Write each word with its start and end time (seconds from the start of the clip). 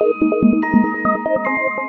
Thank 0.00 0.14
you. 0.22 1.79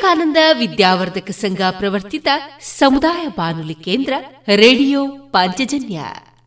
Vivekananda 0.00 0.36
ವಿದ್ಯಾವರ್ಧಕ 0.58 1.30
ಸಂಘ 1.30 1.60
ಪ್ರವರ್ತಿತ 1.70 2.28
ಸಮುದಾಯ 2.60 3.26
ಬಾನುಲಿ 3.26 3.74
ಕೇಂದ್ರ 3.74 4.12
radio 4.56 5.06
Panchajanya 5.06 6.00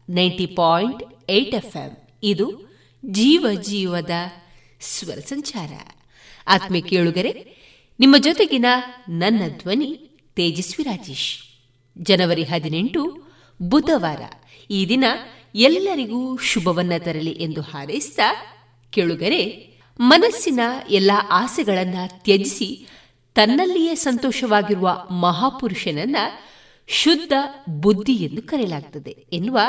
ninety 0.09 0.45
point 0.45 1.03
eight 1.29 1.55
FM. 1.55 1.97
ಇದು 2.23 2.77
ಜೀವ 3.05 3.47
ಜೀವದ 3.61 4.09
ಸ್ವರ 4.81 5.15
ಸಂಚಾರ. 5.15 5.71
ಆತ್ಮ 6.47 6.75
ಕೇಳುಗರೆ, 6.89 7.33
ನಿಮ್ಮ 7.99 8.15
ಜೊತೆಗಿನ 8.17 8.65
ನನ್ನ 9.09 9.41
ಧ್ವನಿ 9.57 10.09
ತೇಜಸ್ವಿ 10.35 10.83
ರಾಜೇಶ್. 10.83 11.37
ಜನವರಿ 11.97 12.43
ಹದಿನೆಂಟು, 12.43 13.03
ಬುಧವಾರ. 13.61 14.21
ಈ 14.69 14.85
ದಿನ 14.89 15.03
ಎಲ್ಲರಿಗೂ 15.55 16.37
ಶುಭವನ್ನ 16.37 16.93
ತರಲಿ 16.99 17.31
ಎಂದು 17.31 17.61
ಹಾರೈಸಿದ 17.61 18.19
ಕೇಳುಗರೆ, 18.89 19.73
ಮನಸ್ಸಿನ 19.99 20.59
ಎಲ್ಲ 20.89 21.11
ಆಸೆಗಳನ್ನ 21.31 21.97
ತ್ಯಜಿಸಿ 22.07 22.87
ತನ್ನಲ್ಲಿಯೇ 23.35 23.95
ಸಂತೋಷವಾಗಿರುವ 23.95 25.07
ಮಹಾಪುರುಷನನ್ನ 25.11 26.15
ಶುದ್ಧ 26.87 27.33
ಬುದ್ಧಿ 27.69 28.13
ಎಂದು 28.13 28.41
ಕರೆಯಲಾಗುತ್ತದೆ 28.41 29.09
ಎನ್ನುವ 29.33 29.59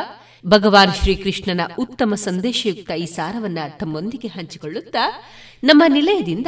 ಭಗವಾನ್ 0.47 0.95
ಶ್ರೀಕೃಷ್ಣನ 0.95 1.61
ಉತ್ತಮ 1.79 2.15
ಸಂದೇಶಯುಕ್ತ 2.15 2.91
ಈ 2.91 3.07
ಸಾರವನ್ನ 3.07 3.59
ತಮ್ಮೊಂದಿಗೆ 3.81 4.29
ಹಂಚಿಕೊಳ್ಳುತ್ತಾ 4.29 5.23
ನಮ್ಮ 5.65 5.83
ನಿಲಯದಿಂದ 5.89 6.47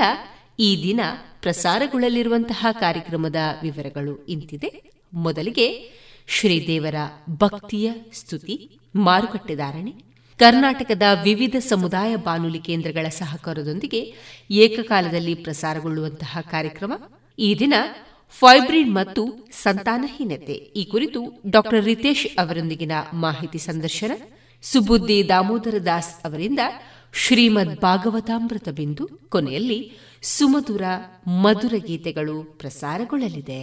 ಈ 0.58 0.82
ದಿನ 0.82 1.00
ಪ್ರಸಾರಗೊಳ್ಳಲಿರುವಂತಹ 1.42 2.66
ಕಾರ್ಯಕ್ರಮದ 2.72 3.36
ವಿವರಗಳು 3.62 4.26
ಇಂತಿದೆ. 4.26 4.90
ಮೊದಲಿಗೆ 5.14 5.92
ಶ್ರೀದೇವರ 6.28 6.94
ಭಕ್ತಿಯ 7.30 7.92
ಸ್ತುತಿ 8.12 8.78
ಮಾರುಕಟ್ಟೆದಾರಣೆ 8.96 10.05
ಕರ್ನಾಟಕದ 10.40 11.02
ವಿವಿಧ 11.24 11.56
ಸಮುದಾಯ 11.68 12.16
ಬಾನುಲಿ 12.16 12.58
ಕೇಂದ್ರಗಳ 12.58 13.06
ಸಹಕಾರದೊಂದಿಗೆ 13.08 14.00
ಏಕಕಾಲದಲ್ಲಿ 14.64 15.34
ಪ್ರಸಾರಗೊಳ್ಳುವಂತಹ 15.34 16.38
ಕಾರ್ಯಕ್ರಮ, 16.50 16.92
ಈ 17.38 17.48
ದಿನ 17.58 17.74
ಫೈಬ್ರಿಡ್ 18.40 18.90
ಮತ್ತು 18.90 19.22
ಸಂತಾನಹೀನತೆ 19.62 20.56
ಈ 20.80 20.84
ಕುರಿತು 20.84 21.20
ಡಾಕ್ಟರ್ 21.46 21.84
ರಿತೇಶ್ 21.84 22.26
ಅವರೊಂದಿಗಿನ 22.38 22.92
ಮಾಹಿತಿ 23.12 23.58
ಸಂದರ್ಶನ, 23.58 24.12
ಸುಬುದ್ದಿ 24.62 25.18
ದಾಮೋದರ 25.28 25.78
ದಾಸ್ 25.88 26.12
ಅವರಿಂದ 26.26 26.60
ಶ್ರೀಮದ್ 27.22 27.74
ಭಾಗವತಾಮೃತ 27.80 28.68
ಬಿಂದು 28.68 29.06
ಕೊನೆಯಲ್ಲಿ 29.28 29.80
ಸುಮಧುರ 30.22 30.82
ಮಧುರ 31.44 31.74
ಗೀತೆಗಳು 31.86 32.36
ಪ್ರಸಾರಗೊಳ್ಳಲಿದೆ. 32.60 33.62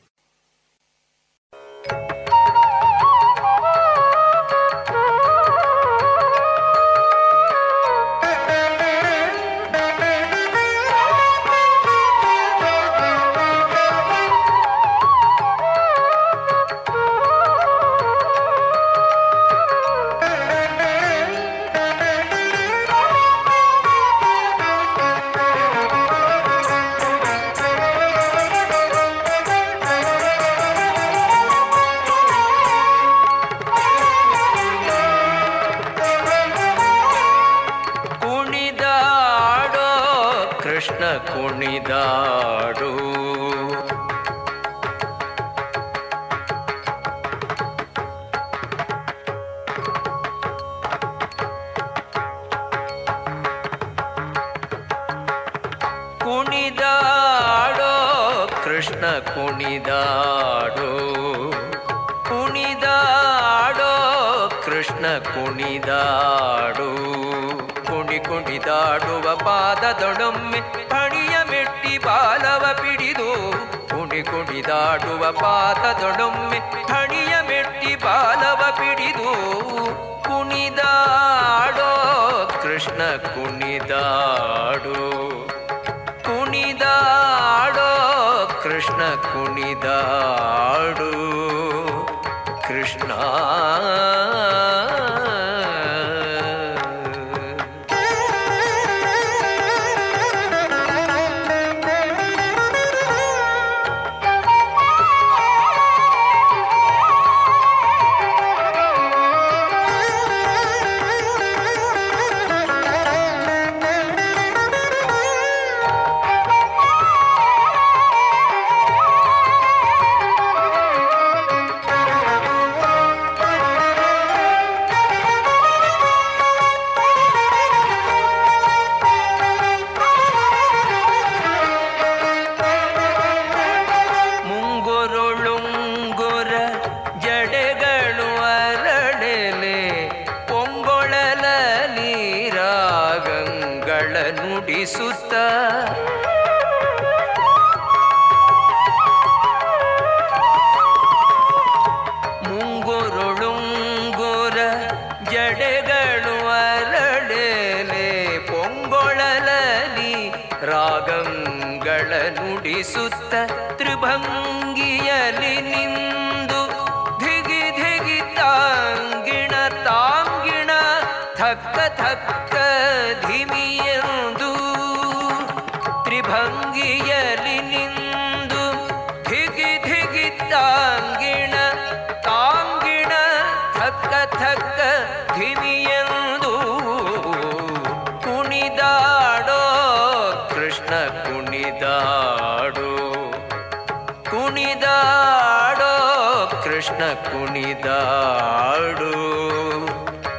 ಕೃಷ್ಣ 196.81 197.07
ಕುಣಿದಾಡು 197.25 199.09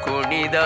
ಕುಣಿದಾ 0.05 0.65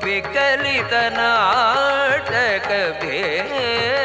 ವಿಕಲಿತ 0.04 0.94
ನಾಟಕ 1.16 2.70
ಭೇರಿಗಳು 3.02 3.97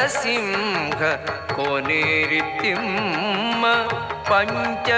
ನರಸಿಂಹ 0.04 1.00
ಕೊನೆರಿತಿಮ್ಮ 1.56 2.86
ಪಂಚಸ್ಥಳದಲ್ಲಿ 4.30 4.96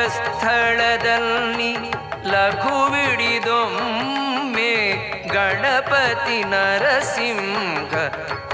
ಲಘುವಿಡಿದೊಮ್ಮೆ 2.33 3.53
ಗಣಪತಿ 5.35 6.39
ನರಸಿಂಹ 6.53 7.93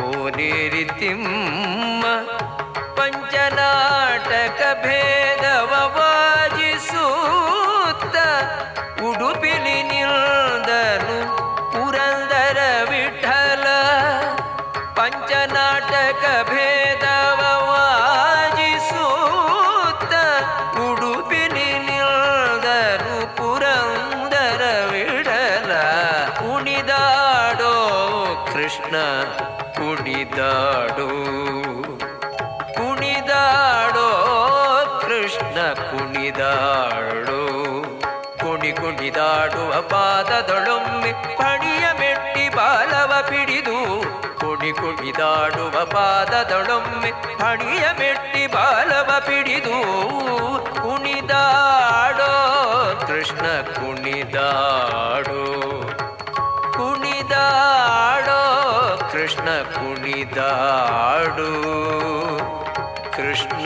ಕೋನೇರಿತಿಮ್ಮ 0.00 2.04
ಪಂಚನಾಟಕ 2.98 4.60
ಭೇದವ 4.84 5.72
ಕುಣಿದಾಡುವ 39.15 39.73
ಪಾದದೊಳೊಮ್ಮೆ 39.89 41.09
ಪಣಿಯ 41.39 41.85
ಮೆಟ್ಟಿ 41.99 42.45
ಬಾಲವ 42.55 43.11
ಪಿಡಿದು 43.27 43.75
ಕುಣಿ 44.39 44.71
ಕುಣಿದಾಡುವ 44.71 45.75
ಪಾದದೊಳೊಮ್ಮೆ 45.85 47.11
ಪಣಿಯ 47.41 47.83
ಮೆಟ್ಟಿ 47.99 48.43
ಬಾಲವ 48.55 49.09
ಪಿಡಿದು 49.27 49.77
ಕುಣಿದಾಡೋ 50.79 52.31
ಕೃಷ್ಣ 53.05 53.45
ಕುಣಿದಾಡೋ 53.71 55.43
ಕುಣಿದಾಡೋ 56.77 58.41
ಕೃಷ್ಣ 59.11 59.47
ಕುಣಿದಾಡು 59.75 61.51
ಕೃಷ್ಣ 63.17 63.65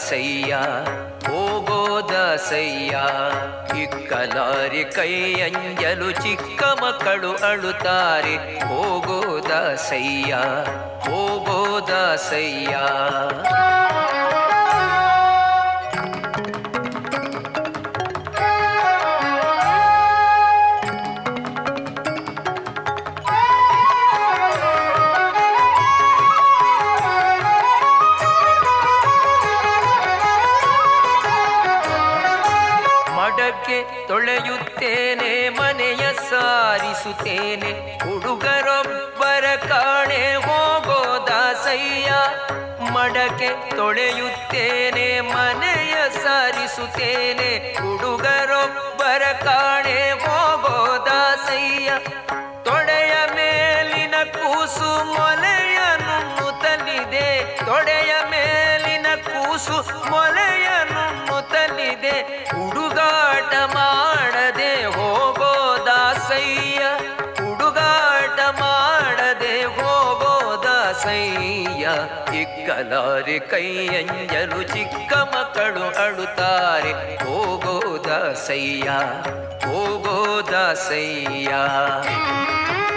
ಹೋಗೋದಾಸಯ್ಯ 0.00 0.54
ಹೋಗೋದಾಸಯ್ಯ 1.28 2.94
ಇಕ್ಕಲಾರಿ 3.82 4.84
ಕೈಯಂಜಲು 4.84 6.10
ಚಿಕ್ಕ 6.10 6.62
ಮಕ್ಕಳು 6.82 7.32
ಅಳುತ್ತಾರೆ. 7.46 8.34
ಹೋಗೋದಾಸಯ್ಯ 8.64 10.32
ಹೋಗೋದಾಸಯ್ಯ 11.06 12.74
ಸಾರಿಸುತ್ತೇನೆ 13.44 13.89
ತೊಳೆಯುತ್ತೇನೆ 44.10 45.08
ಮನೆಯ 45.20 45.96
ಸಾರಿಸುತ್ತೇನೆ, 46.22 47.50
ಹುಡುಗರೊಬ್ಬರ 47.78 49.22
ಕಾಣೆ 49.44 49.98
ಹೋಗೋದಾಸಯ್ಯ 50.22 51.90
ತೊಡೆಯ 52.66 53.14
ಮೇಲಿನ 53.36 54.16
ಕೂಸು 54.34 54.90
ಮೊಲೆಯ 55.14 55.78
ನುಮ್ಮುತ್ತಲಿದೆ 56.06 57.28
ತೊಡೆಯ 57.64 58.12
ಮೇಲಿನ 58.32 59.06
ಕೂಸು 59.28 59.78
ಮೊಲೆಯ 60.10 60.68
ನುಮ್ಮುತ್ತಲಿದೆ 60.92 62.16
ಹುಡುಗಾಟ 62.54 63.52
ಮಾಡದೆ 63.74 64.09
ಹೋಗೋದಾಸಯ್ಯ 71.00 71.86
ಇಕ್ಕಲಾರೆ 72.40 73.38
ಕೈಯಂಜಲು 73.38 74.62
ಚಿಕ್ಕ 74.62 75.12
ಮಕ್ಕಳು 75.34 75.84
ಅಳುತ್ತಾರೆ. 76.02 76.92
ಹೋಗೋದಾಸಯ್ಯ 77.24 78.88
ಹೋಗೋದಾಸಯ್ಯ 79.66 81.50
ಅಟ್ಟದ 81.50 82.89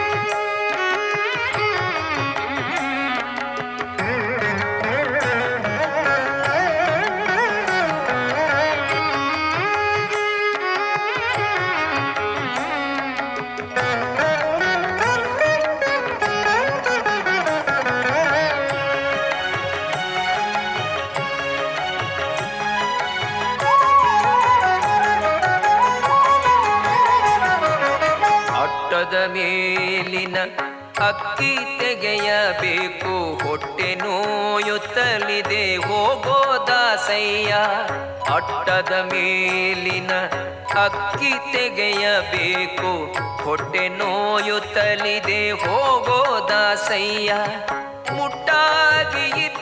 ನೋಯುತ್ತಲಿದೆ 34.84 35.76
ಹೋಗೋದಾಸಯ್ಯ 35.76 37.52
ಅಟ್ಟದ 38.34 38.94
ಮೇಲಿನ 39.12 40.12
ಅಕ್ಕಿ 40.84 41.32
ತೆಗೆಯಬೇಕು. 41.54 42.92
ಹೊಟ್ಟೆ 43.44 43.88
ನೋಯುತ್ತಲಿದೆ 43.90 45.52
ಹೋಗೋದಾಸಯ್ಯ 45.52 47.34
ಮುಟ್ಟಾಗಿ 48.12 49.53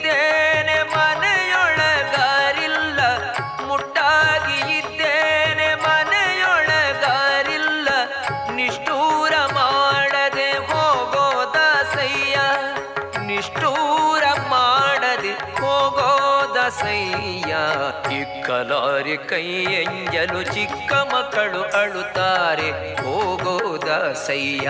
ಇಕ್ಕಲಾರಿ 18.61 19.17
ಕೈಯಂಜಲು 19.29 20.41
ಚಿಕ್ಕ 20.53 20.91
ಮಕ್ಕಳು 20.93 21.61
ಅಳುತ್ತಾರೆ. 21.79 22.67
ಹೋಗೋದಸಯ್ಯ 23.01 24.67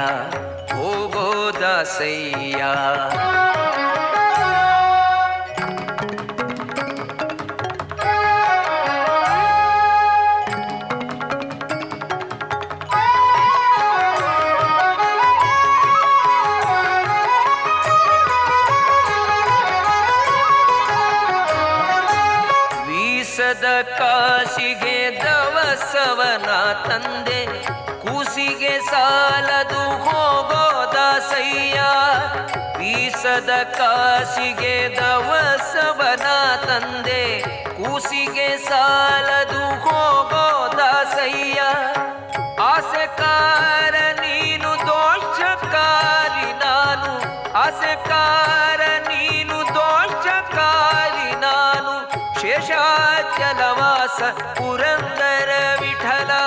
ಹೋಗೋದಸಯ್ಯ 0.76 2.62
ವೀಸದ 2.62 3.81
ಕಾಶಿಗೆ 24.00 24.98
ದವಸವನ 25.24 26.50
ತಂದೆ, 26.88 27.40
ಕೂಸಿಗೆ 28.04 28.74
ಸಾಲದು 28.90 29.84
ಹೋಗೋದಾಸಯ್ಯ 30.06 31.80
ಬೀಸದ 32.78 33.52
ಕಾಸಿಗೆ 33.78 34.76
ದವಸವನ 34.98 36.28
ತಂದೆ, 36.68 37.24
ಕೂಸಿಗೆ 37.80 38.50
ಸಾಲದು 38.68 39.64
ಹೋಗೋದಾಸಯ್ಯ 39.86 41.62
ಆಸೆಕಾರ 42.72 43.96
ನೀನು 44.22 44.72
ದೋಷಕಾರಿ 44.88 46.50
ನಾನು, 46.64 47.14
ಆಸೆಕಾರ 47.66 48.31
पुरन्दर 54.58 55.50
विठला 55.82 56.44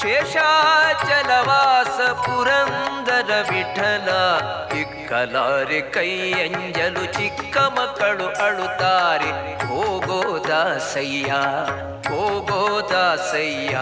शेषाचलवास 0.00 1.96
पुरन्दर 2.26 3.30
विठला 3.50 4.22
ವಿಠಲ 5.10 5.36
ಕೈ 5.36 5.80
ಕೈಯಂಜಲು 5.80 7.04
ಚಿಕ್ಕ 7.12 7.56
ಮಕ್ಕಳು 7.58 8.26
ಅಳುತ್ತಾರೆ. 8.44 9.30
ಹೋಗೋದಾಸಯ್ಯ 9.66 11.32
ಹೋಗೋದಾಸಯ್ಯ 12.10 13.78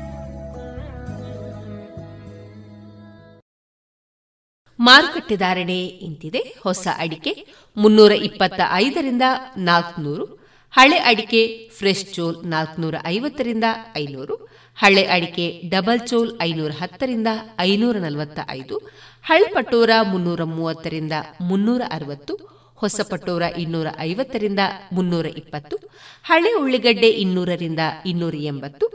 ಮಾರುಕಟ್ಟೆ 4.85 5.35
ಧಾರಣೆ 5.35 5.79
ಇಂತಿದೆ. 6.07 6.41
ಹೊಸ 6.63 6.87
ಅಡಿಕೆ 6.97 7.33
ಮುನ್ನೂರ 7.77 8.11
ಇಪ್ಪತ್ತ 8.11 8.61
ಐದರಿಂದ 8.73 9.25
ನಾಲ್ಕುನೂರು, 9.57 10.25
ಹಳೆ 10.73 10.97
ಅಡಿಕೆ 11.09 11.41
ಫ್ರೆಶ್ 11.77 12.05
ಚೋಲ್ 12.13 12.37
ನಾಲ್ಕುನೂರ 12.45 12.95
ಐವತ್ತರಿಂದ 13.05 13.67
ಐನೂರು, 13.97 14.35
ಹಳೆ 14.77 15.03
ಅಡಿಕೆ 15.05 15.45
ಡಬಲ್ 15.69 16.01
ಚೋಲ್ 16.09 16.31
ಐನೂರ 16.41 16.71
ಹತ್ತರಿಂದ 16.81 17.27
ಐನೂರ 17.59 17.97
ನಲವತ್ತ 17.97 18.39
ಐದು, 18.49 18.77
ಹಳೆ 19.23 19.47
ಪಟೋರ 19.53 19.89
ಮುನ್ನೂರ 20.11 20.43
ಮೂವತ್ತರಿಂದ 20.43 21.15
ಮುನ್ನೂರ 21.41 21.81
ಅರವತ್ತು, 21.91 22.33
ಹೊಸ 22.75 22.99
ಪಟೋರ 23.09 23.43
ಇನ್ನೂರ 23.57 23.87
ಐವತ್ತರಿಂದ 23.99 24.61
ಮುನ್ನೂರ 24.93 25.25
ಇಪ್ಪತ್ತು, 25.41 25.77
ಹಳೆ 26.23 26.53
ಉಳ್ಳಿಗಡ್ಡೆ 26.53 27.09
ಇನ್ನೂರರಿಂದ 27.23 27.79
ಇನ್ನೂರ 28.05 28.35
ಎಂಬತ್ತು 28.35 28.85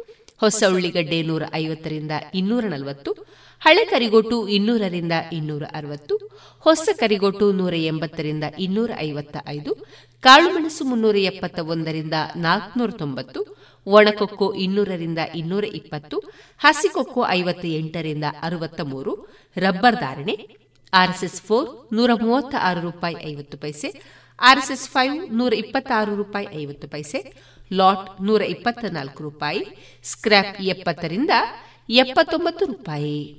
ಹೊಸ 0.42 0.62
ಉಳ್ಳಿಗಡ್ಡೆ 0.68 1.22
ನೂರ 1.22 1.42
ಐವತ್ತರಿಂದ 1.54 2.10
ಇನ್ನೂರ 2.34 2.64
ನಲವತ್ತು 2.64 3.10
ಹಳೆ 3.62 3.84
ಕರಿಗೋಟು 3.84 4.48
ಇನ್ನೂರರಿಂದ 4.48 5.12
ಇನ್ನೂರ 5.32 5.64
ಅರವತ್ತು 5.74 6.14
ಹೊಸ 6.66 6.88
ಕರಿಗೋಟು 6.98 7.52
ನೂರ 7.52 7.74
ಎಂಬತ್ತರಿಂದ 7.74 8.44
ಇನ್ನೂರ 8.58 8.90
ಐವತ್ತ 8.98 9.36
ಐದು 9.46 9.72
ಕಾಳುಮೆಣಸು 10.24 10.84
ಮುನ್ನೂರ 10.84 11.16
ಎಪ್ಪತ್ತ 11.16 11.58
ಒಂದರಿಂದ 11.58 12.14
ನಾಲ್ಕುನೂರ 12.36 12.90
ತೊಂಬತ್ತು 12.90 13.40
ಒಣಕೊಕ್ಕೋ 13.86 14.54
ಇನ್ನೂರರಿಂದ 14.54 15.18
ಇನ್ನೂರ 15.34 15.64
ಇಪ್ಪತ್ತು 15.64 16.16
ಹಸಿಕೊಕ್ಕೋ 16.60 17.26
ಐವತ್ತ 17.28 17.64
ಎಂಟರಿಂದ 17.64 18.24
ಅರವತ್ತ 18.42 18.80
ಮೂರು 18.80 19.12
ರಬ್ಬರ್ 19.56 19.96
ಧಾರಣೆ, 19.96 20.34
ಆರ್ಎಸ್ಎಸ್ 20.92 21.42
ಫೋರ್ 21.42 21.68
ನೂರ 21.92 22.10
ಮೂವತ್ತ 22.22 22.54
ಆರು 22.58 22.80
ರೂಪಾಯಿ 22.80 23.16
ಐವತ್ತು 23.26 23.58
ಪೈಸೆ, 23.58 23.88
ಆರ್ಎಸ್ಎಸ್ 24.38 24.88
ಫೈವ್ 24.88 25.32
ನೂರ 25.32 25.52
ಇಪ್ಪತ್ತಾರು 25.54 26.16
ರೂಪಾಯಿ 26.16 26.48
ಐವತ್ತು 26.62 26.88
ಪೈಸೆ 26.88 27.20
ಲಾಟ್ 27.72 28.22
ನೂರ 28.22 28.42
ಇಪ್ಪತ್ತ 28.42 28.84
ನಾಲ್ಕು 28.84 29.22
ರೂಪಾಯಿ 29.22 29.62
ಸ್ಕ್ರ್ಯಾಪ್ 30.02 30.62
ಎಪ್ಪತ್ತರಿಂದ 30.62 31.30
ಎಪ್ಪತ್ತೊಂಬತ್ತು 31.88 32.66
ರೂಪಾಯಿ. 32.66 33.38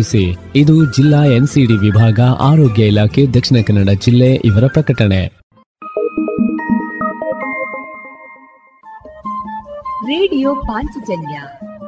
ಇದು 0.55 0.93
ಜಿಲ್ಲಾ 0.93 1.23
ಎನ್ಸಿಡಿ 1.23 1.73
ವಿಭಾಗ 1.73 2.19
ಆರೋಗ್ಯ 2.39 2.87
ಇಲಾಖೆ 2.87 3.27
ದಕ್ಷಿಣ 3.27 3.57
ಕನ್ನಡ 3.67 3.89
ಜಿಲ್ಲೆ 3.89 4.35
ಇವರ 4.35 4.67
ಪ್ರಕಟಣೆ. 4.67 5.27
ರೇಡಿಯೋ 10.05 10.55
ಪಾಂಚಜನ್ಯ 10.55 11.41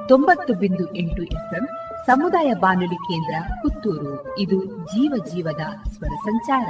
ತೊಂಬತ್ತು 0.07 0.53
ಬಿಂದು 0.53 0.95
ಎಂಟು 0.95 1.23
ಎಫ್ಎಂ 1.23 1.67
ಸಮುದಾಯ 2.05 2.53
ಬಾನುಲಿ 2.53 2.95
ಕೇಂದ್ರ 2.95 3.35
ಪುತ್ತೂರು. 3.61 4.39
ಇದು 4.39 4.65
ಜೀವ 4.65 5.13
ಜೀವದ 5.33 5.89
ಸ್ವರ 5.89 6.15
ಸಂಚಾರ. 6.15 6.69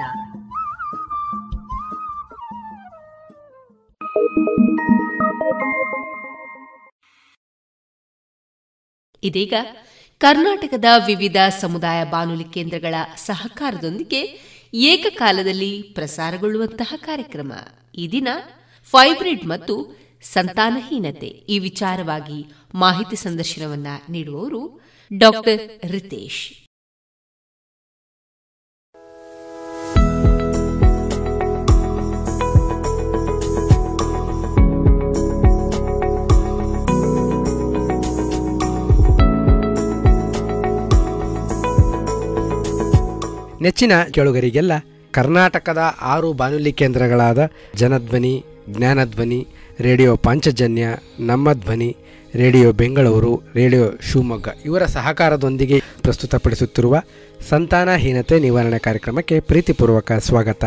ಇದೀಗ 9.23 9.53
ಕರ್ನಾಟಕದ 10.23 10.85
ವಿವಿಧ 11.05 11.35
ಸಮುದಾಯ 11.59 12.03
ಬಾನುಲಿ 12.03 12.43
ಕೇಂದ್ರಗಳ 12.43 12.95
ಸಹಕಾರದೊಂದಿಗೆ 13.17 14.39
ಏಕಕಾಲದಲ್ಲಿ 14.73 15.81
ಪ್ರಸಾರಗೊಳ್ಳುವಂತಹ 15.81 16.93
ಕಾರ್ಯಕ್ರಮ. 16.95 17.53
ಈ 17.97 18.11
ದಿನ 18.11 18.27
ಫೈಬ್ರಿಡ್ 18.83 19.45
ಮತ್ತು 19.45 19.95
ಸಂತಾನಹೀನತೆ 20.21 21.27
ಈ 21.27 21.59
ವಿಚಾರವಾಗಿ 21.59 22.45
ಮಾಹಿತಿ 22.75 23.15
ಸಂದರ್ಶನವನ್ನ 23.15 23.87
ನೀಡುವವರು 24.09 24.81
ಡಾಕ್ಟರ್ 25.17 25.91
ರಿತೇಶ್. 25.91 26.62
ನೆಚ್ಚಿನ 43.63 43.91
ಕೇಳುಗರಿಗೆಲ್ಲ 44.11 44.71
ಕರ್ನಾಟಕದ 45.11 45.81
ಆರು 46.01 46.33
ಬಾನುಲಿ 46.33 46.73
ಕೇಂದ್ರಗಳಾದ 46.73 47.49
ಜನಧ್ವನಿ, 47.75 48.45
ಜ್ಞಾನಧ್ವನಿ, 48.69 49.47
ರೇಡಿಯೋ 49.79 50.15
ಪಾಂಚಜನ್ಯ 50.15 50.85
ನಮ್ಮ 51.19 51.53
ಧ್ವನಿ 51.53 51.95
ರೇಡಿಯೋ 52.35 52.71
ಬೆಂಗಳೂರು, 52.71 53.41
ರೇಡಿಯೋ 53.55 53.85
ಶಿವಮೊಗ್ಗ 54.11 54.47
ಇವರ 54.65 54.85
ಸಹಕಾರದೊಂದಿಗೆ 54.85 55.81
ಪ್ರಸ್ತುತಪಡಿಸುತ್ತಿರುವ 56.01 57.01
ಸಂತಾನಹೀನತೆ 57.49 58.39
ನಿವಾರಣೆ 58.39 58.79
ಕಾರ್ಯಕ್ರಮಕ್ಕೆ 58.79 59.39
ಪ್ರೀತಿಪೂರ್ವಕ 59.39 60.11
ಸ್ವಾಗತ. 60.11 60.63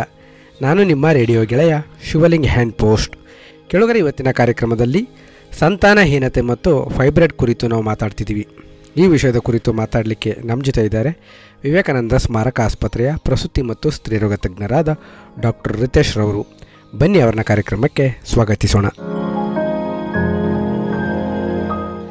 ನಾನು 0.62 0.84
ನಿಮ್ಮ 0.84 1.10
ರೇಡಿಯೋ 1.10 1.44
ಗೆಳೆಯ 1.44 1.76
ಶಿವಲಿಂಗ್ 2.10 2.46
ಹ್ಯಾಂಡ್ 2.46 2.74
ಪೋಸ್ಟ್ 2.74 3.16
ಕೆಳಗರೆ, 3.68 3.98
ಇವತ್ತಿನ 3.98 4.30
ಕಾರ್ಯಕ್ರಮದಲ್ಲಿ 4.30 5.08
ಸಂತಾನಹೀನತೆ 5.58 6.40
ಮತ್ತು 6.40 6.92
ಫೈಬ್ರೆಡ್ 6.96 7.32
ಕುರಿತು 7.32 7.68
ನಾವು 7.68 7.82
ಮಾತಾಡ್ತಿದ್ದೀವಿ. 7.82 8.46
ಈ 8.96 9.06
ವಿಷಯದ 9.06 9.36
ಕುರಿತು 9.36 9.72
ಮಾತಾಡಲಿಕ್ಕೆ 9.72 10.30
ನಮ್ಮ 10.44 10.62
ಜೊತೆ 10.62 10.82
ಇದ್ದಾರೆ 10.84 11.10
ವಿವೇಕಾನಂದ 11.64 12.12
ಸ್ಮಾರಕ 12.12 12.60
ಆಸ್ಪತ್ರೆಯ 12.60 13.12
ಪ್ರಸೂತಿ 13.16 13.62
ಮತ್ತು 13.62 13.90
ಸ್ತ್ರೀರೋಗ 13.90 14.34
ತಜ್ಞರಾದ 14.34 14.98
ಡಾಕ್ಟರ್ 15.40 15.80
ರಿತೇಶ್ 15.80 16.16
ರವರು. 16.16 16.42
ಬನ್ನಿ 16.98 17.20
ಅವರನ್ನ 17.20 17.42
ಕಾರ್ಯಕ್ರಮಕ್ಕೆ 17.42 18.18
ಸ್ವಾಗತಿಸೋಣ. 18.26 18.86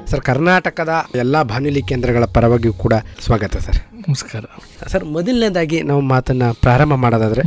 ಸರ್ 0.05 0.21
ಕರ್ನಾಟಕದ 0.21 0.89
ಎಲ್ಲ 1.15 1.43
ಬಾನುಲಿ 1.43 1.81
ಕೇಂದ್ರಗಳ 1.81 2.25
ಪರವಾಗಿಯೂ 2.25 2.73
ಕೂಡ 2.73 2.93
ಸ್ವಾಗತ 3.25 3.57
ಸರ್. 3.57 3.77
ನಮಸ್ಕಾರ. 4.07 4.43
ಸರ್ 4.87 5.05
ಮೊದಲನೇದಾಗಿ 5.05 5.81
ನಾವು 5.81 6.01
ಮಾತನ್ನು 6.01 6.53
ಪ್ರಾರಂಭ 6.53 6.93
ಮಾಡೋದಾದರೆ 6.93 7.43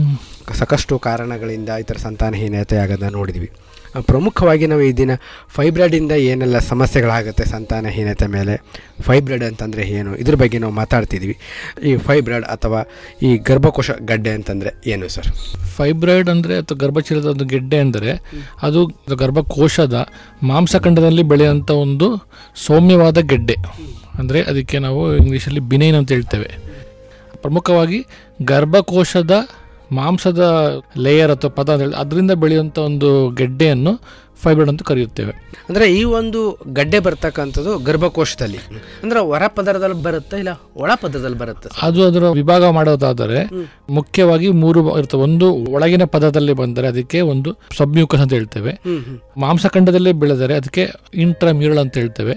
ಸಾಕಷ್ಟು 0.59 0.99
ಕಾರಣಗಳಿಂದ 0.99 1.69
ಈ 1.81 1.83
ಥರ 1.83 1.97
ಸಂತಾನಹೀನತೆ 1.97 2.77
ಆಗೋದನ್ನ 2.77 3.13
ನೋಡಿದ್ವಿ. 3.13 3.51
ಪ್ರಮುಖವಾಗಿ 4.11 4.67
ನಾವು 4.73 4.83
ಈ 4.89 4.93
ದಿನ 5.01 5.13
ಫೈಬ್ರಾಯ್ಡಿಂದ 5.57 6.15
ಏನೆಲ್ಲ 6.31 6.59
ಸಮಸ್ಯೆಗಳಾಗುತ್ತೆ 6.71 7.45
ಸಂತಾನಹೀನತೆ 7.53 8.27
ಮೇಲೆ? 8.37 8.55
ಫೈಬ್ರಾಯ್ಡ್ 9.07 9.45
ಅಂತಂದರೆ 9.49 9.83
ಏನು? 9.99 10.11
ಇದ್ರ 10.23 10.35
ಬಗ್ಗೆ 10.43 10.59
ನಾವು 10.65 10.75
ಮಾತಾಡ್ತಿದ್ವಿ. 10.81 11.37
ಈ 11.89 11.93
ಫೈಬ್ರಾಯ್ಡ್ 12.09 12.47
ಅಥವಾ 12.55 12.81
ಈ 13.29 13.31
ಗರ್ಭಕೋಶ 13.49 13.91
ಗಡ್ಡೆ 14.11 14.33
ಅಂತಂದರೆ 14.39 14.73
ಏನು, 14.93 15.09
ಸರ್? 15.17 15.29
ಫೈಬ್ರಾಯ್ಡ್ 15.77 16.31
ಅಂದರೆ 16.35 16.57
ಅಥವಾ 16.63 16.79
ಗರ್ಭಚೀಲದ 16.85 17.29
ಒಂದು 17.35 17.47
ಗೆಡ್ಡೆ 17.55 17.81
ಅಂದರೆ 17.87 18.13
ಅದು 18.69 18.81
ಗರ್ಭಕೋಶದ 19.23 19.97
ಮಾಂಸಖಂಡದಲ್ಲಿ 20.53 21.25
ಬೆಳೆಯುವಂಥ 21.33 21.71
ಒಂದು 21.87 22.09
ಸೌಮ್ಯವಾದ 22.67 23.19
ಗೆಡ್ಡೆ. 23.33 23.57
ಅಂದರೆ 24.19 24.41
ಅದಕ್ಕೆ 24.51 24.79
ನಾವು 24.87 25.01
ಇಂಗ್ಲೀಷಲ್ಲಿ 25.23 25.61
ಬಿನೈನ್ 25.73 25.97
ಅಂತ 26.01 26.11
ಹೇಳ್ತೇವೆ. 26.17 26.51
ಪ್ರಮುಖವಾಗಿ 27.43 27.99
ಗರ್ಭಕೋಶದ 28.43 29.35
ಮಾಂಸದ 29.93 30.45
ಲೇಯರ್ 30.99 31.31
ಅಥವಾ 31.31 31.51
ಪದ 31.51 31.95
ಅದರಿಂದ 31.97 32.31
ಬೆಳೆಯುವಂಥ 32.31 32.79
ಒಂದು 32.79 33.31
ಗೆಡ್ಡೆಯನ್ನು 33.31 34.01
ಫೈಬರ್ 34.43 34.69
ಅಂತ 34.69 34.83
ಕರೆಯುತ್ತೇವೆ. 34.83 35.33
ಅಂದರೆ 35.69 35.95
ಈ 35.95 36.05
ಒಂದು 36.05 36.59
ಗಡ್ಡೆ 36.73 36.99
ಬರ್ತಕ್ಕಂಥದ್ದು 36.99 37.79
ಗರ್ಭಕೋಶದಲ್ಲಿ. 37.79 38.57
ಅಂದ್ರೆ 39.03 39.21
ಹೊರ 39.21 39.43
ಪದರದಲ್ಲಿ 39.47 40.03
ಬರುತ್ತೆ 40.03 40.37
ಇಲ್ಲ 40.37 40.49
ಒಳ 40.77 40.91
ಪದರದಲ್ಲಿ 40.95 41.39
ಬರುತ್ತೆ? 41.39 41.69
ಅದು 41.83 42.07
ಅದರ 42.07 42.29
ವಿಭಾಗ 42.29 42.65
ಮಾಡೋದಾದರೆ 42.69 43.49
ಮುಖ್ಯವಾಗಿ 43.91 44.49
ಮೂರು 44.49 44.99
ಇರ್ತವೆ. 44.99 45.21
ಒಂದು 45.23 45.55
ಒಳಗಿನ 45.55 46.05
ಪದದಲ್ಲಿ 46.05 46.53
ಬಂದರೆ 46.53 46.89
ಅದಕ್ಕೆ 46.89 47.21
ಒಂದು 47.21 47.59
ಸಬ್ಮ್ಯೂಕಸ್ 47.77 48.21
ಅಂತ 48.21 48.33
ಹೇಳ್ತೇವೆ. 48.33 48.81
ಮಾಂಸಖಂಡದಲ್ಲಿ 49.37 50.13
ಬೆಳೆದರೆ 50.13 50.55
ಅದಕ್ಕೆ 50.55 50.93
ಇಂಟ್ರಾಮ್ಯೂರಲ್ 51.15 51.79
ಅಂತ 51.79 51.99
ಹೇಳ್ತೇವೆ. 51.99 52.37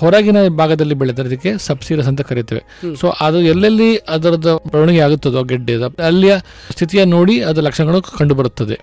ಹೊರಗಿನ 0.00 0.38
ಭಾಗದಲ್ಲಿ 0.60 0.94
ಬೆಳೆದರೆ 0.94 1.28
ಅದಕ್ಕೆ 1.28 1.50
ಸಬ್ಸಿರಸ್ 1.58 2.08
ಅಂತ 2.08 2.20
ಕರಿತೇವೆ. 2.20 2.62
ಸೊ 3.00 3.06
ಅದು 3.26 3.40
ಎಲ್ಲೆಲ್ಲಿ 3.52 3.88
ಅದರದ 3.96 4.48
ಬೆಳವಣಿಗೆ 4.72 5.00
ಆಗುತ್ತದೋ 5.00 5.42
ಗೆಡ್ಡೆ 5.44 5.74
ಅಲ್ಲಿಯ 6.06 6.34
ಸ್ಥಿತಿಯ 6.70 7.04
ನೋಡಿ 7.04 7.40
ಅದರ 7.40 7.62
ಲಕ್ಷಣಗಳು 7.62 8.00
ಕಂಡು 8.18 8.34
ಬರುತ್ತದೆ 8.34 8.76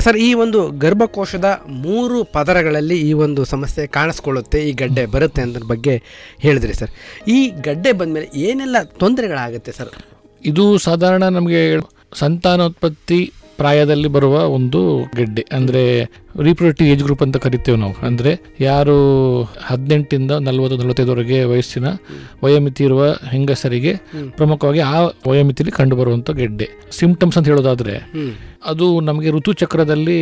ಸರ್ 0.00 0.16
ಈ 0.16 0.34
ಒಂದು 0.34 0.60
ಗರ್ಭಕೋಶದ 0.84 1.50
ಮೂರು 1.86 2.24
ಪದರಗಳಲ್ಲಿ 2.24 2.98
ಈ 3.08 3.12
ಒಂದು 3.12 3.44
ಸಮಸ್ಯೆ 3.44 3.86
ಕಾಣಿಸ್ಕೊಳ್ಳುತ್ತೆ 3.86 4.60
ಈ 4.68 4.72
ಗಡ್ಡೆ 4.72 5.06
ಬರುತ್ತೆ 5.06 5.42
ಅಂತ 5.42 5.64
ಬಗ್ಗೆ 5.72 5.94
ಹೇಳಿದ್ರಿ 6.38 6.74
ಸರ್. 6.74 6.92
ಈ 7.28 7.38
ಗಡ್ಡೆ 7.48 7.92
ಬಂದಮೇಲೆ 7.92 8.28
ಏನೆಲ್ಲ 8.48 8.76
ತೊಂದರೆಗಳಾಗುತ್ತೆ 8.82 9.72
ಸರ್? 9.72 9.92
ಇದು 10.44 10.64
ಸಾಧಾರಣ 10.78 11.24
ನಮಗೆ 11.28 11.62
ಸಂತಾನೋತ್ಪತ್ತಿ 12.14 13.32
ಪ್ರಾಯದಲ್ಲಿ 13.56 14.08
ಬರುವ 14.08 14.36
ಒಂದು 14.48 14.80
ಗೆಡ್ಡೆ. 15.16 15.44
ಅಂದರೆ 15.52 15.82
ರೀಪ್ರೊಡಕ್ಟಿವ್ 16.46 16.88
ಏಜ್ 16.92 17.02
ಗ್ರೂಪ್ 17.06 17.22
ಅಂತ 17.24 17.36
ಕರಿತೇವೆ 17.44 17.78
ನಾವು. 17.82 17.94
ಅಂದರೆ 18.08 18.30
ಯಾರು 18.60 18.94
ಹದಿನೆಂಟಿಂದ 19.68 20.32
ನಲವತ್ತು 20.46 20.76
ನಲವತ್ತೈದವರೆಗೆ 20.80 21.38
ವಯಸ್ಸಿನ 21.50 21.86
ವಯೋಮಿತಿ 22.44 22.82
ಇರುವ 22.88 23.04
ಹೆಂಗಸರಿಗೆ 23.32 23.92
ಪ್ರಮುಖವಾಗಿ 24.38 24.82
ಆ 24.94 24.96
ವಯೋಮಿತಿಯಲ್ಲಿ 25.30 25.74
ಕಂಡುಬರುವಂಥ 25.78 26.30
ಗೆಡ್ಡೆ. 26.40 26.68
ಸಿಂಪ್ಟಮ್ಸ್ 27.00 27.38
ಅಂತ 27.38 27.48
ಹೇಳೋದಾದ್ರೆ 27.52 27.94
ಅದು 28.72 28.86
ನಮಗೆ 29.08 29.30
ಋತುಚಕ್ರದಲ್ಲಿ 29.36 30.18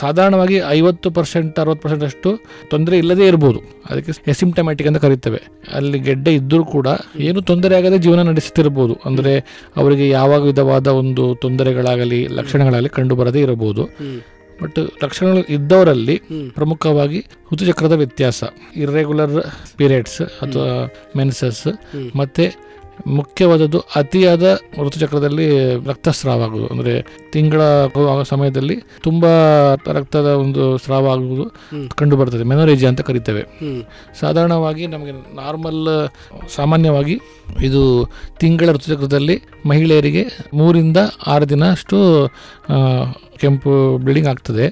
ಸಾಧಾರಣವಾಗಿ 0.00 0.56
ಐವತ್ತು 0.76 1.08
ಪರ್ಸೆಂಟ್ 1.16 1.58
ಅರವತ್ತು 1.62 1.82
ಪರ್ಸೆಂಟ್ 1.82 2.04
ಅಷ್ಟು 2.08 2.30
ತೊಂದರೆ 2.72 2.94
ಇಲ್ಲದೇ 3.02 3.26
ಇರ್ಬೋದು. 3.32 3.60
ಅದಕ್ಕೆ 3.90 4.12
ಎಸಿಂಪ್ಟಮ್ಯಾಟಿಕ್ 4.32 4.88
ಅಂತ 4.90 5.00
ಕರಿತೇವೆ. 5.04 5.40
ಅಲ್ಲಿ 5.78 5.98
ಗೆಡ್ಡೆ 6.06 6.32
ಇದ್ದರೂ 6.40 6.64
ಕೂಡ 6.76 6.86
ಏನು 7.28 7.40
ತೊಂದರೆ 7.50 7.74
ಆಗದೆ 7.80 7.98
ಜೀವನ 8.06 8.22
ನಡೆಸ್ತಿರ್ಬೋದು. 8.30 8.96
ಅಂದರೆ 9.10 9.34
ಅವರಿಗೆ 9.80 10.06
ಯಾವ 10.18 10.40
ವಿಧವಾದ 10.48 10.86
ಒಂದು 11.02 11.26
ತೊಂದರೆಗಳಾಗಲಿ 11.44 12.22
ಲಕ್ಷಣಗಳಾಗಲಿ 12.38 12.92
ಕಂಡು 12.98 13.16
ಬರದೇ 13.22 13.42
ಇರಬಹುದು 13.48 13.84
ಬಟ್ 14.62 14.78
ಲಕ್ಷಣಗಳು 15.04 15.42
ಇದ್ದವರಲ್ಲಿ 15.42 16.22
ಪ್ರಮುಖವಾಗಿ 16.54 17.24
ಋತುಚಕ್ರದ 17.52 17.92
ವ್ಯತ್ಯಾಸ. 17.92 18.44
ಇರ್ರೆಗ್ಯುಲರ್ 18.76 19.44
ಪೀರಿಯಡ್ಸ್ 19.76 20.22
ಅಥವಾ 20.22 20.90
ಮೆನ್ಸಸ್ 21.16 21.66
ಮತ್ತೆ 22.16 22.66
ಮುಖ್ಯವಾದದ್ದು 23.06 23.80
ಅತಿಯಾದ 23.96 24.58
ಋತುಚಕ್ರದಲ್ಲಿ 24.86 25.74
ರಕ್ತಸ್ರಾವ 25.84 26.42
ಆಗುವುದು 26.42 26.66
ಅಂದ್ರೆ 26.66 27.06
ತಿಂಗಳ 27.32 27.60
ಸಮಯದಲ್ಲಿ 28.22 28.80
ತುಂಬಾ 29.02 29.28
ರಕ್ತದ 29.92 30.26
ಒಂದು 30.26 30.78
ಸ್ರಾವ 30.78 31.10
ಆಗುವುದು 31.10 31.52
ಕಂಡು 31.94 32.16
ಬರ್ತದೆ 32.16 32.44
ಮೆನೋರೇಜಿ 32.44 32.86
ಅಂತ 32.86 33.00
ಕರಿತೇವೆ. 33.00 33.42
ಸಾಧಾರಣವಾಗಿ 34.20 34.86
ನಮಗೆ 34.86 35.12
ನಾರ್ಮಲ್ 35.12 36.08
ಸಾಮಾನ್ಯವಾಗಿ 36.48 37.20
ಇದು 37.62 38.10
ತಿಂಗಳ 38.38 38.70
ಋತುಚಕ್ರದಲ್ಲಿ 38.70 39.42
ಮಹಿಳೆಯರಿಗೆ 39.66 40.26
ಮೂರಿಂದ 40.54 40.96
ಆರು 41.26 41.48
ದಿನ 41.48 41.70
ಅಷ್ಟು 41.70 42.26
ಕೆಂಪು 43.36 43.98
ಬಿಲ್ಡಿಂಗ್ 43.98 44.28
ಆಗ್ತದೆ. 44.28 44.66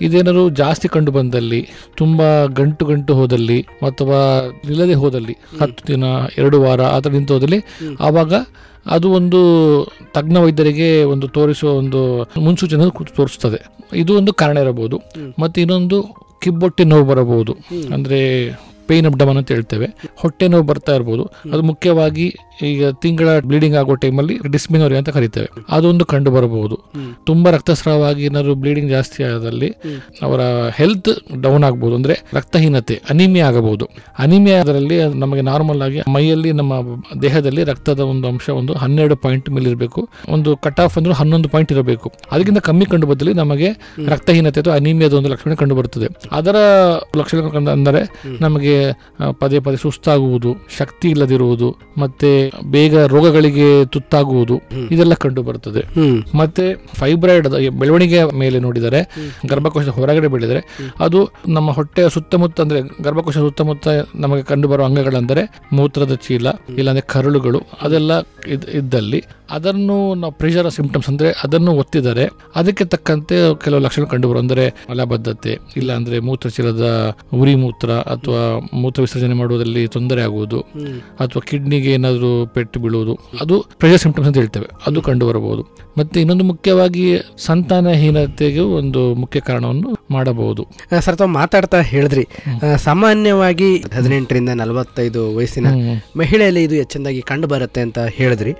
ಇದೇನಾದ್ರು 0.00 0.48
ಜಾಸ್ತಿ 0.48 0.88
ಕಂಡು 0.88 1.12
ಬಂದಲ್ಲಿ 1.12 1.68
ತುಂಬಾ 1.96 2.44
ಗಂಟು 2.44 2.84
ಗಂಟು 2.84 3.14
ಹೋದಲ್ಲಿ 3.14 3.60
ಅಥವಾ 3.60 4.46
ಇಲ್ಲದೆ 4.64 4.94
ಹೋದಲ್ಲಿ 4.94 5.36
ಹತ್ತು 5.60 5.88
ದಿನ 5.88 6.04
ಎರಡು 6.38 6.62
ವಾರ 6.62 6.82
ಆ 6.82 7.00
ಥರ 7.00 7.10
ನಿಂತು 7.10 7.34
ಹೋದಲ್ಲಿ 7.34 7.64
ಆವಾಗ 8.00 8.34
ಅದು 8.86 9.10
ಒಂದು 9.10 9.40
ತಜ್ಞ 10.14 10.36
ವೈದ್ಯರಿಗೆ 10.36 11.02
ಒಂದು 11.04 11.28
ತೋರಿಸುವ 11.28 11.70
ಒಂದು 11.70 12.22
ಮುನ್ಸೂಚನೆ 12.22 12.90
ತೋರಿಸ್ತದೆ. 13.16 13.60
ಇದು 13.96 14.16
ಒಂದು 14.16 14.32
ಕಾರಣ 14.32 14.58
ಇರಬಹುದು. 14.58 15.02
ಮತ್ತೆ 15.38 15.60
ಇನ್ನೊಂದು 15.60 16.02
ಕಿಬ್ಬೊಟ್ಟೆ 16.42 16.84
ನೋವು 16.84 17.04
ಬರಬಹುದು. 17.04 17.56
ಅಂದ್ರೆ 17.94 18.50
ಪೇನ್ 18.86 19.06
ಅಬ್ಡಮನ್ 19.06 19.36
ಅಂತ 19.36 19.52
ಹೇಳ್ತೇವೆ. 19.52 19.86
ಹೊಟ್ಟೆ 20.16 20.48
ನೋವು 20.48 20.62
ಬರ್ತಾ 20.62 20.94
ಇರ್ಬೋದು. 20.94 21.24
ಅದು 21.24 21.62
ಮುಖ್ಯವಾಗಿ 21.62 22.36
ಈಗ 22.62 22.90
ತಿಂಗಳ 22.90 23.38
ಬ್ಲೀಡಿಂಗ್ 23.38 23.76
ಆಗೋ 23.76 23.94
ಟೈಮಲ್ಲಿ 23.94 24.38
ಡಿಸ್ಮಿನೋರಿ 24.52 24.96
ಅಂತ 24.96 25.08
ಕರಿತೇವೆ. 25.08 25.48
ಅದೊಂದು 25.68 26.04
ಕಂಡು 26.04 26.30
ಬರಬಹುದು. 26.30 26.92
ತುಂಬಾ 27.24 27.50
ರಕ್ತಸ್ರಾವ 27.50 28.04
ಆಗಿ 28.04 28.24
ಏನಾದ್ರು 28.24 28.54
ಬ್ಲೀಡಿಂಗ್ 28.54 28.90
ಜಾಸ್ತಿ 28.90 29.24
ಆದಲ್ಲಿ 29.24 29.68
ಅವರ 30.22 30.40
ಹೆಲ್ತ್ 30.74 31.42
ಡೌನ್ 31.42 31.64
ಆಗಬಹುದು 31.64 31.96
ಅಂದ್ರೆ 31.96 32.22
ರಕ್ತಹೀನತೆ 32.32 33.02
ಅನಿಮಿಯಾ 33.10 33.48
ಆಗಬಹುದು. 33.48 33.88
ಅನಿಮಿಯ 34.18 34.54
ಅದರಲ್ಲಿ 34.54 35.04
ನಮಗೆ 35.04 35.40
ನಾರ್ಮಲ್ 35.40 35.82
ಆಗಿ 35.82 36.00
ಮೈಯಲ್ಲಿ 36.12 36.52
ನಮ್ಮ 36.52 36.72
ದೇಹದಲ್ಲಿ 37.22 37.64
ರಕ್ತದ 37.64 38.00
ಒಂದು 38.00 38.28
ಅಂಶ 38.28 38.48
ಒಂದು 38.48 38.72
ಹನ್ನೆರಡು 38.72 39.16
ಪಾಯಿಂಟ್ 39.16 39.50
ಮೇಲೆ 39.50 39.68
ಇರಬೇಕು. 39.68 40.08
ಒಂದು 40.28 40.56
ಕಟ್ 40.56 40.80
ಆಫ್ 40.80 40.98
ಅಂದ್ರೆ 40.98 41.14
ಹನ್ನೊಂದು 41.14 41.48
ಪಾಯಿಂಟ್ 41.48 41.72
ಇರಬೇಕು. 41.72 42.12
ಅದಕ್ಕಿಂತ 42.32 42.58
ಕಮ್ಮಿ 42.58 42.86
ಕಂಡು 42.86 43.06
ಬಂದಲ್ಲಿ 43.06 43.34
ನಮಗೆ 43.34 43.68
ರಕ್ತಹೀನತೆ 44.08 44.60
ಅಥವಾ 44.60 44.74
ಅನಿಮಿಯಾದ 44.74 45.12
ಒಂದು 45.12 45.28
ಲಕ್ಷಣ 45.28 45.54
ಕಂಡು 45.54 45.74
ಬರುತ್ತದೆ 45.74 46.06
ಅದರ 46.32 46.56
ಲಕ್ಷಣ 47.16 47.68
ಅಂದರೆ 47.68 48.22
ನಮಗೆ 48.40 48.92
ಪದೇ 49.40 49.60
ಪದೇ 49.60 49.76
ಸುಸ್ತಾಗುವುದು 49.76 50.56
ಶಕ್ತಿ 50.78 51.08
ಇಲ್ಲದಿರುವುದು 51.08 51.76
ಮತ್ತೆ 51.98 52.45
ಬೇಗ 52.70 53.04
ರೋಗಗಳಿಗೆ 53.06 53.68
ತುತ್ತಾಗುವುದು 53.86 54.56
ಇದೆಲ್ಲ 54.90 55.14
ಕಂಡು 55.16 55.42
ಬರುತ್ತದೆ. 55.42 55.82
ಮತ್ತೆ 56.34 56.64
ಫೈಬ್ರಾಯ್ಡ್ 56.94 57.48
ಬೆಳವಣಿಗೆ 57.78 58.20
ಮೇಲೆ 58.34 58.58
ನೋಡಿದರೆ 58.58 59.00
ಗರ್ಭಕೋಶದ 59.46 59.88
ಹೊರಗಡೆ 59.90 60.28
ಬೆಳೆದರೆ 60.28 60.60
ಅದು 61.00 61.20
ನಮ್ಮ 61.48 61.70
ಹೊಟ್ಟೆಯ 61.70 62.08
ಸುತ್ತಮುತ್ತ 62.08 62.60
ಅಂದ್ರೆ 62.60 62.80
ಗರ್ಭಕೋಶ 63.02 63.36
ಸುತ್ತಮುತ್ತ 63.38 63.88
ನಮಗೆ 64.16 64.42
ಕಂಡು 64.42 64.68
ಬರುವ 64.68 64.86
ಅಂಗಗಳಂದರೆ 64.86 65.44
ಮೂತ್ರದ 65.72 66.14
ಚೀಲ 66.24 66.46
ಇಲ್ಲಾಂದ್ರೆ 66.78 67.04
ಕರುಳುಗಳು 67.08 67.58
ಅದೆಲ್ಲ 67.82 68.12
ಇದ್- 68.48 68.70
ಇದ್ದಲ್ಲಿ. 68.74 69.20
ಅದನ್ನು 69.50 69.96
ನಾವು 70.14 70.32
ಪ್ರೆಷರ್ 70.32 70.68
ಸಿಂಪ್ಟಮ್ಸ್ 70.70 71.08
ಅಂದ್ರೆ 71.08 71.28
ಅದನ್ನು 71.42 71.72
ಒತ್ತಿದರೆ 71.76 72.24
ಅದಕ್ಕೆ 72.54 72.84
ತಕ್ಕಂತೆ 72.84 73.34
ಕೆಲವು 73.56 73.80
ಲಕ್ಷಣ 73.80 74.04
ಕಂಡು 74.04 74.28
ಬರುವ 74.28 74.40
ಅಂದರೆ 74.40 74.64
ಮಲಬದ್ಧತೆ 74.90 75.52
ಇಲ್ಲ 75.76 75.92
ಅಂದ್ರೆ 75.92 76.16
ಮೂತ್ರಚೀಲದ 76.20 76.86
ಉರಿ 77.34 77.54
ಮೂತ್ರ 77.56 77.90
ಅಥವಾ 78.06 78.40
ಮೂತ್ರ 78.76 79.02
ವಿಸರ್ಜನೆ 79.02 79.34
ಮಾಡುವುದರಲ್ಲಿ 79.34 79.86
ತೊಂದರೆ 79.88 80.22
ಆಗುವುದು 80.22 80.60
ಅಥವಾ 81.18 81.42
ಕಿಡ್ನಿಗೆ 81.42 81.90
ಏನಾದರೂ 81.90 82.30
ಪೆಟ್ಟು 82.44 82.80
ಬೀಳುವುದು 82.80 83.14
ಅದು 83.40 83.56
ಪ್ರೆಷರ್ 83.78 83.98
ಸಿಂಪ್ಟಮ್ಸ್ 83.98 84.28
ಅಂತ 84.28 84.36
ಹೇಳ್ತೇವೆ 84.36 84.68
ಅದು 84.86 85.02
ಕಂಡು 85.02 85.28
ಬರಬಹುದು 85.28 85.62
ಮತ್ತೆ 85.98 86.20
ಇನ್ನೊಂದು 86.20 86.44
ಮುಖ್ಯವಾಗಿ 86.44 87.04
ಸಂತಾನಹೀನತೆಗೆ 87.46 88.60
ಒಂದು 88.60 89.14
ಮುಖ್ಯ 89.14 89.40
ಕಾರಣವನ್ನು 89.40 89.90
ಮಾಡಬಹುದು. 90.10 90.62
ಸರ್ 91.00 91.16
ತಾವು 91.16 91.30
ಮಾತಾಡ್ತಾ 91.30 91.80
ಹೇಳಿದ್ರಿ. 91.80 92.28
ಸಾಮಾನ್ಯವಾಗಿ 92.76 93.68
ಹದಿನೆಂಟರಿಂದ 93.96 94.48
ನಲವತ್ತೈದು 94.48 95.36
ವಯಸ್ಸಿನ 95.36 95.66
ಮಹಿಳೆಯಲ್ಲಿ 96.16 96.64
ಇದು 96.64 96.74
ಹೆಚ್ಚಿನದಾಗಿ 96.74 97.22
ಕಂಡು 97.22 97.46
ಬರುತ್ತೆ 97.46 97.80
ಅಂತ 97.80 97.98
ಹೇಳಿದ್ರಿ. 97.98 98.54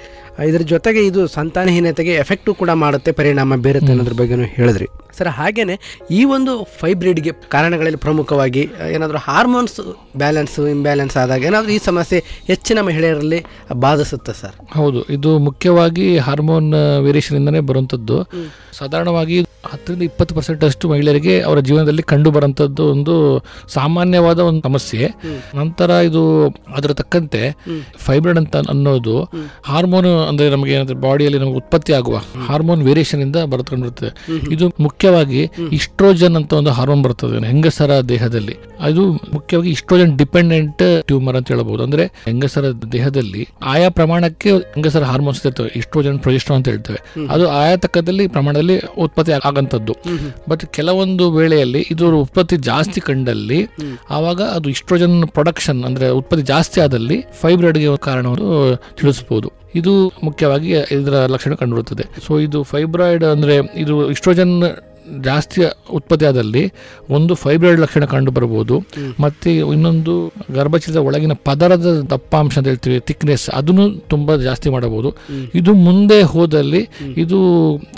ಇದರ 0.49 0.59
ಜೊತೆಗೆ 0.59 1.07
ಇದು 1.07 1.27
ಸಂತಾನಹೀನತೆಗೆ 1.27 2.15
ಎಫೆಕ್ಟು 2.15 2.55
ಕೂಡ 2.55 2.71
ಮಾಡುತ್ತೆ 2.71 3.12
ಪರಿಣಾಮ 3.12 3.57
ಬೀರುತ್ತೆ 3.57 3.93
ಅನ್ನೋದ್ರ 3.93 4.12
ಬಗ್ಗೆನೂ 4.12 4.43
ಹೇಳಿದ್ರಿ. 4.43 4.89
ಸರ್ 5.19 5.29
ಹಾಗೇನೆ 5.29 5.75
ಈ 6.11 6.25
ಒಂದು 6.25 6.53
ಫೈಬ್ರಿಡ್ಗೆ 6.81 7.33
ಕಾರಣಗಳಲ್ಲಿ 7.49 7.99
ಪ್ರಮುಖವಾಗಿ 7.99 8.69
ಏನಾದರೂ 8.91 9.19
ಹಾರ್ಮೋನ್ಸ್ 9.19 9.81
ಬ್ಯಾಲೆನ್ಸ್ 10.17 10.61
ಇಂಬ್ಯಾಲೆನ್ಸ್ 10.61 11.17
ಆದಾಗ 11.17 11.43
ಏನಾದರೂ 11.43 11.71
ಈ 11.71 11.79
ಸಮಸ್ಯೆ 11.85 12.19
ಹೆಚ್ಚಿನ 12.47 12.81
ಮಹಿಳೆಯರಲ್ಲಿ 12.81 13.45
ಬಾಧಿಸುತ್ತೆ 13.72 14.33
ಸರ್. 14.33 14.55
ಹೌದು, 14.76 15.02
ಇದು 15.02 15.38
ಮುಖ್ಯವಾಗಿ 15.38 16.18
ಹಾರ್ಮೋನ್ 16.18 16.70
ವೇರಿಯೇಷನ್ 17.02 17.38
ಇಂದನೇ 17.38 17.61
ಬರುವಂತದ್ದು 17.61 18.18
ಸಾಧಾರಣವಾಗಿ 18.79 19.37
ಹತ್ತರಿಂದ 19.40 20.02
ಇಪ್ಪತ್ತು 20.02 20.35
ಪರ್ಸೆಂಟ್ 20.35 20.64
ಅಷ್ಟು 20.64 20.88
ಮಹಿಳೆಯರಿಗೆ 20.88 21.40
ಅವರ 21.40 21.59
ಜೀವನದಲ್ಲಿ 21.61 22.02
ಕಂಡು 22.02 22.31
ಬರುವಂತದ್ದು 22.31 22.85
ಒಂದು 22.90 23.44
ಸಾಮಾನ್ಯವಾದ 23.68 24.38
ಒಂದು 24.38 24.62
ಸಮಸ್ಯೆ. 24.62 25.07
ನಂತರ 25.55 25.90
ಇದು 25.90 26.22
ಅದರ 26.48 26.92
ತಕ್ಕಂತೆ 26.92 27.40
ಫೈಬ್ರೈಡ್ 27.98 28.38
ಅಂತ 28.38 28.57
ಅನ್ನೋದು 28.57 29.16
ಹಾರ್ಮೋನ್ 29.64 30.07
ಅಂದ್ರೆ 30.29 30.50
ನಮಗೆ 30.50 30.72
ಏನಂದ್ರೆ 30.72 30.96
ಬಾಡಿಯಲ್ಲಿ 30.96 31.38
ನಮಗೆ 31.38 31.57
ಉತ್ಪತ್ತಿ 31.57 31.92
ಆಗುವ 31.92 32.22
ಹಾರ್ಮೋನ್ 32.46 32.83
ವೇರಿಯೇಷನ್ 32.83 33.20
ಇಂದ 33.20 33.37
ಬರ್ತಕೊಂಡಿರುತ್ತದೆ 33.37 34.12
ಇದು 34.52 34.68
ಮುಖ್ಯವಾಗಿ 34.81 35.50
ಇಸ್ಟ್ರೋಜನ್ 35.72 36.37
ಅಂತ 36.37 36.52
ಒಂದು 36.52 36.70
ಹಾರ್ಮೋನ್ 36.70 37.05
ಬರ್ತದೆ 37.05 37.46
ಹೆಂಗಸರ 37.46 38.00
ದೇಹದಲ್ಲಿ. 38.00 38.57
ಅದು 38.81 39.12
ಮುಖ್ಯವಾಗಿ 39.12 39.70
ಇಸ್ಟ್ರೋಜನ್ 39.70 40.18
ಡಿಪೆಂಡೆಂಟ್ 40.18 41.02
ಟ್ಯೂಮರ್ 41.07 41.37
ಅಂತ 41.37 41.48
ಹೇಳಬಹುದು 41.48 41.83
ಅಂದ್ರೆ 41.83 42.05
ಹೆಂಗಸರ 42.24 42.70
ದೇಹದಲ್ಲಿ 42.92 43.48
ಆಯಾ 43.61 43.90
ಪ್ರಮಾಣಕ್ಕೆ 43.90 44.51
ಹೆಂಗಸರ 44.53 45.03
ಹಾರ್ಮೋನ್ಸ್ 45.03 45.47
ಇರ್ತವೆ 45.47 45.69
ಇಸ್ಟ್ರೋಜನ್ 45.77 46.19
ಪ್ರೊಜೆಸ್ಟ್ರೋ 46.19 46.57
ಅಂತ 46.57 46.69
ಹೇಳ್ತೇವೆ 46.69 47.27
ಅದು 47.29 47.49
ಆಯಾ 47.49 47.77
ತಕ್ಕದಲ್ಲಿ 47.77 48.29
ಪ್ರಮಾಣದಲ್ಲಿ 48.29 48.79
ಉತ್ಪತ್ತಿ 48.99 49.33
ಆಗಂತದ್ದು 49.33 49.97
ಬಟ್ 50.49 50.66
ಕೆಲವೊಂದು 50.66 51.33
ವೇಳೆಯಲ್ಲಿ 51.33 51.87
ಇದು 51.90 52.21
ಉತ್ಪತ್ತಿ 52.21 52.57
ಜಾಸ್ತಿ 52.57 53.01
ಕಂಡಲ್ಲಿ 53.01 53.69
ಆವಾಗ 54.11 54.42
ಅದು 54.42 54.69
ಇಸ್ಟ್ರೋಜನ್ 54.69 55.29
ಪ್ರೊಡಕ್ಷನ್ 55.29 55.85
ಅಂದ್ರೆ 55.85 56.09
ಉತ್ಪತ್ತಿ 56.09 56.42
ಜಾಸ್ತಿ 56.42 56.81
ಆದಲ್ಲಿ 56.81 57.21
ಫೈಬ್ರಾಯ್ಡ್ಗೆ 57.21 57.97
ಕಾರಣವನ್ನು 57.97 58.77
ತಿಳಿಸಬಹುದು. 58.97 59.53
ಇದು 59.75 60.12
ಮುಖ್ಯವಾಗಿ 60.23 60.71
ಇದರ 60.71 61.27
ಲಕ್ಷಣ 61.27 61.55
ಕಂಡುಬರುತ್ತದೆ. 61.55 62.05
ಸೊ 62.27 62.38
ಇದು 62.38 62.62
ಫೈಬ್ರಾಯ್ಡ್ 62.62 63.25
ಅಂದ್ರೆ 63.25 63.57
ಇದು 63.57 64.11
ಇಸ್ಟ್ರೋಜನ್ 64.11 64.62
ಜಾಸ್ತಿ 65.25 65.61
ಉತ್ಪತ್ತಿಯಾದಲ್ಲಿ 65.90 66.62
ಒಂದು 67.16 67.33
ಫೈಬ್ರಾಯ್ಡ್ 67.35 67.81
ಲಕ್ಷಣ 67.81 68.05
ಕಂಡು 68.05 68.31
ಬರಬಹುದು 68.31 68.77
ಮತ್ತೆ 69.21 69.51
ಇನ್ನೊಂದು 69.75 70.14
ಗರ್ಭಚೀಲದ 70.55 71.01
ಒಳಗಿನ 71.09 71.35
ಪದರದ 71.49 71.90
ದಪ್ಪಾಂಶ 72.12 72.59
ಅಂತ 72.59 72.69
ಹೇಳ್ತೀವಿ 72.69 72.99
ಥಿಕ್ನೆಸ್ 73.11 73.47
ಅದನ್ನು 73.51 73.85
ತುಂಬ 74.12 74.37
ಜಾಸ್ತಿ 74.47 74.69
ಮಾಡಬಹುದು. 74.71 75.11
ಇದು 75.55 75.73
ಮುಂದೆ 75.87 76.19
ಹೋದಲ್ಲಿ 76.35 76.83
ಇದು 77.25 77.38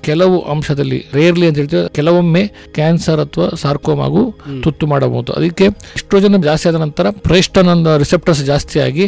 ಕೆಲವು 0.00 0.36
ಅಂಶದಲ್ಲಿ 0.54 0.98
ರೇರ್ಲಿ 1.14 1.46
ಅಂತ 1.48 1.58
ಹೇಳ್ತೀವಿ 1.58 1.82
ಕೆಲವೊಮ್ಮೆ 1.94 2.42
ಕ್ಯಾನ್ಸರ್ 2.76 3.20
ಅಥವಾ 3.20 3.48
ಸಾರ್ಕೋಮಾಗೂ 3.62 4.22
ತುತ್ತು 4.62 4.84
ಮಾಡಬಹುದು. 4.86 5.30
ಅದಕ್ಕೆ 5.32 5.66
ಇಸ್ಟ್ರೋಜನ್ 5.98 6.42
ಜಾಸ್ತಿ 6.42 6.68
ಆದ 6.68 6.78
ನಂತರ 6.84 7.06
ಪ್ರೇಸ್ಟನ್ 7.26 7.70
ರಿಸೆಪ್ಟರ್ಸ್ 8.04 8.42
ಜಾಸ್ತಿ 8.44 8.78
ಆಗಿ 8.80 9.04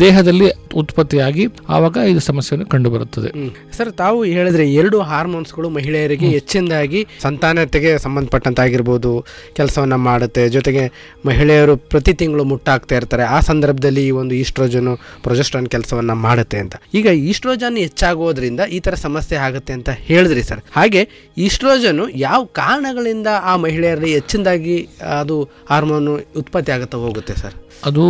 ದೇಹದಲ್ಲಿ 0.00 0.48
ಉತ್ಪತ್ತಿಯಾಗಿ 0.82 1.44
ಆವಾಗ 1.68 1.96
ಇದು 2.12 2.20
ಸಮಸ್ಯೆಯನ್ನು 2.20 2.66
ಕಂಡು 2.66 2.90
ಬರುತ್ತದೆ 2.90 3.30
ಸರ್ 3.76 3.92
ತಾವು 3.92 4.18
ಹೇಳಿದ್ರೆ 4.24 4.64
ಎರಡು 4.72 5.00
ಹಾರ್ಮೋನ್ಸ್ಗಳು 5.10 5.68
ಮಹಿಳೆಯರಿಗೆ 5.70 6.28
ಹೆಚ್ಚಿನದಾಗಿ 6.28 7.00
ಸಂತಾನತೆಗೆ 7.44 7.90
ಸಂಬಂಧಪಟ್ಟಂತಾಗಿರ್ಬೋದು, 8.04 9.10
ಕೆಲಸವನ್ನು 9.56 9.98
ಮಾಡುತ್ತೆ. 10.06 10.42
ಜೊತೆಗೆ 10.54 10.84
ಮಹಿಳೆಯರು 11.28 11.74
ಪ್ರತಿ 11.92 12.12
ತಿಂಗಳು 12.20 12.44
ಮುಟ್ಟಾಗ್ತಾ 12.52 12.94
ಇರ್ತಾರೆ. 13.00 13.24
ಆ 13.36 13.38
ಸಂದರ್ಭದಲ್ಲಿ 13.48 14.02
ಈ 14.10 14.12
ಒಂದು 14.20 14.34
ಈಸ್ಟ್ರೋಜನ್, 14.42 14.90
ಪ್ರೊಜೆಸ್ಟ್ರಾನ್ 15.24 15.68
ಕೆಲಸವನ್ನು 15.74 16.14
ಮಾಡುತ್ತೆ 16.26 16.58
ಅಂತ. 16.64 16.76
ಈಗ 16.98 17.06
ಈಸ್ಟ್ರೋಜನ್ 17.30 17.76
ಹೆಚ್ಚಾಗೋದ್ರಿಂದ 17.84 18.60
ಈ 18.76 18.78
ಥರ 18.86 18.94
ಸಮಸ್ಯೆ 19.06 19.38
ಆಗುತ್ತೆ 19.48 19.74
ಅಂತ 19.78 19.90
ಹೇಳಿದ್ರಿ 20.08 20.44
ಸರ್. 20.50 20.62
ಹಾಗೆ 20.78 21.02
ಈಸ್ಟ್ರೋಜನ್ 21.46 22.02
ಯಾವ 22.26 22.40
ಕಾರಣಗಳಿಂದ 22.60 23.28
ಆ 23.50 23.54
ಮಹಿಳೆಯರಲ್ಲಿ 23.66 24.12
ಹೆಚ್ಚಿನದಾಗಿ 24.18 24.78
ಅದು 25.20 25.36
ಹಾರ್ಮೋನು 25.72 26.14
ಉತ್ಪತ್ತಿ 26.42 26.72
ಆಗುತ್ತಾ 26.78 26.98
ಹೋಗುತ್ತೆ 27.04 27.36
ಸರ್? 27.44 27.56
ಅದು 27.90 28.06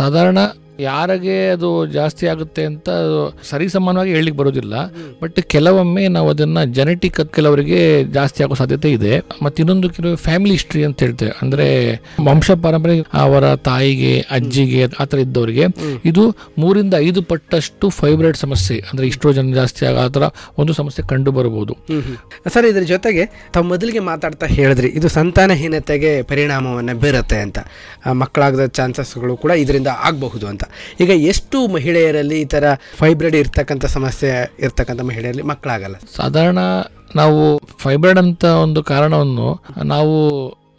ಸಾಧಾರಣ 0.00 0.38
ಯಾರಿಗೆ 0.86 1.36
ಅದು 1.54 1.68
ಜಾಸ್ತಿ 1.96 2.24
ಆಗುತ್ತೆ 2.32 2.62
ಅಂತ 2.70 2.88
ಸರಿ 3.50 3.66
ಸಮಾನವಾಗಿ 3.74 4.12
ಹೇಳಲಿಕ್ಕೆ 4.16 4.38
ಬರೋದಿಲ್ಲ. 4.40 4.74
ಬಟ್ 5.22 5.38
ಕೆಲವೊಮ್ಮೆ 5.54 6.04
ನಾವು 6.16 6.28
ಅದನ್ನ 6.34 6.64
ಜೆನೆಟಿಕ್ 6.78 7.20
ಕೆಲವರಿಗೆ 7.36 7.80
ಜಾಸ್ತಿ 8.16 8.44
ಆಗೋ 8.44 8.58
ಸಾಧ್ಯತೆ 8.62 8.90
ಇದೆ. 8.98 9.12
ಮತ್ತೆ 9.44 9.58
ಇನ್ನೊಂದು 9.62 9.90
ಕೆಲವು 9.96 10.16
ಫ್ಯಾಮಿಲಿ 10.26 10.54
ಹಿಸ್ಟ್ರಿ 10.58 10.84
ಅಂತ 10.88 10.98
ಹೇಳ್ತೇವೆ. 11.06 11.32
ಅಂದ್ರೆ 11.42 11.66
ವಂಶ 12.28 12.50
ಪರಂಪರೆ 12.64 12.96
ಅವರ 13.24 13.54
ತಾಯಿಗೆ, 13.70 14.12
ಅಜ್ಜಿಗೆ 14.30 14.82
ಆ 15.00 15.06
ಥರ 15.10 15.18
ಇದ್ದವರಿಗೆ 15.18 15.66
ಇದು 16.04 16.24
ಮೂರಿಂದ 16.58 16.94
ಐದು 17.08 17.22
ಪಟ್ಟಷ್ಟು 17.22 17.88
ಫೈಬ್ರೇಟ್ 18.00 18.38
ಸಮಸ್ಯೆ. 18.44 18.78
ಅಂದ್ರೆ 18.90 19.34
ಜನ 19.38 19.52
ಜಾಸ್ತಿ 19.54 19.82
ಆಗ 19.86 19.96
ಆ 19.98 20.08
ಥರ 20.16 20.24
ಒಂದು 20.58 20.72
ಸಮಸ್ಯೆ 20.72 21.02
ಕಂಡು 21.08 21.30
ಬರಬಹುದು 21.38 21.74
ಸರ್, 22.54 22.66
ಇದ್ರ 22.66 22.84
ಜೊತೆಗೆ 22.92 23.24
ತಾವು 23.54 23.66
ಮೊದಲಿಗೆ 23.66 24.00
ಮಾತಾಡ್ತಾ 24.10 24.46
ಹೇಳಿದ್ರಿ, 24.46 24.88
ಇದು 24.98 25.08
ಸಂತಾನಹೀನತೆಗೆ 25.08 26.12
ಪರಿಣಾಮವನ್ನು 26.22 26.94
ಬೀರುತ್ತೆ 27.02 27.38
ಅಂತ. 27.46 27.58
ಮಕ್ಕಳಾಗದ 28.22 28.66
ಚಾನ್ಸಸ್ಗಳು 28.78 29.36
ಕೂಡ 29.36 29.52
ಇದರಿಂದ 29.64 29.90
ಆಗಬಹುದು 30.08 30.46
ಅಂತ. 30.52 30.64
ಈಗ 31.00 31.10
ಎಷ್ಟು 31.10 31.68
ಮಹಿಳೆಯರಲ್ಲಿ 31.68 32.40
ಈ 32.40 32.44
ಥರ 32.44 32.64
ಫೈಬ್ರಿಡ್ 32.94 33.36
ಇರ್ತಕ್ಕಂಥ 33.36 33.84
ಸಮಸ್ಯೆ 33.86 34.30
ಇರ್ತಕ್ಕಂಥ 34.58 35.00
ಮಹಿಳೆಯರಲ್ಲಿ 35.00 35.42
ಮಕ್ಕಳಾಗಲ್ಲ? 35.42 35.96
ಸಾಧಾರಣ 36.16 36.58
ನಾವು 37.16 37.40
ಫೈಬ್ರಾಯ್ಡ್ 37.78 38.18
ಅಂತ 38.18 38.44
ಒಂದು 38.44 38.82
ಕಾರಣವನ್ನು 38.82 39.48
ನಾವು 39.84 40.14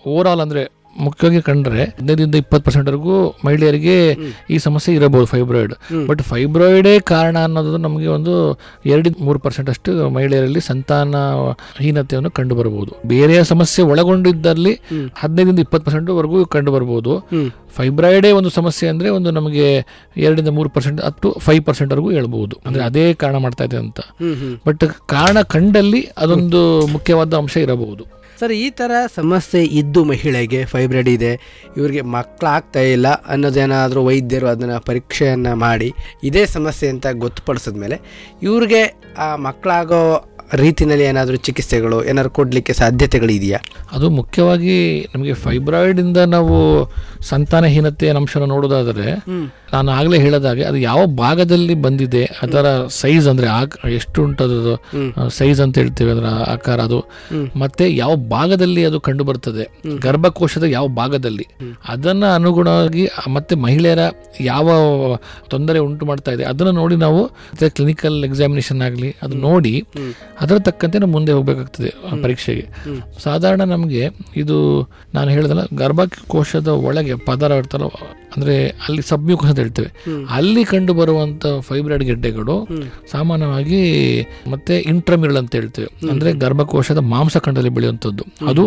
ಓವರ್ 0.06 0.28
ಆಲ್ 0.28 0.39
ಅಂದ್ರೆ 0.39 0.63
ಮುಖ್ಯವಾಗಿ 1.00 1.42
ಕಂಡ್ರೆ 1.42 1.84
ಹದಿನೈದರಿಂದ 1.84 2.36
ಇಪ್ಪತ್ತು 2.36 2.66
ಪರ್ಸೆಂಟ್ವರೆಗೂ 2.66 3.36
ಮಹಿಳೆಯರಿಗೆ 3.46 4.18
ಈ 4.50 4.58
ಸಮಸ್ಯೆ 4.58 4.96
ಇರಬಹುದು 4.96 5.26
ಫೈಬ್ರಾಯ್ಡ್ 5.26 5.74
ಬಟ್ 6.08 6.22
ಫೈಬ್ರಾಯ್ಡೇ 6.22 7.00
ಕಾರಣ 7.00 7.38
ಅನ್ನೋದು 7.38 7.78
ನಮಗೆ 7.78 8.08
ಒಂದು 8.08 8.60
ಎರಡು 8.86 9.10
ಮೂರು 9.20 9.40
ಪರ್ಸೆಂಟ್ 9.40 9.70
ಅಷ್ಟು 9.70 10.10
ಮಹಿಳೆಯರಲ್ಲಿ 10.10 10.62
ಸಂತಾನ 10.62 11.16
ಹೀನತೆಯನ್ನು 11.78 12.32
ಕಂಡು 12.32 12.56
ಬರಬಹುದು 12.56 12.96
ಬೇರೆ 13.08 13.44
ಸಮಸ್ಯೆ 13.44 13.86
ಒಳಗೊಂಡಿದ್ದಲ್ಲಿ 13.86 14.74
ಹದಿನೈದರಿಂದ 15.16 15.60
ಇಪ್ಪತ್ತು 15.60 15.86
ಪರ್ಸೆಂಟ್ 15.86 16.10
ವರೆಗೂ 16.10 16.46
ಕಂಡು 16.46 16.72
ಬರಬಹುದು 16.72 17.24
ಫೈಬ್ರಾಯ್ಡೇ 17.76 18.32
ಒಂದು 18.32 18.50
ಸಮಸ್ಯೆ 18.50 18.90
ಅಂದ್ರೆ 18.90 19.10
ಒಂದು 19.10 19.32
ನಮಗೆ 19.32 19.86
ಎರಡರಿಂದ 20.18 20.48
ಮೂರು 20.48 20.70
percent 20.70 21.02
up 21.02 21.22
to 21.22 21.36
five 21.40 21.66
percent 21.66 21.94
ವರೆಗೂ 21.94 22.12
ಹೇಳಬಹುದು. 22.12 22.58
ಅಂದ್ರೆ 22.66 22.84
ಅದೇ 22.84 23.14
ಕಾರಣ 23.14 23.36
ಮಾಡ್ತಾ 23.36 23.64
ಇದೆ 23.64 23.78
ಅಂತ. 23.78 24.00
ಬಟ್ 24.68 24.84
ಕಾರಣ 25.08 25.42
ಕಂಡಲ್ಲಿ 25.42 26.10
ಅದೊಂದು 26.18 26.88
ಮುಖ್ಯವಾದ 26.88 27.34
ಅಂಶ 27.34 27.58
ಇರಬಹುದು. 27.58 28.18
ಸರ್, 28.39 28.54
ಈ 28.65 28.67
ಥರ 28.80 28.91
ಸಮಸ್ಯೆ 29.15 29.62
ಇದ್ದು 29.80 30.02
ಮಹಿಳೆಗೆ 30.12 30.60
ಫೈಬ್ರೆಡ್ 30.73 31.10
ಇದೆ, 31.15 31.32
ಇವರಿಗೆ 31.78 32.04
ಮಕ್ಕಳಾಗ್ತಾ 32.15 32.82
ಇಲ್ಲ 32.95 33.08
ಅನ್ನೋದೇನಾದರೂ 33.34 34.02
ವೈದ್ಯರು 34.10 34.47
ಅದನ್ನು 34.54 34.78
ಪರೀಕ್ಷೆಯನ್ನು 34.89 35.54
ಮಾಡಿ, 35.65 35.89
ಇದೇ 36.30 36.43
ಸಮಸ್ಯೆ 36.58 36.89
ಅಂತ 36.93 37.08
ಗೊತ್ತುಪಡಿಸಿದ 37.23 37.78
ಮೇಲೆ 37.84 37.99
ಇವ್ರಿಗೆ 38.47 38.82
ಆ 39.25 39.30
ಮಕ್ಕಳಾಗೋ 39.47 40.02
ರೀತಿನಲ್ಲಿ 40.58 41.04
ಏನಾದರೂ 41.04 41.38
ಚಿಕಿತ್ಸೆಗಳು 41.38 42.04
ಏನಾದ್ರು 42.04 42.32
ಕೊಡಲಿಕ್ಕೆ 42.32 42.74
ಸಾಧ್ಯತೆಗಳಿದೆಯಾ? 42.74 43.60
ಅದು 43.92 44.10
ಮುಖ್ಯವಾಗಿ 44.10 44.76
ನಮಗೆ 45.14 45.34
ಫೈಬ್ರಾಯ್ಡ್ 45.44 46.00
ಇಂದ 46.00 46.18
ನಾವು 46.28 46.56
ಸಂತಾನಹೀನತೆಯ 47.30 48.12
ಅಂಶನ 48.14 48.44
ನೋಡೋದಾದರೆ 48.46 49.08
ನಾನು 49.74 49.92
ಆಗಲೇ 49.92 50.18
ಹೇಳೋದಾಗೆ 50.18 50.64
ಅದು 50.64 50.78
ಯಾವ 50.82 51.06
ಭಾಗದಲ್ಲಿ 51.18 51.74
ಬಂದಿದೆ 51.82 52.24
ಅದರ 52.42 52.68
ಸೈಜ್ 52.96 53.28
ಅಂದ್ರೆ 53.28 53.48
ಎಷ್ಟು 53.94 54.24
ಉಂಟು 54.24 54.44
ಅದರದ್ದು 54.44 54.76
ಸೈಜ್ 55.30 55.62
ಅಂತ 55.62 55.78
ಹೇಳ್ತೇವೆ 55.78 56.12
ಅದರ 56.12 56.28
ಆಕಾರ 56.48 56.80
ಅದು. 56.82 57.00
ಮತ್ತೆ 57.56 57.96
ಯಾವ 57.96 58.16
ಭಾಗದಲ್ಲಿ 58.32 58.86
ಅದು 58.86 59.00
ಕಂಡು 59.00 59.24
ಬರ್ತದೆ 59.24 59.66
ಗರ್ಭಕೋಶದ 60.00 60.64
ಯಾವ 60.70 60.88
ಭಾಗದಲ್ಲಿ 60.96 61.46
ಅದನ್ನ 61.88 62.26
ಅನುಗುಣವಾಗಿ 62.34 63.04
ಮತ್ತೆ 63.30 63.56
ಮಹಿಳೆಯರ 63.56 64.04
ಯಾವ 64.42 64.68
ತೊಂದರೆ 65.50 65.80
ಉಂಟು 65.80 66.06
ಮಾಡ್ತಾ 66.06 66.32
ಇದೆ 66.32 66.44
ಅದನ್ನ 66.44 66.72
ನೋಡಿ 66.80 66.96
ನಾವು 66.96 67.22
ಕ್ಲಿನಿಕಲ್ 67.76 68.24
ಎಕ್ಸಾಮಿನೇಷನ್ 68.24 68.82
ಆಗಲಿ 68.82 69.16
ಅದು 69.24 69.36
ನೋಡಿ 69.40 69.74
ಅದರ 70.43 70.58
ತಕ್ಕಂತೆ 70.67 70.97
ನಾವು 71.02 71.13
ಮುಂದೆ 71.15 71.32
ಹೋಗಬೇಕಾಗ್ತದೆ 71.38 71.89
ಪರೀಕ್ಷೆಗೆ. 72.23 72.65
ಸಾಧಾರಣ 73.23 73.62
ನಮಗೆ 73.73 74.04
ಇದು 74.43 74.58
ನಾನು 75.13 75.30
ಹೇಳಿದಲ್ಲ 75.36 75.65
ಗರ್ಭಕೋಶದ 75.82 76.69
ಒಳಗೆ 76.88 77.15
ಪದರ 77.30 77.60
ಇರ್ತಲ್ಲ 77.62 77.88
ಅಂದರೆ 78.36 78.56
ಅಲ್ಲಿ 78.86 79.04
ಸಬ್ಮ್ಯೂಕಸ್ 79.12 79.49
ಅಂತ 79.52 79.60
ಹೇಳ್ತೇವೆ 79.63 79.89
ಅಲ್ಲಿ 80.38 80.63
ಕಂಡು 80.71 80.93
ಬರುವಂಥ 80.99 81.45
ಫೈಬ್ರಾಯ್ಡ್ 81.67 82.06
ಗೆಡ್ಡೆಗಳು 82.10 82.56
ಸಾಮಾನ್ಯವಾಗಿ 83.12 83.82
ಮತ್ತೆ 84.54 84.73
ಇಂಟ್ರಮಿರಲ್ 84.93 85.39
ಅಂತ 85.41 85.54
ಹೇಳ್ತೇವೆ. 85.60 85.89
ಅಂದರೆ 86.12 86.32
ಗರ್ಭಕೋಶದ 86.43 87.02
ಮಾಂಸಖಂಡದಲ್ಲಿ 87.13 87.71
ಬೆಳೆಯುವಂಥದ್ದು. 87.78 88.25
ಅದು 88.52 88.65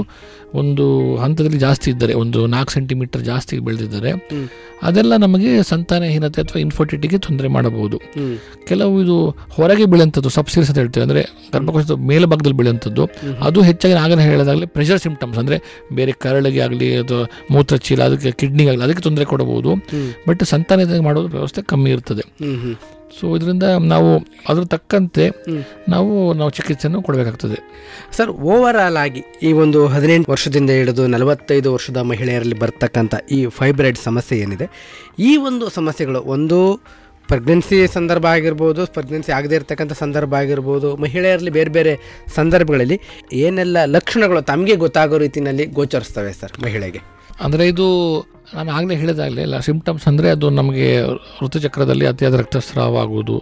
ಒಂದು 0.61 0.85
ಹಂತದಲ್ಲಿ 1.23 1.59
ಜಾಸ್ತಿ 1.59 1.89
ಇದ್ದರೆ 1.91 2.15
ಒಂದು 2.23 2.41
ನಾಲ್ಕು 2.55 2.73
ಸೆಂಟಿಮೀಟರ್ 2.77 3.23
ಜಾಸ್ತಿ 3.29 3.55
ಬೆಳೆದಿದ್ದಾರೆ 3.67 4.11
ಅದೆಲ್ಲ 4.89 5.13
ನಮಗೆ 5.25 5.51
ಸಂತಾನಹೀನತೆ 5.71 6.39
ಅಥವಾ 6.45 6.59
ಇನ್ಫರ್ಟಿಟಿಗೆ 6.67 7.19
ತೊಂದರೆ 7.27 7.49
ಮಾಡಬಹುದು. 7.57 7.97
ಕೆಲವು 8.71 8.95
ಇದು 9.05 9.17
ಹೊರಗೆ 9.57 9.87
ಬೆಳೆಯುವಂಥದ್ದು 9.93 10.31
ಸಬ್ಸಿರಿಸ್ 10.39 10.71
ಅಂತ 10.71 10.79
ಹೇಳ್ತೇವೆ. 10.83 11.05
ಅಂದ್ರೆ 11.07 11.23
ಗರ್ಭಕೋಶದ 11.63 11.97
ಮೇಲ್ಭಾಗದಲ್ಲಿ 12.13 12.59
ಬೆಳೆಯುವಂಥದ್ದು 12.61 13.05
ಅದು 13.49 13.59
ಹೆಚ್ಚಾಗಿ 13.71 13.99
ಆಗಲೇ 14.05 14.23
ಹೇಳೋದಾಗಲಿ 14.31 14.67
ಪ್ರೆಷರ್ 14.77 15.03
ಸಿಂಪ್ಟಮ್ಸ್ 15.07 15.41
ಅಂದರೆ 15.43 15.59
ಬೇರೆ 15.99 16.15
ಕರಳಿಗೆ 16.25 16.63
ಆಗಲಿ 16.69 16.89
ಅಥವಾ 17.03 17.23
ಮೂತ್ರಚೀಲ 17.55 18.03
ಅದಕ್ಕೆ 18.11 18.33
ಕಿಡ್ನಿಗೆ 18.41 18.71
ಆಗಲಿ 18.71 18.85
ಅದಕ್ಕೆ 18.87 19.05
ತೊಂದರೆ 19.09 19.25
ಕೊಡಬಹುದು. 19.35 19.71
ಬಟ್ 20.29 20.43
ಸಂತಾನ 20.55 20.81
ಮಾಡೋದು 21.07 21.29
ವ್ಯವಸ್ಥೆ 21.37 21.63
ಕಮ್ಮಿ 21.73 21.91
ಇರ್ತದೆ. 21.97 22.25
ಸೊ 23.17 23.25
ಇದರಿಂದ 23.37 23.67
ನಾವು 23.93 24.11
ಅದ್ರ 24.51 24.63
ತಕ್ಕಂತೆ 24.75 25.25
ನಾವು 25.95 26.13
ನಾವು 26.39 26.51
ಚಿಕಿತ್ಸೆಯನ್ನು 26.59 27.01
ಕೊಡಬೇಕಾಗ್ತದೆ. 27.07 27.59
ಸರ್ 28.17 28.31
ಓವರ್ 28.53 28.79
ಆಲ್ 28.85 28.99
ಆಗಿ 29.03 29.23
ಈ 29.49 29.51
ಒಂದು 29.65 29.81
ಹದಿನೆಂಟು 29.95 30.31
ವರ್ಷದಿಂದ 30.33 30.71
ಹಿಡಿದು 30.79 31.05
ನಲವತ್ತೈದು 31.15 31.71
ವರ್ಷದ 31.75 31.99
ಮಹಿಳೆಯರಲ್ಲಿ 32.13 32.59
ಬರ್ತಕ್ಕಂಥ 32.63 33.15
ಈ 33.37 33.41
ಫೈಬ್ರಾಯ್ಡ್ 33.59 34.01
ಸಮಸ್ಯೆ 34.09 34.39
ಏನಿದೆ? 34.45 34.69
ಈ 35.29 35.33
ಒಂದು 35.49 35.67
ಸಮಸ್ಯೆಗಳು 35.79 36.23
ಒಂದು 36.37 36.61
ಪ್ರೆಗ್ನೆನ್ಸಿ 37.33 37.77
ಸಂದರ್ಭ 37.97 38.25
ಆಗಿರ್ಬೋದು 38.37 38.83
ಪ್ರೆಗ್ನೆನ್ಸಿ 38.97 39.31
ಆಗದೇ 39.39 39.55
ಇರತಕ್ಕಂಥ 39.59 39.93
ಸಂದರ್ಭ 40.03 40.33
ಆಗಿರ್ಬೋದು 40.43 40.89
ಮಹಿಳೆಯರಲ್ಲಿ 41.05 41.53
ಬೇರೆ 41.59 41.71
ಬೇರೆ 41.79 41.93
ಸಂದರ್ಭಗಳಲ್ಲಿ 42.35 42.99
ಏನೆಲ್ಲ 43.45 43.79
ಲಕ್ಷಣಗಳು 43.97 44.43
ತಮಗೆ 44.53 44.77
ಗೊತ್ತಾಗೋ 44.85 45.19
ರೀತಿಯಲ್ಲಿ 45.25 45.67
ಗೋಚರಿಸ್ತವೆ 45.79 46.33
ಸರ್ 46.41 46.55
ಮಹಿಳೆಗೆ? 46.65 47.01
ಅಂದರೆ 47.45 47.65
ಇದು 47.73 47.87
ನಾನು 48.57 48.71
ಆಗಲೇ 48.77 48.95
ಹೇಳಿದಾಗಲೇ 48.95 49.43
ಇಲ್ಲ 49.47 49.59
ಸಿಂಪ್ಟಮ್ಸ್ 49.67 50.05
ಅಂದರೆ 50.09 50.29
ಅದು 50.31 50.47
ನಮಗೆ 50.59 50.89
ಋತುಚಕ್ರದಲ್ಲಿ 51.43 52.07
ಅತಿಯಾದ 52.11 52.37
ರಕ್ತಸ್ರಾವ 52.41 52.99
ಆಗುವುದು 53.05 53.37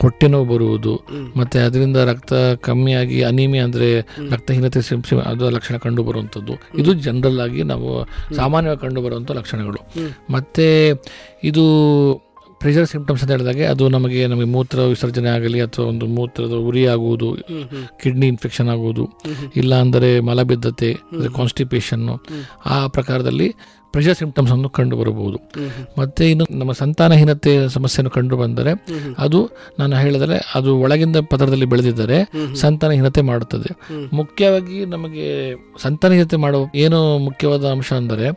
ಹೊಟ್ಟೆ 0.00 0.28
ನೋವು 0.32 0.46
ಬರುವುದು 0.52 0.94
ಮತ್ತು 1.40 1.58
ಅದರಿಂದ 1.66 1.98
ರಕ್ತ 2.10 2.32
ಕಮ್ಮಿಯಾಗಿ 2.68 3.18
ಅನಿಮಿಯಾ 3.30 3.64
ಅಂದರೆ 3.68 3.88
ರಕ್ತಹೀನತೆ 4.32 4.82
ಸಿಂಪ್ಸಿ 4.88 5.20
ಅದು 5.32 5.50
ಲಕ್ಷಣ 5.56 5.76
ಕಂಡು 5.76 6.04
ಬರುವಂಥದ್ದು. 6.08 6.56
ಇದು 6.82 6.92
ಜನರಲ್ 7.06 7.40
ಆಗಿ 7.46 7.62
ನಾವು 7.72 7.88
ಸಾಮಾನ್ಯವಾಗಿ 8.40 8.82
ಕಂಡು 8.86 9.02
ಬರುವಂಥ 9.06 9.30
ಲಕ್ಷಣಗಳು. 9.40 9.80
ಮತ್ತು 10.30 10.66
ಇದು 11.50 11.64
ಪ್ರೆಷರ್ 12.62 12.86
ಸಿಂಪ್ಟಮ್ಸ್ 12.86 13.22
ಅಂತ 13.22 13.30
ಹೇಳಿದಾಗೆ 13.30 13.64
ಅದು 13.66 13.84
ನಮಗೆ 13.88 14.26
ನಮಗೆ 14.26 14.46
ಮೂತ್ರ 14.46 14.80
ವಿಸರ್ಜನೆ 14.80 15.28
ಆಗಲಿ 15.28 15.60
ಅಥವಾ 15.60 15.86
ಒಂದು 15.86 16.06
ಮೂತ್ರದ 16.06 16.56
ಉರಿ 16.68 16.86
ಆಗುವುದು 16.86 17.28
ಕಿಡ್ನಿ 18.02 18.26
ಇನ್ಫೆಕ್ಷನ್ 18.26 18.68
ಆಗುವುದು 18.68 19.04
ಇಲ್ಲ 19.56 19.74
ಅಂದರೆ 19.74 20.20
ಮಲಬದ್ಧತೆ 20.20 20.90
ಕಾನ್ಸ್ಟಿಪೇಷನ್ 21.36 22.08
ಆ 22.66 22.86
ಪ್ರಕಾರದಲ್ಲಿ 22.86 23.54
ಪ್ರೆಷರ್ 23.92 24.16
ಸಿಂಪ್ಟಮ್ಸ್ 24.16 24.52
ಅನ್ನು 24.52 24.68
ಕಂಡು 24.70 24.96
ಬರಬಹುದು. 24.96 25.38
ಮತ್ತೆ 25.98 26.30
ಇನ್ನು 26.30 26.44
ನಮ್ಮ 26.58 26.72
ಸಂತಾನಹೀನತೆ 26.72 27.68
ಸಮಸ್ಯೆಯನ್ನು 27.68 28.10
ಕಂಡು 28.10 28.36
ಬಂದರೆ 28.36 28.72
ಅದು 29.18 29.40
ನಾನು 29.78 29.96
ಹೇಳಿದರೆ 29.96 30.36
ಅದು 30.54 30.70
ಒಳಗಿಂದ 30.76 31.16
ಪದರದಲ್ಲಿ 31.30 31.64
ಬೆಳೆದಿದ್ದರೆ 31.64 32.18
ಸಂತಾನಹೀನತೆ 32.54 33.22
ಮಾಡುತ್ತದೆ. 33.22 33.70
ಮುಖ್ಯವಾಗಿ 34.16 34.78
ನಮಗೆ 34.84 35.28
ಸಂತಾನಹೀನತೆ 35.82 36.36
ಮಾಡುವ 36.36 36.64
ಏನು 36.74 37.18
ಮುಖ್ಯವಾದ 37.18 37.64
ಅಂಶ 37.64 37.92
ಅಂದರೆ 37.92 38.28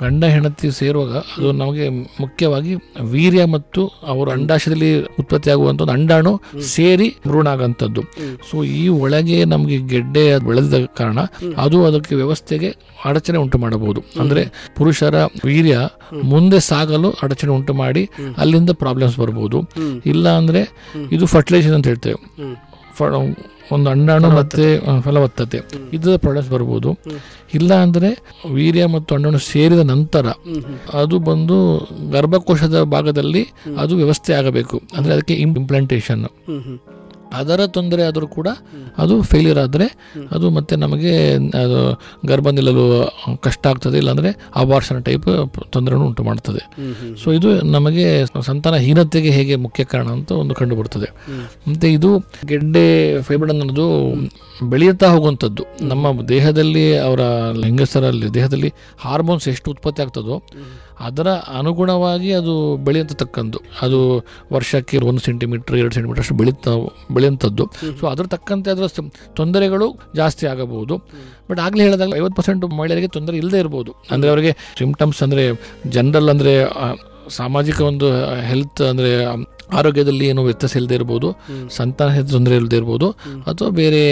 ಗಂಡ 0.00 0.24
ಹೆಂಡತಿ 0.24 0.70
ಸೇರುವಾಗ 0.70 1.16
ಅದು 1.16 1.52
ನಮಗೆ 1.52 1.88
ಮುಖ್ಯವಾಗಿ 1.88 2.74
ವೀರ್ಯ 3.00 3.44
ಮತ್ತು 3.44 3.86
ಅವರ 3.86 4.28
ಅಂಡಾಶದಲ್ಲಿ 4.28 5.02
ಉತ್ಪತ್ತಿಯಾಗುವಂಥ 5.02 5.82
ಒಂದು 5.82 5.92
ಅಂಡಾಣು 5.92 6.40
ಸೇರಿ 6.60 7.16
ಭ್ರೂಣ 7.26 7.46
ಆಗುವಂಥದ್ದು 7.46 8.02
ಸೊ 8.50 8.64
ಈ 8.64 8.88
ಒಳಗೆ 8.88 9.44
ನಮಗೆ 9.44 9.78
ಗೆಡ್ಡೆ 9.78 10.38
ಬೆಳೆದ 10.38 10.86
ಕಾರಣ 10.96 11.18
ಅದು 11.56 11.84
ಅದಕ್ಕೆ 11.84 12.14
ವ್ಯವಸ್ಥೆಗೆ 12.14 12.76
ಅಡಚಣೆ 13.04 13.38
ಉಂಟು 13.38 13.58
ಮಾಡಬಹುದು. 13.58 14.00
ಅಂದ್ರೆ 14.20 14.42
ಪುರುಷರ 14.76 15.14
ವೀರ್ಯ 15.44 15.78
ಮುಂದೆ 16.22 16.60
ಸಾಗಲು 16.60 17.10
ಅಡಚಣೆ 17.22 17.50
ಉಂಟು 17.50 17.74
ಮಾಡಿ 17.74 18.10
ಅಲ್ಲಿಂದ 18.38 18.70
ಪ್ರಾಬ್ಲಮ್ಸ್ 18.72 19.18
ಬರಬಹುದು 19.18 19.60
ಇಲ್ಲ 20.06 20.28
ಅಂದ್ರೆ 20.28 20.62
ಇದು 21.12 21.26
ಫರ್ಟಿಲೈಸೇಷನ್ 21.26 21.74
ಅಂತ 21.74 21.86
ಹೇಳ್ತೇವೆ. 21.86 22.16
ಫ- 22.94 23.36
ಒಂದು 23.72 23.90
ಅಂಡಾಣು 23.90 24.28
ಮತ್ತೆ 24.30 24.64
ಫಲವತ್ತತೆ 25.00 25.58
ಇದರ 25.92 26.16
ಪ್ರಾಬ್ಲಮ್ಸ್ 26.16 26.50
ಬರ್ಬೋದು. 26.50 26.90
ಇಲ್ಲ 27.54 27.72
ಅಂದ್ರೆ 27.74 28.10
ವೀರ್ಯ 28.54 28.86
ಮತ್ತು 28.86 29.14
ಅಂಡಾಣು 29.14 29.38
ಸೇರಿದ 29.38 29.82
ನಂತರ 29.92 30.26
ಅದು 30.94 31.18
ಬಂದು 31.28 31.56
ಗರ್ಭಕೋಶದ 32.12 32.82
ಭಾಗದಲ್ಲಿ 32.94 33.42
ಅದು 33.78 33.96
ವ್ಯವಸ್ಥೆ 33.96 34.32
ಆಗಬೇಕು. 34.32 34.76
ಅಂದ್ರೆ 34.96 35.12
ಅದಕ್ಕೆ 35.14 35.34
ಇಂಪ್ಲಾಂಟೇಷನ್ 35.46 36.24
ಅದರ 37.38 37.60
ತೊಂದರೆ 37.76 38.02
ಆದರೂ 38.08 38.26
ಕೂಡ 38.36 38.48
ಅದು 39.02 39.14
ಫೇಲ್ಯೂರ್ 39.30 39.60
ಆದರೆ 39.64 39.86
ಅದು 40.34 40.46
ಮತ್ತೆ 40.56 40.74
ನಮಗೆ, 40.84 41.12
ಅದು 41.62 41.78
ಗರ್ಭ 42.30 42.48
ನಿಲ್ಲಲು 42.56 42.84
ಕಷ್ಟ 43.46 43.64
ಆಗ್ತದೆ, 43.72 43.96
ಇಲ್ಲಾಂದರೆ 44.02 44.30
ಅಬಾರ್ಷನ್ 44.62 44.98
ಟೈಪ್ 45.08 45.28
ತೊಂದರೆಯನ್ನು 45.74 46.06
ಉಂಟು 46.10 46.22
ಮಾಡ್ತದೆ. 46.28 46.62
ಸೊ 47.22 47.28
ಇದು 47.38 47.50
ನಮಗೆ 47.76 48.06
ಸಂತಾನಹೀನತೆಗೆ 48.50 49.32
ಹೇಗೆ 49.38 49.56
ಮುಖ್ಯ 49.66 49.84
ಕಾರಣ 49.92 50.08
ಅಂತ 50.18 50.32
ಒಂದು 50.42 50.56
ಕಂಡು 50.60 50.76
ಬರ್ತದೆ 50.80 51.10
ಮತ್ತೆ 51.70 51.88
ಇದು 51.98 52.10
ಗೆಡ್ಡೆ 52.50 52.84
ಫೈಬ್ರಡ್ 53.28 53.54
ಅನ್ನೋದು 53.54 53.88
ಬೆಳೆಯುತ್ತಾ 54.72 55.08
ಹೋಗುವಂಥದ್ದು. 55.14 55.62
ನಮ್ಮ 55.92 56.06
ದೇಹದಲ್ಲಿ, 56.34 56.84
ಅವರ 57.06 57.20
ಲಿಂಗಸರಲ್ಲಿ 57.64 58.28
ದೇಹದಲ್ಲಿ 58.38 58.70
ಹಾರ್ಮೋನ್ಸ್ 59.06 59.46
ಎಷ್ಟು 59.54 59.68
ಉತ್ಪತ್ತಿ 59.74 60.02
ಆಗ್ತದೋ 60.04 60.36
ಅದರ 61.06 61.28
ಅನುಗುಣವಾಗಿ 61.58 62.30
ಅದು 62.38 62.54
ಬೆಳೆಯತಕ್ಕಂದು 62.86 63.58
ಅದು 63.84 63.98
ವರ್ಷಕ್ಕೆ 64.54 64.96
ಒಂದು 65.10 65.22
ಸೆಂಟಿಮೀಟ್ರ್ 65.26 65.76
ಎರಡು 65.80 65.94
ಸೆಂಟಿಮೀಟರ್ 65.96 66.22
ಅಷ್ಟು 66.24 66.36
ಬೆಳೀತಾ 66.40 66.72
ಬೆಳೆಯುವಂಥದ್ದು 67.20 67.66
ಸೊ 68.00 68.06
ಅದ್ರ 68.12 68.26
ತಕ್ಕಂತೆ 68.34 68.70
ಅದರ 68.74 68.86
ತೊಂದರೆಗಳು 69.40 69.88
ಜಾಸ್ತಿ 70.16 70.44
ಆಗಬಹುದು. 70.52 70.96
ಬಟ್ 71.50 71.60
ಆಗಲೇ 71.66 71.82
ಹೇಳಿದಾಗ 71.86 72.12
ಐವತ್ತು 72.20 72.36
ಪರ್ಸೆಂಟ್ 72.40 72.64
ಮಹಿಳೆಯರಿಗೆ 72.80 73.10
ತೊಂದರೆ 73.16 73.36
ಇಲ್ಲದೆ 73.42 73.58
ಇರ್ಬೋದು. 73.64 73.92
ಅಂದರೆ 74.14 74.30
ಅವರಿಗೆ 74.34 74.52
ಸಿಂಪ್ಟಮ್ಸ್ 74.80 75.20
ಅಂದರೆ 75.26 75.44
ಜನರಲ್ 75.96 76.30
ಅಂದರೆ 76.34 76.54
ಸಾಮಾಜಿಕ 77.38 77.80
ಒಂದು 77.88 78.06
ಹೆಲ್ತ್ 78.50 78.80
ಅಂದರೆ 78.90 79.10
ಆರೋಗ್ಯದಲ್ಲಿ 79.78 80.24
ಏನು 80.32 80.42
ವ್ಯತ್ಯಾಸ 80.48 80.74
ಇಲ್ಲದೆ 80.80 80.94
ಇರ್ಬೋದು 81.00 81.28
ಸಂತಾನ 81.78 82.22
ತೊಂದರೆ 82.32 82.54
ಇಲ್ಲದೆ 82.60 82.76
ಇರ್ಬೋದು 82.80 83.08
ಅಥವಾ 83.50 83.68
ಬೇರೆ 83.80 84.02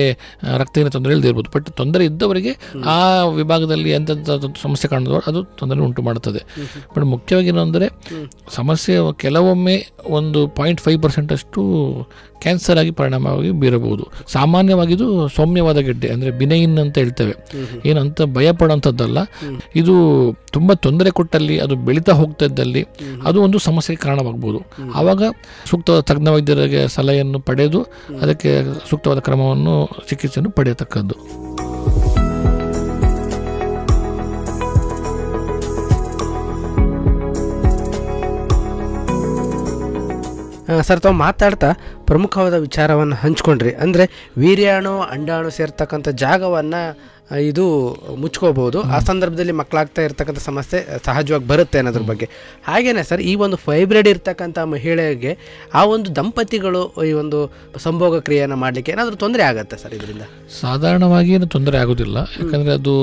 ರಕ್ತಹೀನ 0.63 0.91
ತೊಂದರೆ 0.97 1.13
ಇಲ್ಲದೆ 1.15 1.29
ಇರ್ಬೋದು. 1.31 1.51
ಬಟ್ 1.55 1.69
ತೊಂದರೆ 1.81 2.05
ಇದ್ದವರಿಗೆ 2.11 2.53
ಆ 2.97 2.99
ವಿಭಾಗದಲ್ಲಿ 3.41 3.91
ಎಂತೆಂಥ 3.99 4.31
ಸಮಸ್ಯೆ 4.65 4.89
ಕಾಣಿದ್ರು 4.95 5.21
ಅದು 5.31 5.43
ತೊಂದರೆ 5.61 5.81
ಉಂಟು 5.89 6.03
ಮಾಡುತ್ತದೆ. 6.09 6.43
ಬಟ್ 6.95 7.07
ಮುಖ್ಯವಾಗಿ 7.15 7.51
ಏನು 7.55 7.63
ಅಂದರೆ 7.67 7.89
ಸಮಸ್ಯೆ 8.59 8.97
ಕೆಲವೊಮ್ಮೆ 9.25 9.77
ಒಂದು 10.19 10.41
ಪಾಯಿಂಟ್ 10.59 10.83
ಫೈವ್ 10.87 11.01
ಪರ್ಸೆಂಟ್ 11.05 11.33
ಅಷ್ಟು 11.39 11.63
ಕ್ಯಾನ್ಸರ್ 12.43 12.79
ಆಗಿ 12.81 12.93
ಪರಿಣಾಮವಾಗಿ 12.99 13.53
ಬೀರಬಹುದು. 13.61 14.05
ಸಾಮಾನ್ಯವಾಗಿದು 14.35 15.07
ಸೌಮ್ಯವಾದ 15.37 15.79
ಗೆಡ್ಡೆ 15.87 16.09
ಅಂದರೆ 16.15 16.31
ಬಿನೈನ್ 16.41 16.77
ಅಂತ 16.83 16.95
ಹೇಳ್ತೇವೆ. 17.03 17.35
ಏನಂತ 17.91 18.21
ಭಯ 18.37 18.49
ಪಡೋಂಥದ್ದಲ್ಲ 18.61 19.19
ಇದು 19.81 19.95
ತುಂಬ 20.57 20.73
ತೊಂದರೆ 20.85 21.11
ಕೊಟ್ಟಲ್ಲಿ 21.19 21.57
ಅದು 21.65 21.75
ಬೆಳೀತಾ 21.87 22.13
ಹೋಗ್ತಾ 22.21 22.45
ಇದ್ದಲ್ಲಿ 22.51 22.83
ಅದು 23.29 23.39
ಒಂದು 23.47 23.59
ಸಮಸ್ಯೆಗೆ 23.67 24.01
ಕಾರಣವಾಗ್ಬೋದು. 24.05 24.61
ಆವಾಗ 25.01 25.23
ಸೂಕ್ತವಾದ 25.71 26.03
ತಜ್ಞ 26.11 26.29
ವೈದ್ಯರಿಗೆ 26.37 26.83
ಸಲಹೆಯನ್ನು 26.97 27.41
ಪಡೆದು 27.51 27.83
ಅದಕ್ಕೆ 28.23 28.53
ಸೂಕ್ತವಾದ 28.91 29.19
ಕ್ರಮವನ್ನು 29.29 29.77
ಚಿಕಿತ್ಸೆಯನ್ನು 30.11 30.53
ಪಡೆಯತಕ್ಕದ್ದು. 30.61 31.17
ಸರ್, 40.87 41.01
ತಾವು 41.05 41.17
ಮಾತಾಡ್ತಾ 41.17 41.69
ಪ್ರಮುಖವಾದ 42.09 42.57
ವಿಚಾರವನ್ನು 42.65 43.17
ಹಂಚ್ಕೊಂಡ್ರಿ. 43.23 43.71
ಅಂದರೆ 43.85 44.05
ವೀರ್ಯಾಣು, 44.39 44.93
ಅಂಡಾಣು 45.15 45.51
ಸೇರ್ತಕ್ಕಂಥ 45.51 46.09
ಜಾಗವನ್ನು 46.23 46.83
ಇದು 47.51 47.65
ಮುಚ್ಕೋಬಹುದು 48.23 48.79
ಆ 48.97 48.99
ಸಂದರ್ಭದಲ್ಲಿ 48.99 49.53
ಮಕ್ಕಳಾಗ್ತಾ 49.53 50.03
ಇರ್ತಕ್ಕಂಥ 50.03 50.39
ಸಮಸ್ಯೆ 50.39 50.79
ಸಹಜವಾಗಿ 51.07 51.47
ಬರುತ್ತೆ 51.47 51.79
ಅನ್ನೋದ್ರ 51.79 52.03
ಬಗ್ಗೆ. 52.11 52.27
ಹಾಗೇನೆ 52.69 53.03
ಸರ್ 53.03 53.23
ಈ 53.31 53.35
ಒಂದು 53.35 53.57
ಫೈಬ್ರೈಡ್ 53.57 54.09
ಇರ್ತಕ್ಕಂಥ 54.09 54.59
ಮಹಿಳೆಗೆ 54.75 55.33
ಆ 55.75 55.83
ಒಂದು 55.95 56.17
ದಂಪತಿಗಳು 56.17 56.83
ಈ 57.09 57.13
ಒಂದು 57.23 57.41
ಸಂಭೋಗ 57.79 58.21
ಕ್ರಿಯೆಯನ್ನು 58.29 58.57
ಮಾಡಲಿಕ್ಕೆ 58.57 58.93
ಏನಾದರೂ 58.93 59.17
ತೊಂದರೆ 59.25 59.43
ಆಗುತ್ತೆ 59.43 59.79
ಸರ್ 59.83 59.95
ಇದರಿಂದ? 59.99 60.25
ಸಾಧಾರಣವಾಗಿ 60.61 61.33
ಏನು 61.33 61.49
ತೊಂದರೆ 61.57 61.79
ಆಗೋದಿಲ್ಲ. 61.79 62.19
ಯಾಕಂದರೆ 62.41 62.75
ಅದು 62.81 62.95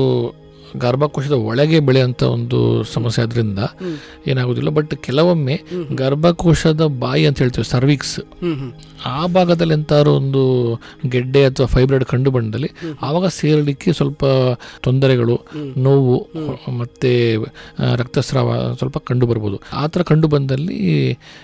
ಗರ್ಭಕೋಶದ 0.83 1.35
ಒಳಗೆ 1.49 1.79
ಬೆಳೆಯುವಂಥ 1.79 2.23
ಒಂದು 2.37 2.83
ಸಮಸ್ಯೆ 2.93 3.23
ಆದ್ರಿಂದ 3.23 3.59
ಏನಾಗೋದಿಲ್ಲ. 4.27 4.69
ಬಟ್ 4.69 4.95
ಕೆಲವೊಮ್ಮೆ 5.07 5.55
ಗರ್ಭಕೋಶದ 6.01 6.85
ಬಾಯಿ 7.03 7.25
ಅಂತ 7.25 7.39
ಹೇಳ್ತೀವಿ 7.39 7.67
ಸರ್ವಿಕ್ಸ್ 7.75 8.17
ಆ 9.05 9.25
ಭಾಗದಲ್ಲಿ 9.27 9.73
ಎಂತಾದ್ರು 9.73 10.11
ಒಂದು 10.11 10.41
ಗೆಡ್ಡೆ 11.09 11.45
ಅಥವಾ 11.45 11.67
ಫೈಬ್ರೈಡ್ 11.67 12.05
ಕಂಡು 12.05 12.31
ಬಂದಲ್ಲಿ 12.31 12.69
ಆವಾಗ 13.01 13.27
ಸೇರಲಿಕ್ಕೆ 13.27 13.93
ಸ್ವಲ್ಪ 13.93 14.23
ತೊಂದರೆಗಳು, 14.81 15.35
ನೋವು, 15.77 16.17
ಮತ್ತೆ 16.77 17.11
ರಕ್ತಸ್ರಾವ 18.01 18.73
ಸ್ವಲ್ಪ 18.77 18.97
ಕಂಡು 18.97 19.27
ಬರ್ಬೋದು. 19.27 19.59
ಆ 19.73 19.87
ಥರ 19.87 20.01
ಕಂಡು 20.01 20.27
ಬಂದಲ್ಲಿ 20.27 20.79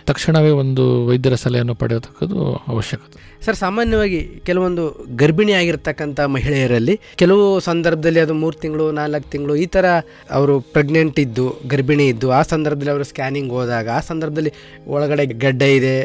ತಕ್ಷಣವೇ 0.05 0.49
ಒಂದು 0.63 1.05
ವೈದ್ಯರ 1.05 1.35
ಸಲಹೆಯನ್ನು 1.35 1.75
ಪಡೆಯತಕ್ಕದ್ದು 1.75 2.39
ಅವಶ್ಯಕತೆ. 2.55 3.19
ಸರ್, 3.45 3.55
ಸಾಮಾನ್ಯವಾಗಿ 3.55 4.19
ಕೆಲವೊಂದು 4.45 4.83
ಗರ್ಭಿಣಿ 5.15 5.53
ಆಗಿರ್ತಕ್ಕಂಥ 5.53 6.19
ಮಹಿಳೆಯರಲ್ಲಿ 6.19 6.99
ಕೆಲವು 7.15 7.45
ಸಂದರ್ಭದಲ್ಲಿ 7.59 8.19
ಅದು 8.19 8.33
ಮೂರು 8.33 8.57
ತಿಂಗಳು, 8.57 8.91
ನಾಲ್ಕು 8.91 9.29
ತಿಂಗಳು 9.31 9.55
ಈ 9.55 9.65
ಥರ 9.65 9.85
ಅವರು 10.31 10.59
ಪ್ರೆಗ್ನೆಂಟ್ 10.59 11.19
ಇದ್ದು, 11.19 11.45
ಗರ್ಭಿಣಿ 11.67 12.05
ಇದ್ದು, 12.07 12.31
ಆ 12.31 12.41
ಸಂದರ್ಭದಲ್ಲಿ 12.41 12.91
ಅವರು 12.91 13.03
ಸ್ಕ್ಯಾನಿಂಗ್ 13.03 13.51
ಹೋದಾಗ, 13.51 13.87
ಆ 13.89 13.99
ಸಂದರ್ಭದಲ್ಲಿ 13.99 14.51
ಒಳಗಡೆ 14.87 15.25
ಗಡ್ಡೆ 15.25 15.75
ಇದೆ 15.75 15.95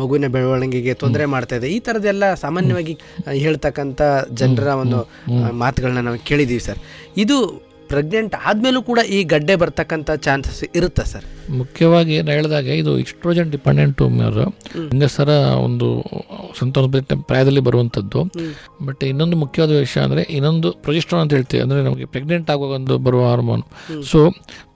ಮಗುವಿನ 0.00 0.28
ಬೆಳವಣಿಗೆಗೆ 0.36 0.94
ತೊಂದರೆ 1.02 1.26
ಮಾಡ್ತಾ 1.34 1.56
ಇದೆ. 1.60 1.68
ಈ 1.76 1.80
ಥರದ್ದೆಲ್ಲ 1.88 2.32
ಸಾಮಾನ್ಯವಾಗಿ 2.44 2.94
ಹೇಳ್ತಕ್ಕಂಥ 3.44 4.00
ಜನರ 4.42 4.68
ಒಂದು 4.84 5.00
ಮಾತುಗಳನ್ನ 5.64 6.02
ನಾವು 6.08 6.20
ಕೇಳಿದ್ದೀವಿ 6.30 6.64
ಸರ್. 6.68 6.80
ಇದು 7.24 7.36
ಪ್ರೆಗ್ನೆಂಟ್ 7.92 8.34
ಆದಮೇಲೂ 8.48 8.80
ಕೂಡ 8.88 9.00
ಈ 9.14 9.16
ಗಡ್ಡೆ 9.30 9.54
ಬರ್ತಕ್ಕಂಥ 9.62 10.10
ಚಾನ್ಸಸ್ 10.26 10.60
ಇರುತ್ತೆ 10.78 11.04
ಸರ್? 11.10 11.24
ಮುಖ್ಯವಾಗಿ 11.58 12.12
ಏನು 12.18 12.30
ಹೇಳಿದಾಗೆ 12.34 12.74
ಇದು 12.82 12.92
ಇಸ್ಟ್ರೋಜನ್ 13.02 13.48
ಡಿಪೆಂಡೆಂಟ್ 13.54 13.94
ಟ್ಯೂಮರ್ 13.98 14.38
ಹೆಂಗಸರ 14.92 15.30
ಒಂದು 15.64 15.88
ಸಂತಾನೋತ್ಪತ್ತಿ 16.60 17.16
ಪ್ರಾಯದಲ್ಲಿ 17.30 17.62
ಬರುವಂಥದ್ದು. 17.68 18.20
ಬಟ್ 18.86 19.02
ಇನ್ನೊಂದು 19.10 19.38
ಮುಖ್ಯವಾದ 19.42 19.76
ವಿಷಯ 19.84 20.02
ಅಂದರೆ 20.06 20.24
ಇನ್ನೊಂದು 20.36 20.70
ಪ್ರೊಜೆಸ್ಟ್ರಾನ್ 20.86 21.22
ಅಂತ 21.24 21.34
ಹೇಳ್ತೀವಿ. 21.38 21.62
ಅಂದರೆ 21.66 21.82
ನಮಗೆ 21.88 22.06
ಪ್ರೆಗ್ನೆಂಟ್ 22.14 22.48
ಆಗುವಾಗ 22.54 22.74
ಒಂದು 22.80 22.96
ಬರುವ 23.08 23.24
ಹಾರ್ಮೋನ್. 23.32 23.64
ಸೊ 24.12 24.20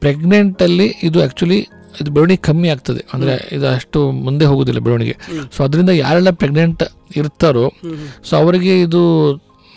ಪ್ರೆಗ್ನೆಂಟಲ್ಲಿ 0.05 0.89
ಇದು 1.11 1.21
ಆ್ಯಕ್ಚುಲಿ 1.25 1.61
ಇದು 2.01 2.11
ಬೆಳವಣಿಗೆ 2.11 2.43
ಕಮ್ಮಿ 2.43 2.69
ಆಗ್ತದೆ. 2.69 3.03
ಅಂದರೆ 3.15 3.49
ಇದು 3.53 3.67
ಅಷ್ಟು 3.69 4.11
ಮುಂದೆ 4.11 4.45
ಹೋಗೋದಿಲ್ಲ 4.45 4.81
ಬೆಳವಣಿಗೆ. 4.81 5.17
ಸೊ 5.57 5.65
ಅದರಿಂದ 5.65 5.91
ಯಾರೆಲ್ಲ 5.91 6.31
ಪ್ರೆಗ್ನೆಂಟ್ 6.31 6.83
ಇರ್ತಾರೋ 7.17 7.73
ಸೊ 8.25 8.37
ಅವರಿಗೆ 8.37 8.81
ಇದು 8.81 9.03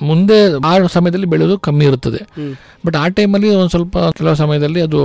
ಮುಂದೆ 0.02 0.38
ಆ 0.66 0.72
ಸಮಯದಲ್ಲಿ 0.88 1.28
ಬೆಳೆಯೋದು 1.28 1.56
ಕಮ್ಮಿ 1.60 1.86
ಇರುತ್ತದೆ. 1.86 2.22
ಬಟ್ 2.86 2.96
ಆ 2.96 3.08
ಟೈಮಲ್ಲಿ 3.18 3.50
ಒಂದು 3.50 3.70
ಸ್ವಲ್ಪ 3.70 3.98
ಕೆಲವು 4.18 4.36
ಸಮಯದಲ್ಲಿ 4.36 4.82
ಅದು 4.82 5.00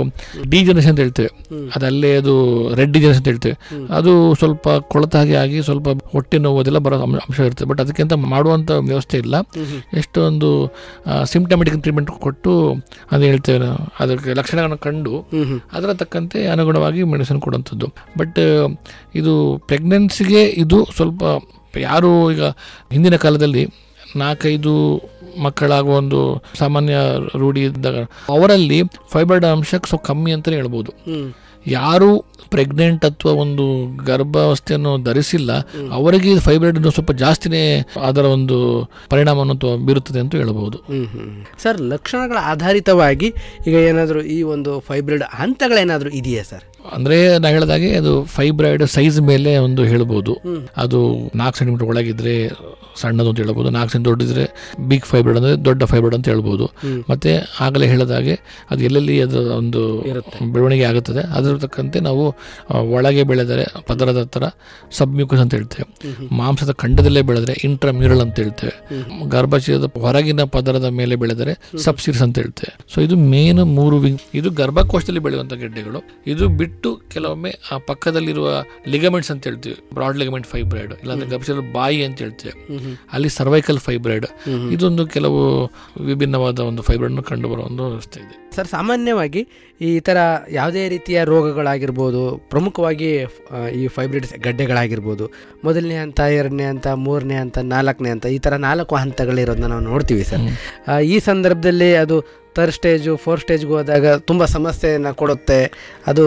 ಡಿ 0.51 0.59
ಜನರೇಷನ್ 0.65 0.91
ಅಂತ 0.91 0.99
ಹೇಳ್ತೇವೆ. 0.99 1.31
ಅದಲ್ಲೇ 1.75 2.11
ಅದು 2.17 2.33
ರೆಡ್ 2.75 2.93
ಜನರೇಷನ್ 2.93 3.17
ಅಂತ 3.17 3.27
ಹೇಳ್ತೇವೆ. 3.27 3.57
ಅದು 3.97 4.35
ಸ್ವಲ್ಪ 4.35 4.67
ಕೊಳತಾಗಿ 4.69 5.35
ಹಾಗೆ 5.35 5.45
ಆಗಿ 5.45 5.63
ಸ್ವಲ್ಪ 5.63 5.89
ಹೊಟ್ಟೆ 6.11 6.37
ನೋವು 6.37 6.59
ಅದೆಲ್ಲ 6.59 6.79
ಬರೋ 6.79 6.97
ಅಂಶ 7.05 7.19
ಅಂಶ 7.27 7.39
ಇರ್ತದೆ 7.39 7.67
ಬಟ್ 7.69 7.81
ಅದಕ್ಕಿಂತ 7.81 8.13
ಮಾಡುವಂಥ 8.13 8.71
ವ್ಯವಸ್ಥೆ 8.71 9.17
ಇಲ್ಲ. 9.17 9.35
ಎಷ್ಟೊಂದು 9.93 10.49
ಸಿಂಪ್ಟಮೆಟಿಕ್ 11.23 11.77
ಟ್ರೀಟ್ಮೆಂಟ್ 11.81 12.11
ಕೊಟ್ಟು 12.25 12.53
ಅದು 13.11 13.23
ಹೇಳ್ತೇವೆ 13.23 13.59
ನಾವು. 13.59 13.81
ಅದಕ್ಕೆ 13.99 14.33
ಲಕ್ಷಣಗಳನ್ನು 14.33 14.77
ಕಂಡು 14.77 15.13
ಅದರ 15.73 15.89
ತಕ್ಕಂತೆ 15.93 16.39
ಅನುಗುಣವಾಗಿ 16.47 17.03
ಮೆಡಿಸಿನ್ 17.03 17.41
ಕೊಡುವಂಥದ್ದು 17.41 17.87
ಬಟ್ 18.17 18.39
ಇದು 19.15 19.33
ಪ್ರೆಗ್ನೆನ್ಸಿಗೆ 19.67 20.43
ಇದು 20.63 20.79
ಸ್ವಲ್ಪ 20.95 21.23
ಯಾರು 21.77 22.31
ಈಗ 22.31 22.43
ಹಿಂದಿನ 22.91 23.15
ಕಾಲದಲ್ಲಿ 23.15 23.63
ನಾಲ್ಕೈದು 24.15 24.73
ಮಕ್ಕಳಾಗುವ 25.43 25.93
ಒಂದು 25.93 26.19
ಸಾಮಾನ್ಯ 26.59 26.97
ರೂಢಿ 27.37 27.61
ಇದ್ದಾಗ 27.61 27.97
ಅವರಲ್ಲಿ 28.29 28.77
ಫೈಬರ್ಡ್ 29.13 29.45
ಅಂಶ 29.45 29.69
ಸ್ವಲ್ಪ 29.89 30.03
ಕಮ್ಮಿ 30.05 30.31
ಅಂತಲೇ 30.31 30.55
ಹೇಳ್ಬೋದು. 30.55 30.91
ಯಾರು 31.65 32.09
ಪ್ರೆಗ್ನೆಂಟ್ 32.53 33.05
ಅಥವಾ 33.05 33.31
ಒಂದು 33.43 33.63
ಗರ್ಭಾವಸ್ಥೆಯನ್ನು 34.05 34.91
ಧರಿಸಿಲ್ಲ 35.03 35.51
ಅವರಿಗೆ 35.91 36.39
ಫೈಬ್ರೈಡ್ 36.39 36.77
ಸ್ವಲ್ಪ 36.89 37.11
ಜಾಸ್ತಿನೇ 37.11 37.63
ಅದರ 38.09 38.25
ಒಂದು 38.25 38.57
ಪರಿಣಾಮವನ್ನು 39.09 39.71
ಬೀರುತ್ತದೆ 39.85 40.19
ಅಂತ 40.19 40.35
ಹೇಳ್ಬೋದು. 40.35 40.77
ಸರ್ 41.63 41.81
ಲಕ್ಷಣಗಳ 41.93 42.37
ಆಧಾರಿತವಾಗಿ 42.53 43.29
ಈಗ 43.67 43.75
ಏನಾದರೂ 43.89 44.21
ಈ 44.35 44.39
ಒಂದು 44.55 44.73
ಫೈಬ್ರೈಡ್ 44.79 45.25
ಹಂತಗಳೇನಾದರೂ 45.41 46.09
ಇದೆಯಾ 46.21 46.43
ಸರ್? 46.43 46.65
ಅಂದ್ರೆ 46.93 47.37
ನಾ 47.37 47.47
ಹೇಳಿದಾಗೆ 47.47 47.95
ಅದು 47.95 48.23
ಫೈಬ್ರಾಯ್ಡ್ 48.23 48.83
ಸೈಜ್ 48.87 49.21
ಮೇಲೆ 49.21 49.57
ಒಂದು 49.57 49.83
ಹೇಳ್ಬೋದು. 49.83 50.33
ಅದು 50.77 50.99
ನಾಲ್ಕು 51.35 51.57
ಸೆಂಟಿಮೀಟರ್ 51.57 51.87
ಒಳಗಿದ್ರೆ 51.87 52.51
ಸಣ್ಣದು 53.01 53.29
ಅಂತ 53.29 53.37
ಹೇಳ್ಬೋದು 53.37 53.69
ನಾಲ್ಕು 53.69 53.91
ಸೆಂಟ್ 53.91 54.05
ದೊಡ್ಡಿದ್ರೆ 54.05 54.43
ಬಿಗ್ 54.87 55.05
ಫೈಬ್ರಾಯ್ಡ್ 55.05 55.39
ಅಂದ್ರೆ 55.39 55.65
ದೊಡ್ಡ 55.65 55.83
ಫೈಬ್ರಾಯ್ಡ್ 55.83 56.15
ಅಂತ 56.15 56.27
ಹೇಳ್ಬೋದು. 56.27 56.65
ಮತ್ತೆ 57.09 57.31
ಆಗಲೇ 57.59 57.87
ಹೇಳಿದಾಗೆ 57.87 58.35
ಅದು 58.71 58.83
ಎಲ್ಲೆಲ್ಲಿ 58.83 59.21
ಅದು 59.21 59.57
ಒಂದು 59.57 59.81
ಬೆಳವಣಿಗೆ 60.53 60.83
ಆಗುತ್ತದೆ 60.83 61.23
ಅದರ 61.37 61.55
ತಕ್ಕಂತೆ 61.57 61.99
ನಾವು 61.99 62.23
ಒಳಗೆ 62.91 63.23
ಬೆಳೆದರೆ 63.23 63.65
ಪದರದ 63.87 64.17
ಹತ್ರ 64.17 64.43
ಸಬ್ಮ್ಯೂಕಸ್ 64.91 65.39
ಅಂತ 65.39 65.53
ಹೇಳ್ತೇವೆ. 65.55 65.87
ಮಾಂಸದ 66.35 66.71
ಖಂಡದಲ್ಲೇ 66.71 67.21
ಬೆಳೆದರೆ 67.21 67.53
ಇಂಟ್ರಾಮ್ಯೂರಲ್ 67.63 68.21
ಅಂತ 68.21 68.35
ಹೇಳ್ತೇವೆ. 68.35 68.75
ಗರ್ಭಾಶಯದ 69.29 69.89
ಹೊರಗಿನ 70.01 70.43
ಪದರದ 70.43 70.85
ಮೇಲೆ 70.85 71.15
ಬೆಳೆದರೆ 71.15 71.55
ಸಬ್ಸಿರ್ಸ್ 71.77 72.21
ಅಂತ 72.21 72.39
ಹೇಳ್ತೇವೆ. 72.39 72.73
ಸೊ 72.93 73.01
ಇದು 73.01 73.15
ಮೇನ್ 73.15 73.63
ಮೂರು 73.65 73.97
ವಿಂಗ್ 73.97 74.21
ಇದು 74.33 74.51
ಗರ್ಭಕೋಶದಲ್ಲಿ 74.51 75.19
ಬೆಳೆಯುವಂಥ 75.19 75.53
ಗೆಡ್ಡೆಗಳು 75.53 76.01
ಇದು 76.27 76.47
ಬಿಟ್ಟು 76.47 76.74
ಕೆಲವೊಮ್ಮೆ 76.83 77.51
ಆ 77.71 77.77
ಪಕ್ಕದಲ್ಲಿರುವ 77.77 78.47
ಲಿಗಮೆಂಟ್ಸ್ 78.87 79.31
ಅಂತ 79.31 79.43
ಹೇಳ್ತೀವಿ 79.47 79.75
ಬ್ರಾಡ್ 79.93 80.17
ಲಿಗಮೆಂಟ್ 80.17 80.47
ಫೈಬ್ರಾಯ್ಡ್ 80.47 80.93
ಇಲ್ಲಾಂದ್ರೆ 80.93 81.29
ಗಬ್ಸಲ್ 81.29 81.61
ಬಾಯಿ 81.73 82.03
ಅಂತ 82.03 82.17
ಹೇಳ್ತೀವಿ. 82.19 82.53
ಅಲ್ಲಿ 83.13 83.29
ಸರ್ವೈಕಲ್ 83.29 83.79
ಫೈಬ್ರಾಯ್ಡ್ 83.79 84.27
ಇದೊಂದು 84.71 85.05
ಕೆಲವು 85.07 85.41
ವಿಭಿನ್ನವಾದ 86.09 86.59
ಒಂದು 86.59 86.81
ಫೈಬ್ರಾಯ್ಡ್ 86.81 87.23
ಕಂಡು 87.23 87.49
ಬರುವ 87.49 87.65
ಒಂದು 87.65 87.83
ವ್ಯವಸ್ಥೆ 87.89 88.19
ಇದೆ. 88.19 88.35
ಸರ್ 88.55 88.67
ಸಾಮಾನ್ಯವಾಗಿ 88.67 89.41
ಈ 89.81 89.99
ಥರ 89.99 90.17
ಯಾವುದೇ 90.51 90.89
ರೀತಿಯ 90.89 91.23
ರೋಗಗಳಾಗಿರ್ಬೋದು 91.23 92.21
ಪ್ರಮುಖವಾಗಿ 92.37 93.09
ಈ 93.79 93.87
ಫೈಬ್ರಿಡ್ 93.87 94.27
ಗಡ್ಡೆಗಳಾಗಿರ್ಬೋದು 94.43 95.25
ಮೊದಲನೇ 95.63 95.97
ಹಂತ 95.97 96.19
ಎರಡನೇ 96.19 96.65
ಹಂತ 96.65 96.87
ಮೂರನೇ 96.87 97.35
ಹಂತ 97.35 97.57
ನಾಲ್ಕನೇ 97.57 98.09
ಹಂತ 98.09 98.25
ಈ 98.25 98.37
ಥರ 98.37 98.55
ನಾಲ್ಕು 98.55 98.95
ಹಂತಗಳಿರೋದನ್ನ 98.95 99.67
ನಾವು 99.67 99.85
ನೋಡ್ತೀವಿ 99.91 100.23
ಸರ್. 100.23 100.45
ಈ 101.13 101.19
ಸಂದರ್ಭದಲ್ಲಿ 101.19 101.95
ಅದು 101.95 102.17
ಥರ್ಡ್ 102.57 102.73
ಸ್ಟೇಜು 102.77 103.13
ಫೋರ್ 103.23 103.41
ಸ್ಟೇಜ್ಗೆ 103.43 103.73
ಹೋದಾಗ 103.77 104.13
ತುಂಬ 104.29 104.45
ಸಮಸ್ಯೆಯನ್ನು 104.55 105.11
ಕೊಡುತ್ತೆ. 105.21 105.59
ಅದು 106.11 106.23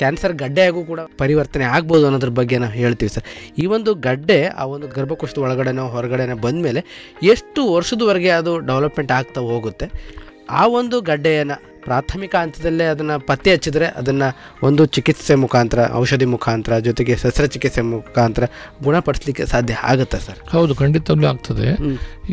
ಕ್ಯಾನ್ಸರ್ 0.00 0.34
ಗಡ್ಡೆಯಾಗೂ 0.42 0.80
ಕೂಡ 0.90 1.00
ಪರಿವರ್ತನೆ 1.22 1.64
ಆಗ್ಬೋದು 1.76 2.04
ಅನ್ನೋದ್ರ 2.08 2.30
ಬಗ್ಗೆ 2.38 2.58
ನಾವು 2.62 2.74
ಹೇಳ್ತೀವಿ 2.82 3.10
ಸರ್. 3.14 3.26
ಈ 3.62 3.64
ಒಂದು 3.76 3.90
ಗಡ್ಡೆ 4.06 4.38
ಆ 4.60 4.64
ಒಂದು 4.74 4.86
ಗರ್ಭಕೋಶದ 4.96 5.40
ಒಳಗಡೆನೋ 5.46 5.84
ಹೊರಗಡೆನೋ 5.96 6.36
ಬಂದಮೇಲೆ 6.46 6.82
ಎಷ್ಟು 7.32 7.62
ವರ್ಷದವರೆಗೆ 7.76 8.30
ಅದು 8.40 8.52
ಡೆವಲಪ್ಮೆಂಟ್ 8.70 9.12
ಆಗ್ತಾ 9.18 9.42
ಹೋಗುತ್ತೆ? 9.50 9.88
ಆ 10.60 10.62
ಒಂದು 10.80 10.96
ಗಡ್ಡೆಯನ್ನು 11.08 11.56
ಪ್ರಾಥಮಿಕ 11.84 12.34
ಹಂತದಲ್ಲೇ 12.42 12.86
ಅದನ್ನು 12.92 13.16
ಪತ್ತೆ 13.26 13.50
ಹಚ್ಚಿದ್ರೆ 13.54 13.86
ಅದನ್ನು 14.00 14.28
ಒಂದು 14.66 14.82
ಚಿಕಿತ್ಸೆ 14.96 15.34
ಮುಖಾಂತರ 15.44 15.80
ಔಷಧಿ 16.00 16.26
ಮುಖಾಂತರ 16.34 16.78
ಜೊತೆಗೆ 16.88 17.14
ಶಸ್ತ್ರಚಿಕಿತ್ಸೆ 17.22 17.82
ಮುಖಾಂತರ 17.92 18.44
ಗುಣಪಡಿಸ್ಲಿಕ್ಕೆ 18.86 19.46
ಸಾಧ್ಯ 19.52 19.74
ಆಗುತ್ತೆ 19.92 20.18
ಸರ್. 20.26 20.40
ಹೌದು 20.56 20.74
ಖಂಡಿತವಾಗ್ಲೂ 20.82 21.28
ಆಗ್ತದೆ. 21.32 21.68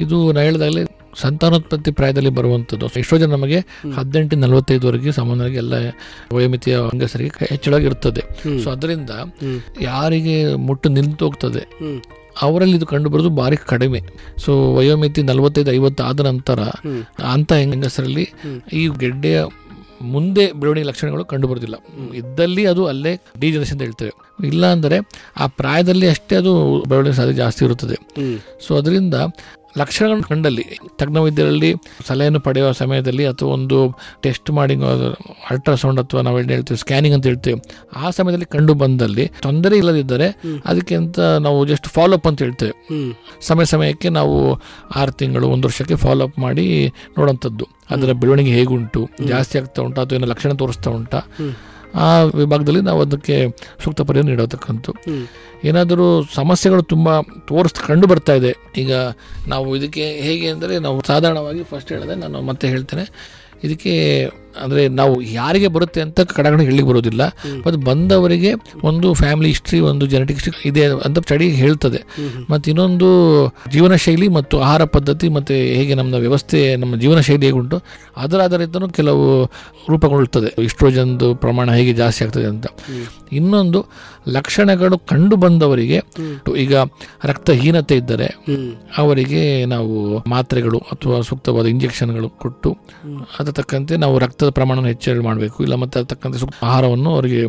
ಇದು 0.04 0.20
ನಾ 0.38 0.42
ಹೇಳಿದಾಗಲೇ 0.48 0.84
ಸಂತಾನೋತ್ಪತ್ತಿ 1.22 1.92
ಪ್ರಾಯದಲ್ಲಿ 1.92 2.32
ಬರುವಂಥದ್ದು 2.40 2.88
ಎಷ್ಟೋ 3.02 3.18
ಜನ 3.18 3.30
ನಮಗೆ 3.32 3.60
ಹದಿನೆಂಟು 3.98 4.36
ನಲವತ್ತೈದುವರೆಗೆ 4.36 5.12
ಸಾಮಾನ್ಯವಾಗಿ 5.12 5.60
ಎಲ್ಲ 5.64 5.74
ವಯೋಮಿತಿಯ 6.36 6.78
ಹೆಂಗಸರಿಗೆ 6.92 7.48
ಹೆಚ್ಚಳಾಗಿರ್ತದೆ 7.52 8.24
ಸೊ 8.64 8.70
ಅದರಿಂದ 8.72 9.12
ಯಾರಿಗೆ 9.82 10.38
ಮುಟ್ಟು 10.68 10.90
ನಿಂತು 10.90 11.26
ಹೋಗ್ತದೆ 11.26 11.64
ಅವರಲ್ಲಿ 12.46 12.76
ಇದು 12.78 12.86
ಕಂಡು 12.86 13.10
ಬರೋದು 13.10 13.30
ಭಾರಿ 13.38 13.58
ಕಡಿಮೆ. 13.70 14.00
ಸೊ 14.38 14.52
ವಯೋಮಿತಿ 14.74 15.22
ನಲವತ್ತೈದು 15.22 15.72
ಐವತ್ತು 15.72 16.02
ಆದ 16.04 16.20
ನಂತರ 16.20 16.60
ಅಂತ 17.34 17.54
ಹೆಂಗಸರಲ್ಲಿ 17.54 18.26
ಈ 18.74 18.84
ಗೆಡ್ಡೆಯ 19.00 19.38
ಮುಂದೆ 20.14 20.44
ಬೆಳವಣಿಗೆ 20.52 20.88
ಲಕ್ಷಣಗಳು 20.88 21.24
ಕಂಡು 21.26 21.48
ಬರೋದಿಲ್ಲ 21.48 21.76
ಇದ್ದಲ್ಲಿ 22.14 22.64
ಅದು 22.66 22.82
ಅಲ್ಲೇ 22.86 23.14
ಡಿಜನರೇಷನ್ 23.40 23.76
ಅಂತ 23.76 23.84
ಹೇಳ್ತೇವೆ. 23.88 24.14
ಇಲ್ಲ 24.48 24.64
ಅಂದರೆ 24.72 24.98
ಆ 25.38 25.48
ಪ್ರಾಯದಲ್ಲಿ 25.60 26.08
ಅಷ್ಟೇ 26.10 26.36
ಅದು 26.36 26.54
ಬೆಳವಣಿಗೆ 26.90 27.16
ಸಾಧ್ಯ 27.16 27.34
ಜಾಸ್ತಿ 27.34 27.66
ಇರುತ್ತದೆ. 27.66 27.98
ಸೊ 28.68 28.72
ಅದರಿಂದ 28.76 29.16
ಲಕ್ಷಣಗಳನ್ನು 29.78 30.24
ಕಂಡಲ್ಲಿ 30.24 30.66
ತಜ್ಞ 30.98 31.18
ವೈದ್ಯರಲ್ಲಿ 31.18 31.76
ಸಲಹೆಯನ್ನು 32.08 32.40
ಪಡೆಯುವ 32.40 32.72
ಸಮಯದಲ್ಲಿ 32.72 33.26
ಅಥವಾ 33.26 33.50
ಒಂದು 33.50 33.98
ಟೆಸ್ಟ್ 34.22 34.52
ಮಾಡಿ 34.52 34.76
ಅಲ್ಟ್ರಾಸೌಂಡ್ 35.52 36.00
ಅಥವಾ 36.00 36.22
ನಾವು 36.22 36.40
ಏನು 36.40 36.50
ಹೇಳ್ತೀವಿ 36.50 36.78
ಸ್ಕ್ಯಾನಿಂಗ್ 36.78 37.16
ಅಂತ 37.16 37.26
ಹೇಳ್ತೇವೆ 37.28 37.62
ಆ 37.96 38.10
ಸಮಯದಲ್ಲಿ 38.10 38.46
ಕಂಡು 38.46 38.74
ಬಂದಲ್ಲಿ 38.74 39.32
ತೊಂದರೆ 39.42 39.78
ಇಲ್ಲದಿದ್ದರೆ 39.78 40.28
ಅದಕ್ಕಿಂತ 40.66 41.20
ನಾವು 41.20 41.66
ಜಸ್ಟ್ 41.66 41.88
ಫಾಲೋ 41.88 42.18
ಅಪ್ 42.18 42.28
ಅಂತ 42.28 42.42
ಹೇಳ್ತೇವೆ. 42.42 42.74
ಸಮಯ 43.42 43.66
ಸಮಯಕ್ಕೆ 43.66 44.10
ನಾವು 44.10 44.36
ಆರು 44.96 45.12
ತಿಂಗಳು 45.12 45.48
ಒಂದು 45.48 45.68
ವರ್ಷಕ್ಕೆ 45.68 45.96
ಫಾಲೋ 45.96 46.28
ಅಪ್ 46.28 46.40
ಮಾಡಿ 46.40 46.88
ನೋಡುವಂಥದ್ದು 46.88 47.68
ಅದರ 47.92 48.12
ಬೆಳವಣಿಗೆ 48.12 48.52
ಹೇಗುಂಟು 48.52 49.10
ಜಾಸ್ತಿ 49.28 49.60
ಆಗ್ತಾ 49.60 49.82
ಉಂಟಾ 49.82 50.02
ಅಥವಾ 50.02 50.16
ಏನೋ 50.18 50.28
ಲಕ್ಷಣ 50.28 50.54
ತೋರಿಸ್ತಾ 50.54 50.92
ಉಂಟಾ? 50.92 51.18
ಆ 51.96 52.24
ವಿಭಾಗದಲ್ಲಿ 52.24 52.82
ನಾವು 52.82 53.02
ಅದಕ್ಕೆ 53.02 53.48
ಸೂಕ್ತ 53.84 54.02
ಪರಿಹಾರ 54.02 54.26
ನೀಡತಕ್ಕಂಥ 54.26 54.90
ಏನಾದರೂ 55.64 56.24
ಸಮಸ್ಯೆಗಳು 56.24 56.84
ತುಂಬ 56.84 57.22
ತೋರಿಸ್ 57.22 57.74
ಕಂಡು 57.74 58.08
ಬರ್ತಾ 58.08 58.34
ಇದೆ 58.34 58.56
ಈಗ 58.78 58.94
ನಾವು 59.48 59.76
ಇದಕ್ಕೆ 59.76 60.02
ಹೇಗೆ 60.02 60.48
ಅಂದರೆ 60.48 60.80
ನಾವು 60.80 61.02
ಸಾಧಾರಣವಾಗಿ 61.08 61.64
ಫಸ್ಟ್ 61.64 61.92
ಹೇಳಿದೆ 61.92 62.16
ನಾನು 62.16 62.42
ಮತ್ತೆ 62.42 62.68
ಹೇಳ್ತೇನೆ. 62.68 63.10
ಇದಕ್ಕೆ 63.64 64.26
ಅಂದ್ರೆ 64.64 64.88
ನಾವು 64.90 65.22
ಯಾರಿಗೆ 65.32 65.68
ಬರುತ್ತೆ 65.68 66.02
ಅಂತ 66.02 66.20
ಕಡಗಣ 66.32 66.62
ಹೇಳಲಿಕ್ಕೆ 66.62 66.90
ಬರೋದಿಲ್ಲ 66.92 67.24
ಮತ್ತು 67.66 67.80
ಬಂದವರಿಗೆ 67.80 68.52
ಒಂದು 68.84 69.14
ಫ್ಯಾಮಿಲಿ 69.14 69.48
ಹಿಸ್ಟ್ರಿ 69.48 69.80
ಒಂದು 69.90 70.06
ಜೆನೆಟಿಕ್ 70.08 70.40
ಹಿಸ್ಟ್ರಿ 70.40 70.70
ಇದೆ 70.70 70.86
ಅಂತ 71.06 71.20
ಸ್ಟಡಿ 71.20 71.50
ಹೇಳ್ತದೆ. 71.52 72.00
ಮತ್ತು 72.50 72.72
ಇನ್ನೊಂದು 72.72 73.08
ಜೀವನ 73.72 73.96
ಶೈಲಿ 73.96 74.28
ಮತ್ತು 74.28 74.60
ಆಹಾರ 74.60 74.84
ಪದ್ಧತಿ 74.86 75.30
ಮತ್ತು 75.30 75.54
ಹೇಗೆ 75.78 75.96
ನಮ್ಮ 75.96 76.14
ವ್ಯವಸ್ಥೆ 76.16 76.76
ನಮ್ಮ 76.76 76.96
ಜೀವನ 76.96 77.20
ಶೈಲಿ 77.20 77.50
ಉಂಟು 77.52 77.78
ಅದರ 78.18 78.40
ಆಧಾರಿತನೂ 78.42 78.90
ಕೆಲವು 78.90 79.26
ರೂಪಗೊಳ್ಳುತ್ತದೆ 79.90 80.64
ಇಸ್ಟ್ರೋಜನ್ದು 80.64 81.36
ಪ್ರಮಾಣ 81.36 81.72
ಹೇಗೆ 81.72 81.94
ಜಾಸ್ತಿ 81.94 82.24
ಆಗ್ತದೆ 82.24 82.46
ಅಂತ. 82.46 82.66
ಇನ್ನೊಂದು 83.32 83.80
ಲಕ್ಷಣಗಳು 84.30 84.98
ಕಂಡು 84.98 85.36
ಬಂದವರಿಗೆ 85.36 85.98
ಈಗ 86.58 86.74
ರಕ್ತಹೀನತೆ 87.24 87.96
ಇದ್ದರೆ 87.96 88.28
ಅವರಿಗೆ 88.98 89.66
ನಾವು 89.66 89.94
ಮಾತ್ರೆಗಳು 90.30 90.78
ಅಥವಾ 90.92 91.22
ಸೂಕ್ತವಾದ 91.22 91.66
ಇಂಜೆಕ್ಷನ್ಗಳು 91.66 92.30
ಕೊಟ್ಟು 92.30 92.70
ಅದರ 93.40 93.52
ತಕ್ಕಂತೆ 93.52 93.98
ನಾವು 93.98 94.20
ರಕ್ತದ 94.48 94.54
ಪ್ರಮಾಣವನ್ನು 94.54 94.88
ಹೆಚ್ಚಳ 94.88 95.20
ಮಾಡಬೇಕು. 95.22 95.64
ಇಲ್ಲ 95.64 95.76
ಮತ್ತೆ 95.76 96.00
ಅದಕ್ಕಂಥ 96.00 96.36
ಸೂಕ್ತ 96.36 96.56
ಆಹಾರವನ್ನು 96.64 97.10
ಅವರಿಗೆ 97.14 97.42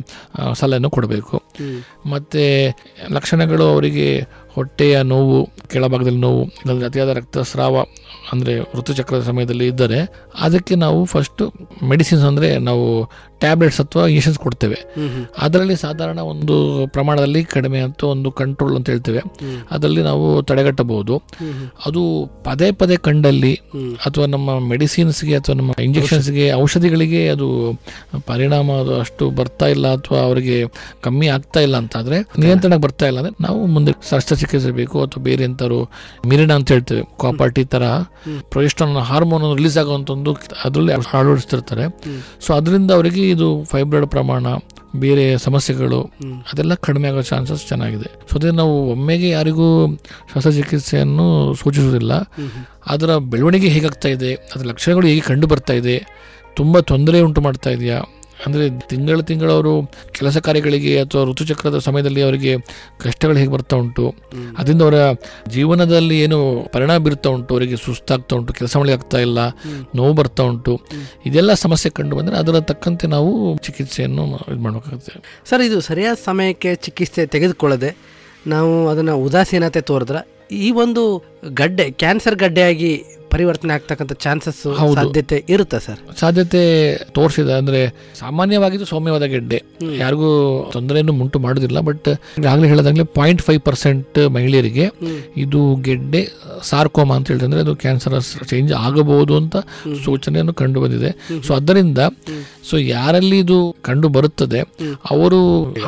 ಸಲಹೆಯನ್ನು 0.55 0.91
ಕೊಡಬೇಕು. 0.91 1.37
ಮತ್ತೆ 2.07 2.43
ಲಕ್ಷಣಗಳು 3.11 3.65
ಅವರಿಗೆ 3.65 4.07
ಹೊಟ್ಟೆಯ 4.59 4.97
ನೋವು 5.03 5.39
ಕೆಳಭಾಗದಲ್ಲಿ 5.73 6.21
ನೋವು 6.21 6.43
ಇಲ್ಲಾಂದ್ರೆ 6.61 6.87
ಅತಿಯಾದ 6.89 7.13
ರಕ್ತಸ್ರಾವ 7.17 7.77
ಅಂದರೆ 8.33 8.55
ಋತುಚಕ್ರದ 8.79 9.23
ಸಮಯದಲ್ಲಿ 9.23 9.67
ಇದ್ದರೆ 9.67 9.99
ಅದಕ್ಕೆ 10.41 10.75
ನಾವು 10.75 10.99
ಫಸ್ಟ್ 11.05 11.43
ಮೆಡಿಸಿನ್ಸ್ 11.85 12.25
ಅಂದರೆ 12.25 12.49
ನಾವು 12.59 12.85
ಟ್ಯಾಬ್ಲೆಟ್ಸ್ 13.43 13.81
ಅಥವಾ 13.81 14.05
ಇಂಜೆಕ್ಷನ್ಸ್ 14.07 14.39
ಕೊಡ್ತೇವೆ. 14.39 14.79
ಅದರಲ್ಲಿ 15.39 15.77
ಸಾಧಾರಣ 15.77 16.21
ಒಂದು 16.31 16.55
ಪ್ರಮಾಣದಲ್ಲಿ 16.87 17.41
ಕಡಿಮೆ 17.45 17.81
ಅಂತ 17.81 18.03
ಒಂದು 18.05 18.29
ಕಂಟ್ರೋಲ್ 18.31 18.75
ಅಂತ 18.77 18.89
ಹೇಳ್ತೇವೆ. 18.91 19.21
ಅದರಲ್ಲಿ 19.71 20.03
ನಾವು 20.03 20.25
ತಡೆಗಟ್ಟಬಹುದು. 20.43 21.15
ಅದು 21.87 22.03
ಪದೇ 22.45 22.69
ಪದೇ 22.73 22.97
ಕಂಡಲ್ಲಿ 23.09 23.53
ಅಥವಾ 24.07 24.27
ನಮ್ಮ 24.27 24.59
ಮೆಡಿಸಿನ್ಸ್ಗೆ 24.71 25.35
ಅಥವಾ 25.37 25.57
ನಮ್ಮ 25.61 25.73
ಇಂಜೆಕ್ಷನ್ಸ್ಗೆ 25.81 26.47
ಔಷಧಿಗಳಿಗೆ 26.63 27.23
ಅದು 27.29 27.49
ಪರಿಣಾಮ 28.27 28.79
ಅದು 28.83 28.95
ಅಷ್ಟು 29.01 29.27
ಬರ್ತಾ 29.31 29.67
ಇಲ್ಲ 29.67 29.87
ಅಥವಾ 29.99 30.21
ಅವರಿಗೆ 30.21 30.59
ಕಮ್ಮಿ 31.03 31.29
ಆಗ್ತಾ 31.37 31.63
ಇಲ್ಲ 31.67 31.77
ಅಂತಾದರೆ 31.77 32.19
ನಿಯಂತ್ರಣಕ್ಕೆ 32.45 32.85
ಬರ್ತಾ 32.87 33.07
ಇಲ್ಲ 33.07 33.21
ಅಂದರೆ 33.23 33.37
ನಾವು 33.47 33.61
ಮುಂದೆ 33.77 33.95
ಶಸ್ತ್ರಚಿಕಿತ್ಸೆ 34.11 34.48
ಬೇಕು 34.79 34.97
ಅಥವಾ 35.05 35.23
ಬೇರೆ 35.29 35.43
ಎಂತಾರು 35.49 35.79
ಮಿರಿಣ 36.31 36.51
ಅಂತ 36.59 36.69
ಹೇಳ್ತೇವೆ, 36.75 37.03
ಕಾಪರ್ಟಿ 37.23 37.65
ತರ 37.75 37.85
ಪ್ರೊಜೆಸ್ಟ್ರಾನ್ 38.53 38.97
ಹಾರ್ಮೋನ್ 39.11 39.45
ರಿಲೀಸ್ 39.61 39.79
ಆಗುವಂತ 39.83 40.11
ಒಂದು 40.17 40.33
ಅದರಲ್ಲಿ 40.65 40.93
ಅಳವಡಿಸ್ತಿರ್ತಾರೆ. 41.21 41.87
ಸೊ 42.47 42.51
ಅದರಿಂದ 42.59 42.91
ಅವರಿಗೆ 42.99 43.23
ಇದು 43.35 43.49
ಫೈಬ್ರಾಯ್ಡ್ 43.73 44.09
ಪ್ರಮಾಣ, 44.17 44.47
ಬೇರೆ 45.05 45.25
ಸಮಸ್ಯೆಗಳು 45.47 46.01
ಅದೆಲ್ಲ 46.51 46.75
ಕಡಿಮೆ 46.87 47.07
ಆಗೋ 47.09 47.23
ಚಾನ್ಸಸ್ 47.31 47.65
ಚೆನ್ನಾಗಿದೆ. 47.71 48.09
ಸೊ 48.29 48.35
ಅದೇ 48.39 48.51
ನಾವು 48.61 48.75
ಒಮ್ಮೆಗೆ 48.93 49.29
ಯಾರಿಗೂ 49.37 49.67
ಶಸ್ತ್ರಚಿಕಿತ್ಸೆಯನ್ನು 50.33 51.27
ಸೂಚಿಸುವುದಿಲ್ಲ. 51.63 52.13
ಅದರ 52.95 53.11
ಬೆಳವಣಿಗೆ 53.33 53.71
ಹೇಗಾಗ್ತಾ 53.75 54.11
ಇದೆ, 54.17 54.31
ಅದರ 54.53 54.65
ಲಕ್ಷಣಗಳು 54.73 55.07
ಹೇಗೆ 55.13 55.25
ಕಂಡು 55.31 55.49
ಬರ್ತಾ 55.55 55.77
ಇದೆ, 55.83 55.97
ತುಂಬ 56.61 56.81
ತೊಂದರೆ 56.93 57.19
ಉಂಟು 57.27 57.41
ಮಾಡ್ತಾ 57.47 57.71
ಇದೆಯಾ 57.77 57.99
ಅಂದರೆ 58.47 58.81
ತಿಂಗಳ 58.81 59.21
ತಿಂಗಳು 59.21 59.53
ಅವರು 59.53 59.73
ಕೆಲಸ 60.13 60.39
ಕಾರ್ಯಗಳಿಗೆ 60.39 61.01
ಅಥವಾ 61.01 61.25
ಋತುಚಕ್ರದ 61.25 61.79
ಸಮಯದಲ್ಲಿ 61.79 62.23
ಅವರಿಗೆ 62.23 62.57
ಕಷ್ಟಗಳು 62.99 63.37
ಹೇಗೆ 63.37 63.51
ಬರ್ತಾ 63.51 63.77
ಉಂಟು 63.77 64.15
ಅದರಿಂದ 64.59 64.83
ಅವರ 64.83 64.99
ಜೀವನದಲ್ಲಿ 65.49 66.21
ಏನು 66.21 66.39
ಪರಿಣಾಮ 66.73 66.99
ಬೀರ್ತಾ 66.99 67.31
ಉಂಟು 67.31 67.55
ಅವರಿಗೆ 67.55 67.77
ಸುಸ್ತಾಗ್ತಾ 67.77 68.37
ಉಂಟು 68.37 68.53
ಕೆಲಸ 68.53 68.77
ಮಾಡಲಿಕ್ಕೆ 68.77 69.05
ಆಗ್ತಾ 69.05 69.19
ಇಲ್ಲ 69.19 69.39
ನೋವು 69.97 70.13
ಬರ್ತಾ 70.13 70.43
ಉಂಟು 70.43 70.81
ಇದೆಲ್ಲ 71.27 71.55
ಸಮಸ್ಯೆ 71.55 71.91
ಕಂಡು 71.91 72.17
ಬಂದರೆ 72.17 72.37
ಅದರ 72.37 72.61
ತಕ್ಕಂತೆ 72.61 73.07
ನಾವು 73.07 73.57
ಚಿಕಿತ್ಸೆಯನ್ನು 73.57 74.25
ಇದು 74.49 74.61
ಮಾಡಬೇಕಾಗುತ್ತೆ. 74.61 75.13
ಸರ್ 75.51 75.63
ಇದು 75.63 75.81
ಸರಿಯಾದ 75.81 76.17
ಸಮಯಕ್ಕೆ 76.25 76.75
ಚಿಕಿತ್ಸೆ 76.75 77.27
ತೆಗೆದುಕೊಳ್ಳದೆ 77.27 77.97
ನಾವು 78.47 78.89
ಅದನ್ನು 78.89 79.17
ಉದಾಸೀನತೆ 79.19 79.81
ತೋರಿದ್ರೆ 79.81 80.21
ಈ 80.57 80.71
ಒಂದು 80.71 81.03
ಗಡ್ಡೆ 81.55 81.91
ಕ್ಯಾನ್ಸರ್ 81.91 82.35
ಗಡ್ಡೆಯಾಗಿ 82.35 82.93
ಪರಿವರ್ತನೆ 83.33 83.73
ಆಗ್ತಕ್ಕಂಥ 83.77 84.13
ಚಾನ್ಸಸ್. 84.25 84.61
ಸಾಧ್ಯತೆ 84.95 85.37
ಇರುತ್ತೆ 85.49 85.79
ಸರ್. 85.87 86.01
ಸಾಧ್ಯತೆ 86.21 86.63
ತೋರಿಸಿದೆ 87.17 87.55
ಅಂದ್ರೆ 87.61 87.81
ಸಾಮಾನ್ಯವಾಗಿದ್ದು 88.19 88.87
ಸೌಮ್ಯವಾದ 88.93 89.27
ಗೆಡ್ಡೆ. 89.35 89.59
ಯಾರಿಗೂ 90.03 90.31
ತೊಂದರೆಯನ್ನು 90.73 91.15
ಉಂಟು 91.25 91.39
ಮಾಡೋದಿಲ್ಲ 91.47 91.81
ಬಟ್ 91.91 92.09
ಆಗಲೇ 92.53 92.69
ಹೇಳದಂಗೆ 92.69 93.05
ಪಾಯಿಂಟ್ 93.19 93.43
ಫೈವ್ 93.43 93.61
ಪರ್ಸೆಂಟ್ 93.61 94.19
ಮಹಿಳೆಯರಿಗೆ 94.37 94.87
ಇದು 95.37 95.61
ಗೆಡ್ಡೆ 95.89 96.23
ಸಾರ್ಕೋಮಾ 96.63 97.17
ಅಂತ 97.17 97.29
ಹೇಳಿದ್ರೆ 97.29 97.61
ಅದು 97.61 97.75
ಕ್ಯಾನ್ಸರ್ 97.77 98.17
ಚೇಂಜ್ 98.49 98.73
ಆಗಬಹುದು 98.85 99.37
ಅಂತ 99.37 99.57
ಸೂಚನೆಯನ್ನು 100.05 100.55
ಕಂಡು 100.63 100.79
ಬಂದಿದೆ. 100.81 101.13
ಸೊ 101.47 101.51
ಅದರಿಂದ 101.55 101.99
ಸೊ 102.71 102.77
ಯಾರಲ್ಲಿ 102.77 103.37
ಇದು 103.39 103.59
ಕಂಡು 103.83 104.09
ಬರುತ್ತದೆ 104.17 104.61
ಅವರು 105.11 105.39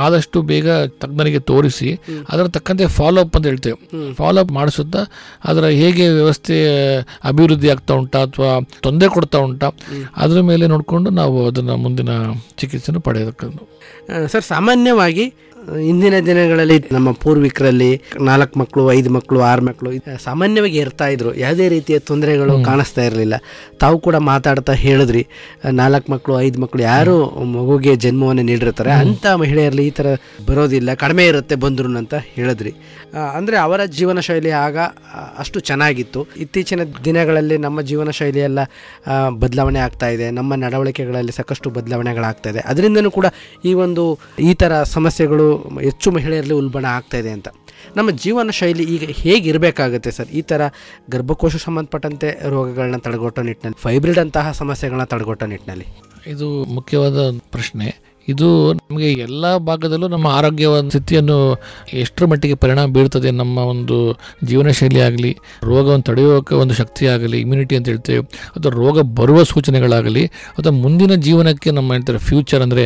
ಆದಷ್ಟು 0.05 0.39
ಬೇಗ 0.43 0.69
ತಜ್ಞರಿಗೆ 1.01 1.41
ತೋರಿಸಿ 1.51 1.91
ಅದರ 2.31 2.47
ತಕ್ಕಂತೆ 2.57 2.87
ಫಾಲೋ 2.99 3.21
ಅಪ್ 3.21 3.37
ಅಂತ 3.37 3.47
ಹೇಳ್ತೇವೆ. 3.47 3.79
ಫಾಲೋ 4.15 4.39
ಅಪ್ 4.41 4.53
ಮಾಡಿಸುತ್ತಾ 4.59 5.03
ಅದರ 5.45 5.67
ಹೇಗೆ 5.81 6.07
ವ್ಯವಸ್ಥೆ 6.19 6.57
ಅಭಿವೃದ್ಧಿ 7.33 7.71
ಆಗ್ತಾ 7.75 7.95
ಉಂಟಾ 8.03 8.21
ಅಥವಾ 8.29 8.53
ತೊಂದರೆ 8.87 9.11
ಕೊಡ್ತಾ 9.17 9.41
ಉಂಟಾ 9.49 9.71
ಅದರ 10.25 10.41
ಮೇಲೆ 10.51 10.67
ನೋಡಿಕೊಂಡು 10.75 11.11
ನಾವು 11.21 11.37
ಅದನ್ನು 11.51 11.77
ಮುಂದಿನ 11.85 12.11
ಚಿಕಿತ್ಸೆಯನ್ನು 12.63 13.05
ಪಡೆಯತಕ್ಕದ್ದು 13.11 13.63
ಸರ್ 14.35 14.47
ಸಾಮಾನ್ಯವಾಗಿ 14.55 15.27
ಇಂದಿನ 15.91 16.17
ದಿನಗಳಲ್ಲಿ 16.27 16.77
ನಮ್ಮ 16.97 17.09
ಪೂರ್ವಿಕರಲ್ಲಿ 17.23 17.89
ನಾಲ್ಕು 18.29 18.55
ಮಕ್ಕಳು 18.61 18.83
ಐದು 18.95 19.11
ಮಕ್ಕಳು 19.17 19.41
ಆರು 19.49 19.63
ಮಕ್ಕಳು 19.67 19.91
ಸಾಮಾನ್ಯವಾಗಿ 20.25 20.79
ಇರ್ತಾ 20.85 21.07
ಇದ್ರು. 21.15 21.31
ಯಾವುದೇ 21.43 21.67
ರೀತಿಯ 21.75 21.97
ತೊಂದರೆಗಳು 22.11 22.55
ಕಾಣಿಸ್ತಾ 22.69 23.03
ಇರಲಿಲ್ಲ. 23.09 23.37
ತಾವು 23.83 23.97
ಕೂಡ 24.07 24.17
ಮಾತಾಡ್ತಾ 24.31 24.75
ಹೇಳಿದ್ರಿ 24.85 25.23
ನಾಲ್ಕು 25.81 26.09
ಮಕ್ಕಳು 26.15 26.37
ಐದು 26.47 26.59
ಮಕ್ಕಳು 26.63 26.83
ಯಾರು 26.93 27.17
ಮಗುಗೆ 27.57 27.95
ಜನ್ಮವನ್ನು 28.05 28.45
ನೀಡಿರ್ತಾರೆ 28.51 28.93
ಅಂಥ 29.03 29.27
ಮಹಿಳೆಯರಲ್ಲಿ 29.43 29.87
ಈ 29.91 29.93
ಥರ 29.99 30.07
ಬರೋದಿಲ್ಲ 30.49 30.95
ಕಡಿಮೆ 31.05 31.27
ಇರುತ್ತೆ 31.33 31.59
ಬಂದ್ರು 31.65 31.91
ಅಂತ 32.03 32.15
ಹೇಳಿದ್ರಿ. 32.39 32.73
ಅಂದ್ರೆ 33.39 33.57
ಅವರ 33.57 33.85
ಜೀವನ 33.85 34.21
ಶೈಲಿ 34.21 34.51
ಆಗ 34.51 34.79
ಅಷ್ಟು 35.39 35.61
ಚೆನ್ನಾಗಿತ್ತು. 35.61 36.27
ಇತ್ತೀಚಿನ 36.37 36.81
ದಿನಗಳಲ್ಲಿ 37.05 37.57
ನಮ್ಮ 37.57 37.81
ಜೀವನ 37.81 38.11
ಶೈಲಿಯೆಲ್ಲ 38.11 38.59
ಬದಲಾವಣೆ 39.31 39.79
ಆಗ್ತಾ 39.79 40.09
ಇದೆ. 40.09 40.31
ನಮ್ಮ 40.31 40.55
ನಡವಳಿಕೆಗಳಲ್ಲಿ 40.55 41.33
ಸಾಕಷ್ಟು 41.33 41.71
ಬದಲಾವಣೆಗಳಾಗ್ತಾ 41.71 42.51
ಇದೆ. 42.51 42.59
ಅದರಿಂದನೂ 42.59 43.11
ಕೂಡ 43.11 43.27
ಈ 43.65 43.75
ಒಂದು, 43.75 44.19
ಈ 44.41 44.55
ಥರ 44.55 44.83
ಸಮಸ್ಯೆಗಳು 44.83 45.47
ಹೆಚ್ಚು 45.81 46.11
ಮಹಿಳೆಯರಲ್ಲಿ 46.11 46.55
ಉಲ್ಬಣ 46.55 46.85
ಆಗ್ತಾ 46.85 47.17
ಇದೆ 47.17 47.31
ಅಂತ. 47.31 47.49
ನಮ್ಮ 47.97 48.11
ಜೀವನ 48.11 48.51
ಶೈಲಿ 48.51 48.85
ಈಗ 48.95 49.05
ಹೇಗಿರಬೇಕಾಗುತ್ತೆ 49.11 50.11
ಸರ್? 50.11 50.29
ಈ 50.29 50.43
ಥರ 50.43 50.63
ಗರ್ಭಕೋಶ 51.11 51.57
ಸಂಬಂಧಪಟ್ಟಂತೆ 51.57 52.49
ರೋಗಗಳನ್ನ 52.49 52.97
ತಡೆಗಟ್ಟೋ 52.97 53.43
ನಿಟ್ಟಿನಲ್ಲಿ, 53.43 53.83
ಫೈಬ್ರಿಡ್ 53.83 54.19
ಅಂತಹ 54.19 54.53
ಸಮಸ್ಯೆಗಳನ್ನ 54.53 55.05
ತಡೆಗಟ್ಟೋ 55.05 55.47
ನಿಟ್ಟಿನಲ್ಲಿ. 55.47 55.87
ಇದು 56.27 56.65
ಮುಖ್ಯವಾದ 56.65 57.31
ಪ್ರಶ್ನೆ. 57.39 58.10
ಇದು 58.33 58.49
ನಮಗೆ 58.79 59.09
ಎಲ್ಲ 59.27 59.45
ಭಾಗದಲ್ಲೂ 59.69 60.09
ನಮ್ಮ 60.09 60.27
ಆರೋಗ್ಯ 60.39 60.67
ಸ್ಥಿತಿಯನ್ನು 60.89 61.39
ಎಷ್ಟರ 62.03 62.25
ಮಟ್ಟಿಗೆ 62.27 62.57
ಪರಿಣಾಮ 62.65 62.87
ಬೀರ್ತದೆ 62.97 63.31
ನಮ್ಮ 63.41 63.59
ಒಂದು 63.73 63.99
ಜೀವನ 64.45 64.71
ಶೈಲಿ 64.79 65.01
ಆಗಲಿ, 65.09 65.33
ರೋಗವನ್ನು 65.71 66.07
ತಡೆಯೋಕೆ 66.09 66.55
ಒಂದು 66.63 66.75
ಶಕ್ತಿ 66.75 67.05
ಆಗಲಿ 67.15 67.39
ಇಮ್ಯುನಿಟಿ 67.45 67.77
ಅಂತ 67.79 67.89
ಹೇಳ್ತೇವೆ, 67.93 68.23
ಅಥವಾ 68.55 68.73
ರೋಗ 68.83 68.99
ಬರುವ 69.21 69.43
ಸೂಚನೆಗಳಾಗಲಿ, 69.53 70.25
ಅಥವಾ 70.59 70.75
ಮುಂದಿನ 70.85 71.15
ಜೀವನಕ್ಕೆ 71.27 71.71
ನಮ್ಮ 71.71 71.91
ಹೇಳ್ತಾರೆ 71.93 72.21
ಫ್ಯೂಚರ್ 72.29 72.65
ಅಂದರೆ 72.67 72.85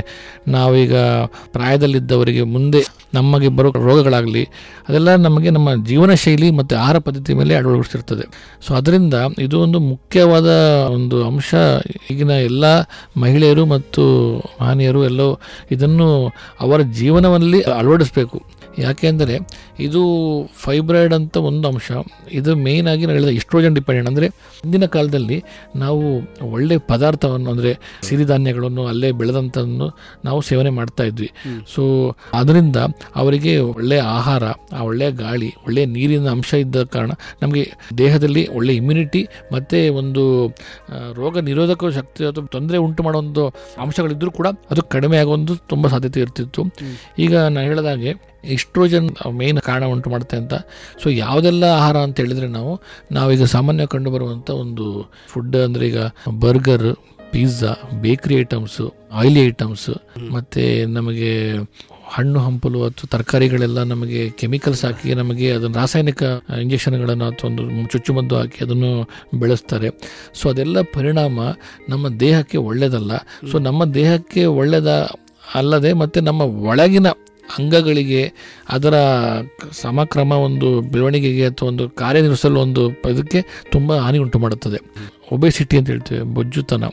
ನಾವೀಗ 0.56 0.94
ಪ್ರಾಯದಲ್ಲಿದ್ದವರಿಗೆ 1.56 2.44
ಮುಂದೆ 2.56 2.82
ನಮಗೆ 3.14 3.48
ಬರೋ 3.48 3.70
ರೋಗಗಳಾಗಲಿ, 3.86 4.42
ಅದೆಲ್ಲ 4.88 5.10
ನಮಗೆ 5.26 5.50
ನಮ್ಮ 5.50 5.70
ಜೀವನ 5.84 6.14
ಶೈಲಿ 6.14 6.48
ಮತ್ತು 6.50 6.74
ಆಹಾರ 6.76 6.98
ಪದ್ಧತಿ 6.98 7.34
ಮೇಲೆ 7.34 7.54
ಅಳವಡಿಸಿರ್ತದೆ 7.54 8.26
ಸೊ 8.66 8.70
ಅದರಿಂದ 8.74 9.14
ಇದು 9.38 9.56
ಒಂದು 9.60 9.78
ಮುಖ್ಯವಾದ 9.92 10.50
ಒಂದು 10.96 11.18
ಅಂಶ. 11.26 11.54
ಈಗಿನ 12.10 12.30
ಎಲ್ಲ 12.50 12.64
ಮಹಿಳೆಯರು 13.16 13.64
ಮತ್ತು 13.66 14.02
ಮಹನೀಯರು 14.60 15.02
ಎಲ್ಲೋ 15.04 15.28
ಇದನ್ನು 15.70 16.08
ಅವರ 16.60 16.80
ಜೀವನದಲ್ಲಿ 16.98 17.60
ಅಳವಡಿಸಬೇಕು. 17.78 18.38
ಯಾಕೆಂದರೆ 18.78 19.36
ಇದು 19.80 20.00
ಫೈಬ್ರಾಯ್ಡ್ 20.62 21.14
ಅಂತ 21.18 21.36
ಒಂದು 21.48 21.66
ಅಂಶ. 21.68 21.90
ಇದು 22.38 22.50
ಮೇಯ್ನ್ 22.64 22.88
ಆಗಿ 22.92 23.04
ನಾನು 23.06 23.16
ಹೇಳಿದ 23.18 23.32
ಇಸ್ಟ್ರೋಜನ್ 23.40 23.74
ಡಿಪೆಂಡೆಂಟ್ 23.74 24.08
ಅಂದರೆ 24.10 24.26
ಹಿಂದಿನ 24.60 24.86
ಕಾಲದಲ್ಲಿ 24.94 25.38
ನಾವು 25.76 26.02
ಒಳ್ಳೆ 26.54 26.76
ಪದಾರ್ಥವನ್ನು 26.90 27.50
ಅಂದರೆ 27.50 27.72
ಸಿರಿಧಾನ್ಯಗಳನ್ನು 28.02 28.84
ಅಲ್ಲೇ 28.86 29.10
ಬೆಳೆದಂಥದ್ದನ್ನು 29.12 29.88
ನಾವು 30.24 30.40
ಸೇವನೆ 30.42 30.70
ಮಾಡ್ತಾ 30.70 31.04
ಇದ್ವಿ. 31.04 31.30
ಸೊ 31.74 31.82
ಅದರಿಂದ 32.34 32.78
ಅವರಿಗೆ 33.14 33.54
ಒಳ್ಳೆಯ 33.58 34.00
ಆಹಾರ 34.00 34.44
ಆ 34.72 34.82
ಒಳ್ಳೆಯ 34.82 35.10
ಗಾಳಿ 35.10 35.50
ಒಳ್ಳೆಯ 35.66 35.86
ನೀರಿನ 35.86 36.28
ಅಂಶ 36.28 36.52
ಇದ್ದ 36.54 36.82
ಕಾರಣ 36.94 37.12
ನಮಗೆ 37.42 37.64
ದೇಹದಲ್ಲಿ 37.98 38.44
ಒಳ್ಳೆಯ 38.48 38.76
ಇಮ್ಯುನಿಟಿ 38.76 39.22
ಮತ್ತು 39.52 39.80
ಒಂದು 39.94 40.24
ರೋಗ 41.12 41.38
ನಿರೋಧಕ 41.38 41.90
ಶಕ್ತಿ 41.96 42.22
ಅಥವಾ 42.24 42.46
ತೊಂದರೆ 42.46 42.78
ಉಂಟು 42.78 43.02
ಮಾಡೋ 43.02 43.18
ಒಂದು 43.18 43.44
ಅಂಶಗಳಿದ್ದರೂ 43.78 44.30
ಕೂಡ 44.30 44.48
ಅದು 44.70 44.82
ಕಡಿಮೆ 44.82 45.16
ಆಗುವಂಥ 45.18 45.50
ತುಂಬ 45.68 45.86
ಸಾಧ್ಯತೆ 45.86 46.20
ಇರ್ತಿತ್ತು. 46.20 46.62
ಈಗ 47.18 47.34
ನಾನು 47.36 47.66
ಹೇಳಿದಾಗೆ 47.66 48.34
ಇಸ್ಟ್ರೋಜನ್ 48.64 49.08
ಮೇನ್ 49.40 49.58
ಕಾರಣ 49.68 49.84
ಉಂಟು 49.94 50.08
ಮಾಡುತ್ತೆ 50.10 50.36
ಅಂತ. 50.42 50.54
ಸೊ 51.02 51.08
ಯಾವುದೆಲ್ಲ 51.24 51.64
ಆಹಾರ 51.78 51.96
ಅಂತ 52.06 52.16
ಹೇಳಿದ್ರೆ 52.22 52.50
ನಾವು, 52.58 52.74
ನಾವೀಗ 53.16 53.46
ಸಾಮಾನ್ಯ 53.56 53.86
ಕಂಡು 53.94 54.12
ಬರುವಂಥ 54.16 54.50
ಒಂದು 54.64 54.86
ಫುಡ್ 55.32 55.56
ಅಂದರೆ 55.66 55.86
ಈಗ 55.90 55.98
burger 56.44 56.88
pizza 57.32 57.70
bakery 58.02 58.34
items 58.42 58.84
oily 59.20 59.40
items 59.48 59.90
ಮತ್ತು 60.34 60.64
ನಮಗೆ 60.96 61.30
ಹಣ್ಣು 62.14 62.38
ಹಂಪಲು 62.44 62.80
ಅಥವಾ 62.86 63.06
ತರಕಾರಿಗಳೆಲ್ಲ 63.12 63.80
ನಮಗೆ 63.92 64.20
ಕೆಮಿಕಲ್ಸ್ 64.40 64.82
ಹಾಕಿ 64.86 65.14
ನಮಗೆ 65.20 65.46
ಅದನ್ನು 65.56 65.76
ರಾಸಾಯನಿಕ 65.82 66.22
ಇಂಜೆಕ್ಷನ್ಗಳನ್ನು 66.64 67.26
ಅಥವಾ 67.30 67.48
ಒಂದು 67.50 67.88
ಚುಚ್ಚುಮದ್ದು 67.92 68.34
ಹಾಕಿ 68.40 68.58
ಅದನ್ನು 68.64 68.90
ಬೆಳೆಸ್ತಾರೆ. 69.42 69.90
ಸೊ 70.40 70.44
ಅದೆಲ್ಲ 70.52 70.76
ಪರಿಣಾಮ 70.96 71.38
ನಮ್ಮ 71.88 72.04
ದೇಹಕ್ಕೆ 72.24 72.60
ಒಳ್ಳೆಯದಲ್ಲ 72.68 73.12
ಸೊ 73.52 73.58
ನಮ್ಮ 73.68 73.84
ದೇಹಕ್ಕೆ 74.00 74.44
ಒಳ್ಳೆಯದ 74.60 74.92
ಅಲ್ಲದೆ 75.54 75.92
ಮತ್ತು 76.02 76.20
ನಮ್ಮ 76.20 76.42
ಒಳಗಿನ 76.70 77.08
ಅಂಗಗಳಿಗೆ 77.58 78.32
ಅದರ 78.70 78.94
ಸಮಕ್ರಮ 79.72 80.32
ಒಂದು 80.32 80.68
ಬೆಳವಣಿಗೆಗೆ 80.80 81.46
ಅಥವಾ 81.46 81.68
ಒಂದು 81.68 81.88
ಕಾರ್ಯನಿರ್ವಹಿಸಲು 81.88 82.60
ಒಂದು 82.60 82.84
ಇದಕ್ಕೆ 83.12 83.40
ತುಂಬ 83.72 83.96
ಹಾನಿ 83.96 84.18
ಉಂಟು 84.18 84.38
ಮಾಡುತ್ತದೆ. 84.38 84.80
ಒಬೆಸಿಟಿ 85.32 85.74
ಅಂತ 85.78 85.88
ಹೇಳ್ತೇವೆ, 85.88 86.22
ಬೊಜ್ಜುತನ 86.36 86.84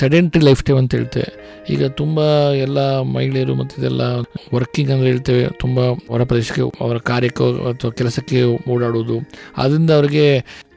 ಸೆಡೆಂಟ್ರಿ 0.00 0.42
ಲೈಫ್ 0.44 0.62
ಟೈಮ್ 0.64 0.78
ಅಂತ 0.78 0.94
ಹೇಳ್ತೇವೆ. 0.94 1.30
ಈಗ 1.70 1.84
ತುಂಬ 2.00 2.20
ಎಲ್ಲ 2.52 2.78
ಮಹಿಳೆಯರು 3.00 3.54
ಮತ್ತು 3.54 3.74
ಇದೆಲ್ಲ 3.80 4.02
ವರ್ಕಿಂಗ್ 4.54 4.90
ಅಂದರೆ 4.90 5.08
ಹೇಳ್ತೇವೆ, 5.08 5.44
ತುಂಬ 5.60 5.78
ಹೊರ 6.10 6.22
ಪ್ರದೇಶಕ್ಕೆ, 6.24 6.62
ಅವರ 6.84 6.98
ಕಾರ್ಯಕ್ಕೆ 7.10 7.44
ಅಥವಾ 7.72 7.90
ಕೆಲಸಕ್ಕೆ 7.90 8.42
ಓಡಾಡುವುದು. 8.72 9.18
ಅದರಿಂದ 9.56 9.90
ಅವರಿಗೆ 9.90 10.26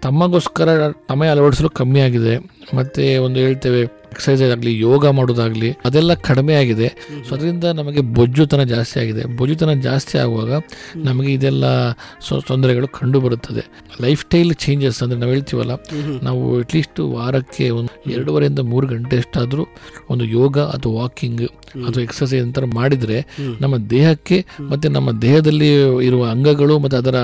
ತಮ್ಮಗೋಸ್ಕರ 0.02 0.70
ಸಮಯ 1.10 1.30
ಅಳವಡಿಸಲು 1.30 1.70
ಕಮ್ಮಿ 1.70 2.00
ಆಗಿದೆ. 2.00 2.36
ಮತ್ತು 2.74 3.24
ಒಂದು 3.24 3.40
ಹೇಳ್ತೇವೆ 3.40 3.82
ಎಕ್ಸಸೈಸ್ 4.12 4.42
ಆಗಲಿ, 4.56 4.72
ಯೋಗ 4.88 5.04
ಮಾಡೋದಾಗಲಿ, 5.18 5.70
ಅದೆಲ್ಲ 5.88 6.14
ಕಡಿಮೆ 6.28 6.54
ಆಗಿದೆ. 6.62 6.88
ಸೊ 7.28 7.32
ಅದರಿಂದ 7.36 7.66
ನಮಗೆ 7.80 8.02
ಬೊಜ್ಜುತನ 8.18 8.64
ಜಾಸ್ತಿ 8.74 8.98
ಆಗಿದೆ. 9.04 9.24
ಬೊಜ್ಜುತನ 9.40 9.74
ಜಾಸ್ತಿ 9.88 10.16
ಆಗುವಾಗ 10.24 10.52
ನಮಗೆ 11.08 11.32
ಇದೆಲ್ಲ 11.38 11.66
ತೊಂದರೆಗಳು 12.50 12.88
ಕಂಡು 13.00 13.20
ಬರುತ್ತದೆ. 13.26 13.64
ಲೈಫ್ 14.06 14.22
ಸ್ಟೈಲ್ 14.26 14.54
ಚೇಂಜಸ್ 14.66 15.00
ಅಂದರೆ 15.04 15.20
ನಾವು 15.22 15.34
ಹೇಳ್ತೀವಲ್ಲ, 15.36 15.74
ನಾವು 16.28 16.42
ಅಟ್ಲೀಸ್ಟ್ 16.64 17.02
ವಾರಕ್ಕೆ 17.16 17.66
ಒಂದು 17.78 17.92
ಎರಡೂವರೆಯಿಂದ 18.16 18.62
ಮೂರು 18.74 18.86
ಗಂಟೆ 18.94 19.16
ಎಷ್ಟಾದರೂ 19.24 19.66
ಒಂದು 20.14 20.26
ಯೋಗ 20.38 20.58
ಅಥವಾ 20.76 20.94
ವಾಕಿಂಗ್ 21.02 21.46
ಅಥವಾ 21.86 22.04
ಎಕ್ಸಸೈಸ್ 22.08 22.44
ಅಂತ 22.46 22.60
ಮಾಡಿದರೆ 22.80 23.18
ನಮ್ಮ 23.64 23.76
ದೇಹಕ್ಕೆ 23.96 24.38
ಮತ್ತು 24.72 24.88
ನಮ್ಮ 24.98 25.10
ದೇಹದಲ್ಲಿ 25.22 25.70
ಇರುವ 26.08 26.24
ಅಂಗಗಳು 26.36 26.76
ಮತ್ತು 26.84 26.98
ಅದರ 27.02 27.18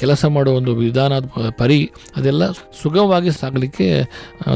ಕೆಲಸ 0.00 0.24
ಮಾಡುವ 0.36 0.60
ಒಂದು 0.60 0.74
ವಿಧಾನ 0.84 1.12
ಪರಿ 1.60 1.78
ಅದೆಲ್ಲ 2.18 2.44
ಸುಗಮವಾಗಿ 2.82 3.30
ಸಾಗಲಿಕ್ಕೆ 3.42 3.86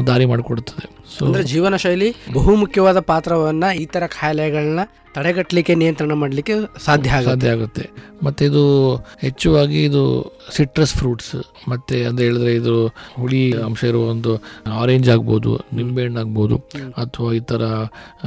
ದಾರಿ 0.09 0.25
ಮಾಡಿಕೊಡುತ್ತದೆ 0.25 0.87
ಅಂದ್ರೆ 1.25 1.43
ಜೀವನ 1.43 1.75
ಶೈಲಿ 1.75 2.15
ಬಹುಮುಖ್ಯವಾದ 2.33 2.99
ಪಾತ್ರವನ್ನ 2.99 3.63
ಈ 3.79 3.85
ತರ 3.85 4.07
ಕಾಯಿಲೆಗಳನ್ನ 4.07 4.79
ತಡೆಗಟ್ಟಲಿಕ್ಕೆ 5.15 5.75
ನಿಯಂತ್ರಣ 5.75 6.13
ಮಾಡಲಿಕ್ಕೆ 6.13 6.53
ಸಾಧ್ಯ 6.85 7.11
ಸಾಧ್ಯ 7.25 7.49
ಆಗುತ್ತೆ. 7.49 7.89
ಮತ್ತೆ 8.23 8.45
ಇದು 8.45 8.95
ಹೆಚ್ಚುವಾಗಿ 8.95 9.83
ಇದು 9.83 10.03
ಸಿಟ್ರಸ್ 10.55 10.93
ಫ್ರೂಟ್ಸ್ 10.93 11.35
ಮತ್ತೆ 11.69 12.05
ಅಂತ 12.05 12.19
ಹೇಳಿದ್ರೆ 12.19 12.55
ಇದು 12.55 12.87
ಹುಳಿ 12.87 13.51
ಅಂಶ 13.51 13.83
ಇರುವ 13.83 14.03
ಒಂದು 14.03 14.43
ಆರೆಂಜ್ 14.71 15.09
ಆಗ್ಬೋದು 15.09 15.55
ನಿಂಬೆಹಣ್ಣು 15.73 16.19
ಆಗ್ಬೋದು 16.19 16.57
ಅಥವಾ 16.97 17.33
ಈ 17.33 17.39
ತರ 17.39 17.61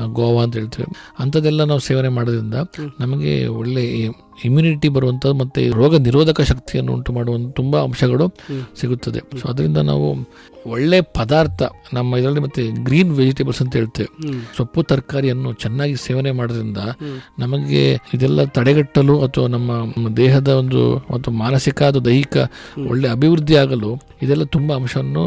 ಗೋವಾ 0.06 0.42
ಅಂತ 0.42 0.54
ಹೇಳ್ತೇವೆ. 0.54 1.14
ಅಂಥದ್ದೆಲ್ಲ 1.18 1.64
ನಾವು 1.64 1.80
ಸೇವನೆ 1.80 2.08
ಮಾಡೋದ್ರಿಂದ 2.08 2.54
ನಮಗೆ 3.00 3.46
ಒಳ್ಳೆ 3.46 4.08
ಇಮ್ಯುನಿಟಿ 4.46 4.88
ಬರುವಂಥ 4.88 5.26
ಮತ್ತು 5.40 5.60
ರೋಗ 5.80 5.94
ನಿರೋಧಕ 5.96 6.40
ಶಕ್ತಿಯನ್ನು 6.40 6.92
ಉಂಟು 6.92 7.12
ಮಾಡುವಂಥ 7.12 7.48
ತುಂಬ 7.56 7.82
ಅಂಶಗಳು 7.82 8.26
ಸಿಗುತ್ತದೆ. 8.80 9.20
ಸೊ 9.40 9.44
ಅದರಿಂದ 9.48 9.76
ನಾವು 9.90 10.08
ಒಳ್ಳೆ 10.66 11.00
ಪದಾರ್ಥ 11.00 11.62
ನಮ್ಮ 11.92 12.16
ಇದರಲ್ಲಿ 12.16 12.40
ಮತ್ತೆ 12.40 12.62
ಗ್ರೀನ್ 12.88 13.10
ವೆಜಿಟೇಬಲ್ಸ್ 13.16 13.62
ಅಂತ 13.62 13.74
ಹೇಳ್ತೇವೆ. 13.76 14.10
ಸೊಪ್ಪು 14.56 14.82
ತರಕಾರಿಯನ್ನು 14.82 15.52
ಚೆನ್ನಾಗಿ 15.52 15.96
ಸೇವನೆ 15.96 16.30
ಮಾಡೋದ್ರಿಂದ 16.30 16.78
ನಮಗೆ 17.38 17.82
ಇದೆಲ್ಲ 18.14 18.44
ತಡೆಗಟ್ಟಲು 18.44 19.16
ಅಥವಾ 19.26 19.48
ನಮ್ಮ 19.48 20.14
ದೇಹದ 20.16 20.48
ಒಂದು 20.48 20.82
ಮತ್ತು 21.12 21.30
ಮಾನಸಿಕ 21.30 21.82
ಅಥವಾ 21.82 22.04
ದೈಹಿಕ 22.04 22.36
ಒಳ್ಳೆ 22.90 23.08
ಅಭಿವೃದ್ಧಿ 23.08 23.56
ಆಗಲು 23.56 23.92
ಇದೆಲ್ಲ 24.22 24.44
ತುಂಬ 24.44 24.72
ಅಂಶವನ್ನು 24.74 25.24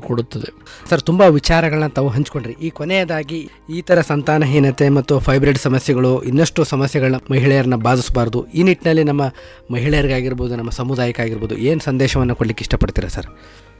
ಕೊಡುತ್ತದೆ. 0.00 0.52
ಸರ್ 0.90 1.00
ತುಂಬ 1.00 1.20
ವಿಚಾರಗಳನ್ನ 1.20 1.86
ತಾವು 1.86 2.08
ಹಂಚ್ಕೊಂಡ್ರಿ. 2.08 2.56
ಈ 2.62 2.70
ಕೊನೆಯದಾಗಿ 2.70 3.50
ಈ 3.70 3.82
ತರ 3.82 4.00
ಸಂತಾನಹೀನತೆ 4.00 4.88
ಮತ್ತು 4.88 5.18
ಫೈಬ್ರಿಡ್ 5.18 5.58
ಸಮಸ್ಯೆಗಳು 5.58 6.22
ಇನ್ನಷ್ಟು 6.22 6.64
ಸಮಸ್ಯೆಗಳನ್ನ 6.64 7.16
ಮಹಿಳೆಯರನ್ನ 7.30 7.74
ಬಾಧಿಸಬಾರದು. 7.74 8.46
ಈ 8.54 8.62
ನಿಟ್ಟಿನಲ್ಲಿ 8.62 9.04
ನಮ್ಮ 9.04 9.22
ಮಹಿಳೆಯರಿಗಾಗಿರ್ಬೋದು 9.70 10.56
ನಮ್ಮ 10.56 10.70
ಸಮುದಾಯಕ್ಕಾಗಿರ್ಬೋದು 10.70 11.56
ಏನು 11.56 11.80
ಸಂದೇಶವನ್ನು 11.80 12.34
ಕೊಡ್ಲಿಕ್ಕೆ 12.34 12.62
ಇಷ್ಟಪಡ್ತೀರಾ 12.62 13.08
ಸರ್ 13.08 13.26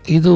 ಇದು 0.09 0.33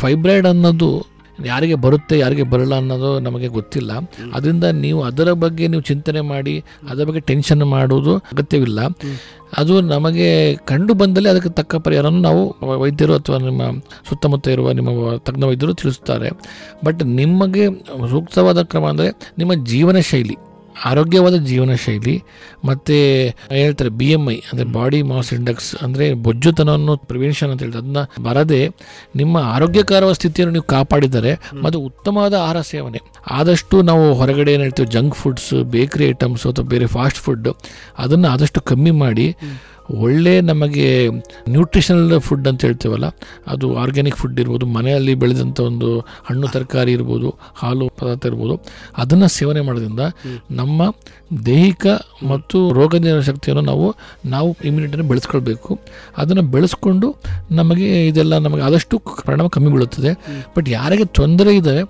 ಫೈಬ್ರೈಡ್ 0.00 0.46
ಅನ್ನೋದು 0.46 1.11
ಯಾರಿಗೆ 1.46 1.74
ಬರುತ್ತೆ, 1.74 2.18
ಯಾರಿಗೆ 2.18 2.42
ಬರಲ್ಲ 2.42 2.74
ಅನ್ನೋದು 2.74 3.10
ನಮಗೆ 3.20 3.48
ಗೊತ್ತಿಲ್ಲ. 3.48 3.92
ಅದರಿಂದ 4.34 4.64
ನೀವು 4.84 5.02
ಅದರ 5.02 5.32
ಬಗ್ಗೆ 5.44 5.66
ನೀವು 5.68 5.82
ಚಿಂತನೆ 5.82 6.20
ಮಾಡಿ, 6.32 6.54
ಅದರ 6.90 7.04
ಬಗ್ಗೆ 7.04 7.20
ಟೆನ್ಷನ್ 7.20 7.64
ಮಾಡುವುದು 7.64 8.14
ಅಗತ್ಯವಿಲ್ಲ. 8.16 8.80
ಅದು 9.60 9.74
ನಮಗೆ 9.80 10.28
ಕಂಡು 10.70 10.92
ಬಂದಲ್ಲಿ 10.94 11.28
ಅದಕ್ಕೆ 11.28 11.48
ತಕ್ಕ 11.48 11.74
ಪರಿಹಾರವನ್ನು 11.76 12.20
ನಾವು 12.20 12.42
ವೈದ್ಯರು 12.82 13.14
ಅಥವಾ 13.14 13.38
ನಿಮ್ಮ 13.38 13.62
ಸುತ್ತಮುತ್ತ 14.08 14.48
ಇರುವ 14.48 14.70
ನಿಮ್ಮ 14.70 14.90
ತಜ್ಞ 15.18 15.42
ವೈದ್ಯರು 15.50 15.74
ತಿಳಿಸುತ್ತಾರೆ. 15.74 16.30
ಬಟ್ 16.84 17.02
ನಿಮಗೆ 17.20 17.66
ಸೂಕ್ತವಾದ 18.10 18.62
ಕ್ರಮ 18.62 18.86
ಅಂದರೆ 18.86 19.10
ನಿಮ್ಮ 19.38 19.54
ಜೀವನ 19.54 20.00
ಶೈಲಿ 20.10 20.36
ಆರೋಗ್ಯವಾದ 20.84 21.34
ಜೀವನ 21.34 21.74
ಶೈಲಿ 21.74 22.24
ಮತ್ತು 22.64 22.96
ಹೇಳ್ತಾರೆ 23.48 23.90
ಬಿ 23.90 24.10
ಎಂ 24.10 24.30
ಐ 24.30 24.36
ಅಂದರೆ 24.52 24.66
ಬಾಡಿ 24.72 25.02
ಮಾಸ್ 25.02 25.32
ಇಂಡೆಕ್ಸ್ 25.32 25.76
ಅಂದರೆ 25.82 26.14
ಬೊಜ್ಜುತನವನ್ನು 26.14 26.96
ಪ್ರಿವೆನ್ಷನ್ 26.96 27.50
ಅಂತ 27.50 27.62
ಹೇಳ್ತಾರೆ. 27.62 27.84
ಅದನ್ನ 27.84 28.22
ಬರದೆ 28.22 28.68
ನಿಮ್ಮ 29.16 29.36
ಆರೋಗ್ಯಕರವಾದ 29.36 30.12
ಸ್ಥಿತಿಯನ್ನು 30.12 30.52
ನೀವು 30.52 30.64
ಕಾಪಾಡಿದರೆ 30.64 31.32
ಮತ್ತು 31.62 31.80
ಉತ್ತಮವಾದ 31.80 32.34
ಆಹಾರ 32.34 32.60
ಸೇವನೆ. 32.60 33.00
ಆದಷ್ಟು 33.30 33.82
ನಾವು 33.82 34.14
ಹೊರಗಡೆ 34.14 34.52
ಏನು 34.52 34.62
ಹೇಳ್ತೀವಿ 34.62 34.88
ಜಂಕ್ 34.88 35.14
ಫುಡ್ಸ್ 35.14 35.64
ಬೇಕರಿ 35.64 36.08
ಐಟಮ್ಸ್ 36.08 36.46
ಅಥವಾ 36.46 36.64
ಬೇರೆ 36.64 36.86
ಫಾಸ್ಟ್ 36.86 37.18
ಫುಡ್ 37.18 37.48
ಅದನ್ನು 37.98 38.28
ಆದಷ್ಟು 38.28 38.60
ಕಮ್ಮಿ 38.60 38.90
ಮಾಡಿ 38.90 39.36
ಒಳ್ಳೆ 39.94 40.40
ನಮಗೆ 40.40 41.08
ನ್ಯೂಟ್ರಿಷನಲ್ 41.48 42.20
ಫುಡ್ 42.20 42.48
ಅಂತ 42.48 42.64
ಹೇಳ್ತೀವಲ್ಲ 42.64 43.04
ಅದು 43.46 43.76
ಆರ್ಗ್ಯಾನಿಕ್ 43.76 44.16
ಫುಡ್ 44.16 44.40
ಇರ್ಬೋದು 44.40 44.66
ಮನೆಯಲ್ಲಿ 44.66 45.14
ಬೆಳೆದಂಥ 45.14 45.60
ಒಂದು 45.60 46.00
ಹಣ್ಣು 46.00 46.48
ತರಕಾರಿ 46.48 46.92
ಇರ್ಬೋದು 46.92 47.34
ಹಾಲು 47.56 47.88
ಪದಾರ್ಥ 47.88 48.26
ಇರ್ಬೋದು 48.26 48.60
ಅದನ್ನು 48.96 49.28
ಸೇವನೆ 49.28 49.60
ಮಾಡೋದ್ರಿಂದ 49.60 50.00
ನಮ್ಮ 50.50 50.82
ದೈಹಿಕ 51.46 51.86
ಮತ್ತು 52.28 52.72
ರೋಗ 52.72 52.94
ಶಕ್ತಿಯನ್ನು 53.20 53.62
ನಾವು 53.62 53.96
ನಾವು 54.24 54.56
ಇಮ್ಯುನಿಟಿನ 54.64 55.00
ಬೆಳೆಸ್ಕೊಳ್ಬೇಕು. 55.00 55.80
ಅದನ್ನು 56.18 56.42
ಬೆಳೆಸ್ಕೊಂಡು 56.42 57.16
ನಮಗೆ 57.50 58.06
ಇದೆಲ್ಲ 58.06 58.38
ನಮಗೆ 58.38 58.62
ಆದಷ್ಟು 58.62 58.98
ಪರಿಣಾಮ 58.98 59.46
ಕಮ್ಮಿ 59.46 59.72
ಬೀಳುತ್ತದೆ. 59.72 60.12
ಬಟ್ 60.56 60.68
ಯಾರಿಗೆ 60.68 61.04
ತೊಂದರೆ 61.04 61.56
ಇದೆ 61.56 61.80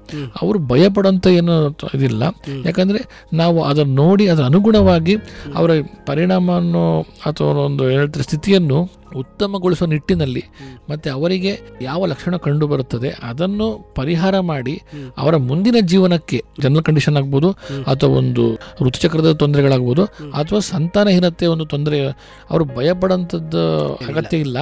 ಅವರು 0.43 0.59
ಭಯಪಡೋಂಥ 0.59 1.27
ಏನು 1.27 1.79
ಇದಿಲ್ಲ. 1.95 2.23
ಯಾಕಂದರೆ 2.65 3.29
ನಾವು 3.33 3.63
ಅದನ್ನು 3.63 3.95
ನೋಡಿ 3.95 4.29
ಅದರ 4.29 4.43
ಅನುಗುಣವಾಗಿ 4.43 5.17
ಅವರ 5.55 5.71
ಪರಿಣಾಮವನ್ನು 6.07 7.03
ಅಥವಾ 7.03 7.49
ಒಂದು 7.49 7.91
ಹೇಳ್ತಾರೆ 7.93 8.23
ಸ್ಥಿತಿಯನ್ನು 8.23 8.79
ಉತ್ತಮಗೊಳಿಸುವ 9.17 9.87
ನಿಟ್ಟಿನಲ್ಲಿ 9.87 10.43
ಮತ್ತು 10.91 11.13
ಅವರಿಗೆ 11.13 11.51
ಯಾವ 11.83 12.07
ಲಕ್ಷಣ 12.07 12.37
ಕಂಡು 12.37 12.67
ಬರುತ್ತದೆ 12.67 13.17
ಅದನ್ನು 13.23 13.67
ಪರಿಹಾರ 13.95 14.41
ಮಾಡಿ 14.41 14.75
ಅವರ 15.19 15.37
ಮುಂದಿನ 15.37 15.77
ಜೀವನಕ್ಕೆ 15.83 16.43
ಜನರಲ್ 16.61 16.85
ಕಂಡೀಷನ್ 16.85 17.17
ಆಗ್ಬೋದು 17.17 17.51
ಅಥವಾ 17.87 18.11
ಒಂದು 18.15 18.45
ಋತುಚಕ್ರದ 18.83 19.33
ತೊಂದರೆಗಳಾಗ್ಬೋದು 19.33 20.05
ಅಥವಾ 20.35 20.59
ಸಂತಾನಹೀನತೆ 20.69 21.47
ಒಂದು 21.47 21.65
ತೊಂದರೆ 21.65 21.99
ಅವರು 22.51 22.65
ಭಯಪಡೋಂಥದ್ದು 22.77 23.63
ಅಗತ್ಯ 24.09 24.39
ಇಲ್ಲ. 24.39 24.59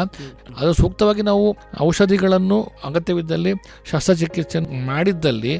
ಅದು 0.60 0.72
ಸೂಕ್ತವಾಗಿ 0.72 1.22
ನಾವು 1.22 1.44
ಔಷಧಿಗಳನ್ನು 1.80 2.58
ಅಗತ್ಯವಿದ್ದಲ್ಲಿ 2.84 3.52
ಶಸ್ತ್ರಚಿಕಿತ್ಸೆ 3.90 4.86
ಮಾಡಿದ್ದಲ್ಲಿ 4.86 5.54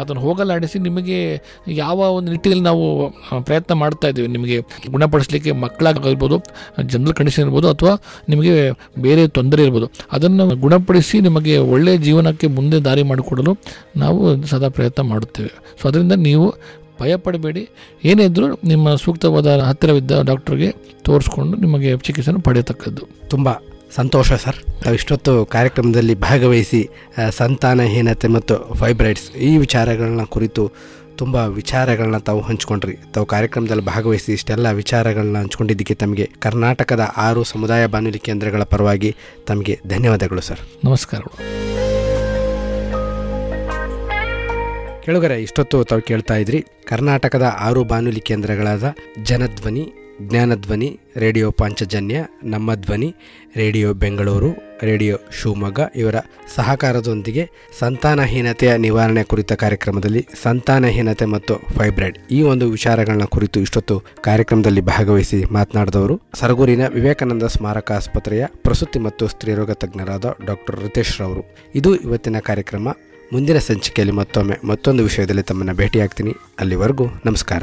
ಅದನ್ನು 0.00 0.22
ಹೋಗಲಾಡಿಸಿ 0.26 0.78
ನಿಮಗೆ 0.86 1.18
ಯಾವ 1.82 1.98
ಒಂದು 2.16 2.28
ನಿಟ್ಟಿನಲ್ಲಿ 2.34 2.64
ನಾವು 2.70 2.84
ಪ್ರಯತ್ನ 3.48 3.72
ಮಾಡ್ತಾ 3.82 4.06
ಇದ್ದೀವಿ. 4.12 4.28
ನಿಮಗೆ 4.36 4.56
ಗುಣಪಡಿಸಲಿಕ್ಕೆ 4.94 5.52
ಮಕ್ಕಳಾಗಿರ್ಬೋದು 5.64 6.38
ಜನರಲ್ 6.92 7.16
ಕಂಡೀಷನ್ 7.20 7.44
ಇರ್ಬೋದು, 7.46 7.68
ಅಥವಾ 7.74 7.94
ನಿಮಗೆ 8.32 8.54
ಬೇರೆ 9.06 9.22
ತೊಂದರೆ 9.38 9.62
ಇರ್ಬೋದು. 9.66 9.88
ಅದನ್ನು 10.16 10.46
ಗುಣಪಡಿಸಿ 10.64 11.18
ನಿಮಗೆ 11.28 11.54
ಒಳ್ಳೆಯ 11.74 11.98
ಜೀವನಕ್ಕೆ 12.08 12.48
ಮುಂದೆ 12.58 12.80
ದಾರಿ 12.88 13.04
ಮಾಡಿಕೊಡಲು 13.12 13.54
ನಾವು 14.04 14.20
ಸದಾ 14.52 14.70
ಪ್ರಯತ್ನ 14.78 15.04
ಮಾಡುತ್ತೇವೆ. 15.12 15.52
ಸೊ 15.80 15.84
ಅದರಿಂದ 15.90 16.16
ನೀವು 16.28 16.46
ಭಯಪಡಬೇಡಿ 17.00 17.62
ಏನೇ 18.10 18.24
ಇದ್ದರೂ 18.28 18.46
ನಿಮ್ಮ 18.70 18.94
ಸೂಕ್ತವಾದ 19.02 19.48
ಹತ್ತಿರವಿದ್ದ 19.68 20.12
ಡಾಕ್ಟ್ರಿಗೆ 20.30 20.70
ತೋರಿಸ್ಕೊಂಡು 21.08 21.56
ನಿಮಗೆ 21.64 21.90
ಚಿಕಿತ್ಸೆಯನ್ನು 22.06 22.42
ಪಡೆಯತಕ್ಕದ್ದು. 22.48 23.02
ತುಂಬ 23.32 23.48
ಸಂತೋಷ 23.96 24.32
ಸರ್. 24.32 24.82
ತಾವು 24.82 24.94
ಇಷ್ಟೊತ್ತು 24.94 25.46
ಕಾರ್ಯಕ್ರಮದಲ್ಲಿ 25.46 26.14
ಭಾಗವಹಿಸಿ 26.14 26.88
ಸಂತಾನಹೀನತೆ 27.30 28.28
ಮತ್ತು 28.28 28.74
ಫೈಬ್ರೈಡ್ಸ್ 28.74 29.32
ಈ 29.32 29.56
ವಿಚಾರಗಳನ್ನ 29.56 30.24
ಕುರಿತು 30.24 30.72
ತುಂಬ 31.16 31.36
ವಿಚಾರಗಳನ್ನ 31.36 32.18
ತಾವು 32.18 32.40
ಹಂಚ್ಕೊಂಡ್ರಿ. 32.40 32.96
ತಾವು 33.14 33.26
ಕಾರ್ಯಕ್ರಮದಲ್ಲಿ 33.26 33.84
ಭಾಗವಹಿಸಿ 33.84 34.32
ಇಷ್ಟೆಲ್ಲ 34.32 34.70
ವಿಚಾರಗಳನ್ನ 34.70 35.38
ಹಂಚ್ಕೊಂಡಿದ್ದಕ್ಕೆ 35.38 35.94
ತಮಗೆ 35.94 36.30
ಕರ್ನಾಟಕದ 36.40 37.00
ಆರು 37.16 37.44
ಸಮುದಾಯ 37.44 37.86
ಬಾನುಲಿ 37.86 38.18
ಕೇಂದ್ರಗಳ 38.18 38.62
ಪರವಾಗಿ 38.62 39.16
ತಮಗೆ 39.46 39.80
ಧನ್ಯವಾದಗಳು 39.88 40.40
ಸರ್. 40.40 40.60
ನಮಸ್ಕಾರಗಳು. 40.84 41.58
ಕೆಳಗರೆ 45.02 45.42
ಇಷ್ಟೊತ್ತು 45.42 45.84
ತಾವು 45.84 46.02
ಕೇಳ್ತಾ 46.02 46.36
ಇದ್ರಿ 46.36 46.64
ಕರ್ನಾಟಕದ 46.88 47.56
ಆರು 47.60 47.84
ಬಾನುಲಿ 47.84 48.20
ಕೇಂದ್ರಗಳಾದ 48.20 48.94
ಜನಧ್ವನಿ 49.22 49.92
ಜ್ಞಾನಧ್ವನಿ 50.22 51.00
ರೇಡಿಯೋ 51.16 51.50
ಪಾಂಚಜನ್ಯ, 51.50 52.26
ನಮ್ಮ 52.44 52.74
ಧ್ವನಿ, 52.74 53.14
ರೇಡಿಯೋ 53.56 53.94
ಬೆಂಗಳೂರು, 53.94 54.78
ರೇಡಿಯೋ 54.82 55.16
ಶಿವಮೊಗ್ಗ 55.42 55.80
ಇವರ 55.96 56.14
ಸಹಕಾರದೊಂದಿಗೆ 56.54 57.50
ಸಂತಾನಹೀನತೆಯ 57.78 58.76
ನಿವಾರಣೆ 58.76 59.24
ಕುರಿತ 59.24 59.52
ಕಾರ್ಯಕ್ರಮದಲ್ಲಿ 59.52 60.26
ಸಂತಾನಹೀನತೆ 60.42 61.24
ಮತ್ತು 61.24 61.54
ಫೈಬ್ರಾಯ್ಡ್ 61.54 62.18
ಈ 62.30 62.42
ಒಂದು 62.42 62.70
ವಿಚಾರಗಳನ್ನ 62.70 63.24
ಕುರಿತು 63.24 63.60
ಇಷ್ಟೊತ್ತು 63.60 64.02
ಕಾರ್ಯಕ್ರಮದಲ್ಲಿ 64.20 64.80
ಭಾಗವಹಿಸಿ 64.80 65.44
ಮಾತನಾಡಿದವರು 65.44 66.20
ಸರಗೂರಿನ 66.34 66.86
ವಿವೇಕಾನಂದ 66.86 67.42
ಸ್ಮಾರಕ 67.42 67.92
ಆಸ್ಪತ್ರೆಯ 67.92 68.46
ಪ್ರಸೂತಿ 68.62 68.98
ಮತ್ತು 68.98 69.28
ಸ್ತ್ರೀರೋಗ 69.28 69.70
ತಜ್ಞರಾದ 69.70 70.24
ಡಾಕ್ಟರ್ 70.46 70.80
ರಿತೇಶ್ 70.80 71.20
ರವರು. 71.20 71.56
ಇದು 71.74 71.96
ಇವತ್ತಿನ 71.96 72.38
ಕಾರ್ಯಕ್ರಮ. 72.38 72.88
ಮುಂದಿನ 73.32 73.58
ಸಂಚಿಕೆಯಲ್ಲಿ 73.58 74.14
ಮತ್ತೊಮ್ಮೆ 74.14 74.56
ಮತ್ತೊಂದು 74.64 75.02
ವಿಷಯದಲ್ಲಿ 75.02 75.42
ತಮ್ಮನ್ನು 75.42 75.74
ಭೇಟಿಯಾಗ್ತೀನಿ. 75.74 76.34
ಅಲ್ಲಿವರೆಗೂ 76.58 77.06
ನಮಸ್ಕಾರ. 77.26 77.62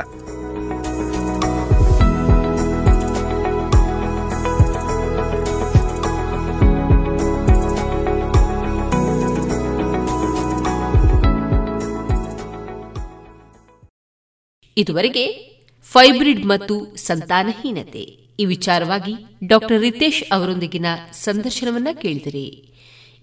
ಇದುವರೆಗೆ 14.77 15.55
ಫೈಬ್ರಿಡ್ 15.83 16.45
ಮತ್ತು 16.45 16.95
ಸಂತಾನಹೀನತೆ. 16.95 18.25
ಈ 18.39 18.45
ವಿಚಾರವಾಗಿ 18.45 19.13
ಡಾಕ್ಟರ್ 19.47 19.81
ರಿತೇಶ್ 19.81 20.23
ಅವರೊಂದಿಗಿನ 20.31 20.85
ಸಂದರ್ಶನವನ್ನ 21.11 21.87
ಕೇಳಿದಿರಿ. 21.93 22.73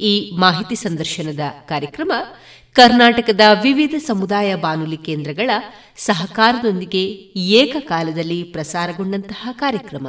ಈ 0.01 0.31
ಮಾಹಿತಿ 0.39 0.75
ಸಂದರ್ಶನದ 0.75 1.41
ಕಾರ್ಯಕ್ರಮ 1.69 2.13
ಕರ್ನಾಟಕದ 2.73 3.41
ವಿವಿಧ 3.63 3.95
ಸಮುದಾಯ 3.99 4.55
ಬಾನುಲಿ 4.55 4.97
ಕೇಂದ್ರಗಳ 4.97 5.51
ಸಹಕಾರದೊಂದಿಗೆ 5.97 7.03
ಏಕಕಾಲದಲ್ಲಿ 7.37 8.43
ಪ್ರಸಾರಗೊಂಡಂತಹ 8.43 9.49
ಕಾರ್ಯಕ್ರಮ. 9.53 10.09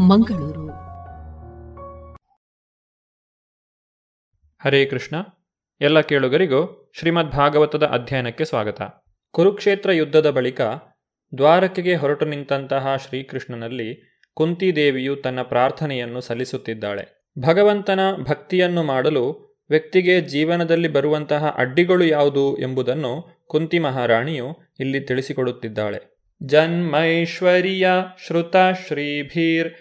ಮಂಗಳೂರು. 0.00 0.68
ಹರೇ 4.64 4.86
ಕೃಷ್ಣ. 4.86 5.16
ಎಲ್ಲ 5.80 6.00
ಕೇಳುಗರಿಗೂ 6.00 6.90
ಶ್ರೀಮದ್ 6.98 7.30
ಭಾಗವತದ 7.30 7.82
ಅಧ್ಯಯನಕ್ಕೆ 7.82 8.44
ಸ್ವಾಗತ. 8.44 8.82
ಕುರುಕ್ಷೇತ್ರ 9.30 9.92
ಯುದ್ಧದ 9.92 10.30
ಬಳಿಕ 10.30 10.60
ದ್ವಾರಕೆಗೆ 11.36 11.94
ಹೊರಟು 11.94 12.26
ನಿಂತಹ 12.26 12.96
ಶ್ರೀಕೃಷ್ಣನಲ್ಲಿ 12.96 14.20
ಕುಂತಿದೇವಿಯು 14.34 15.16
ತನ್ನ 15.16 15.42
ಪ್ರಾರ್ಥನೆಯನ್ನು 15.42 16.20
ಸಲ್ಲಿಸುತ್ತಿದ್ದಾಳೆ. 16.20 17.30
ಭಗವಂತನ 17.38 18.00
ಭಕ್ತಿಯನ್ನು 18.28 18.82
ಮಾಡಲು 18.82 19.56
ವ್ಯಕ್ತಿಗೆ 19.70 20.20
ಜೀವನದಲ್ಲಿ 20.20 20.88
ಬರುವಂತಹ 20.88 21.54
ಅಡ್ಡಿಗಳು 21.58 22.04
ಯಾವುದು 22.04 22.56
ಎಂಬುದನ್ನು 22.60 23.44
ಕುಂತಿ 23.46 23.78
ಮಹಾರಾಣಿಯು 23.78 24.56
ಇಲ್ಲಿ 24.80 25.00
ತಿಳಿಸಿಕೊಡುತ್ತಿದ್ದಾಳೆ. 25.00 26.12
ಜನ್ಮೈಶ್ವರ್ಯ 26.42 27.86
ಶ್ರುತ 28.26 28.56
ಶ್ರೀಭೀರ್ 28.86 29.74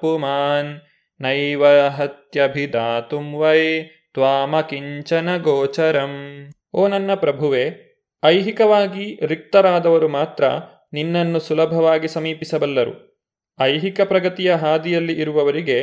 ಪುಮಾನ್ 0.00 0.80
ನೈವ 1.22 1.66
ಹತ್ಯಭಿಧಾತುಂ 1.88 3.34
ವೈ 3.34 3.88
ತ್ವಾಮಕಿಂಚನ 4.14 5.36
ಗೋಚರಂ 5.36 6.50
ಓ 6.74 6.88
ನನ್ನ 6.88 7.14
ಪ್ರಭುವೆ 7.14 7.94
ಐಹಿಕವಾಗಿ 8.24 9.26
ರಿಕ್ತರಾದವರು 9.26 10.08
ಮಾತ್ರ 10.08 10.44
ನಿನ್ನನ್ನು 10.92 11.38
ಸುಲಭವಾಗಿ 11.38 12.08
ಸಮೀಪಿಸಬಲ್ಲರು. 12.08 13.20
ಐಹಿಕ 13.60 14.00
ಪ್ರಗತಿಯ 14.00 14.54
ಹಾದಿಯಲ್ಲಿ 14.54 15.12
ಇರುವವರಿಗೆ 15.12 15.80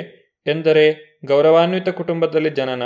ಎಂದರೆ 0.48 1.18
ಗೌರವಾನ್ವಿತ 1.26 1.90
ಕುಟುಂಬದಲ್ಲಿ 1.90 2.50
ಜನನ, 2.50 2.84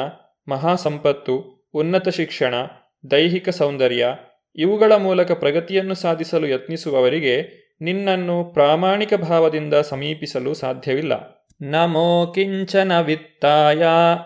ಮಹಾಸಂಪತ್ತು, 0.47 1.35
ಉನ್ನತ 1.73 2.09
ಶಿಕ್ಷಣ, 2.09 2.55
ದೈಹಿಕ 3.11 3.49
ಸೌಂದರ್ಯ 3.49 4.07
ಇವುಗಳ 4.55 4.95
ಮೂಲಕ 4.95 5.31
ಪ್ರಗತಿಯನ್ನು 5.31 5.95
ಸಾಧಿಸಲು 5.95 6.47
ಯತ್ನಿಸುವವರಿಗೆ 6.47 7.64
ನಿನ್ನನ್ನು 7.81 8.43
ಪ್ರಾಮಾಣಿಕ 8.43 9.13
ಭಾವದಿಂದ 9.13 9.73
ಸಮೀಪಿಸಲು 9.73 10.53
ಸಾಧ್ಯವಿಲ್ಲ. 10.53 11.35
ನಮೋ 11.61 12.31
ಕಿಂಚನ 12.35 12.99
ವಿತ್ತಾಯ 13.01 13.83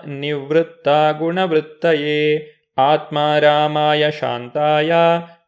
ನಿವೃತ್ತ 0.07 0.87
ಗುಣವೃತ್ತಯೇ. 1.17 2.51
ಆತ್ಮಾರಾಮಾಯ 2.77 4.11
ಶಾಂತಾಯ 4.11 4.91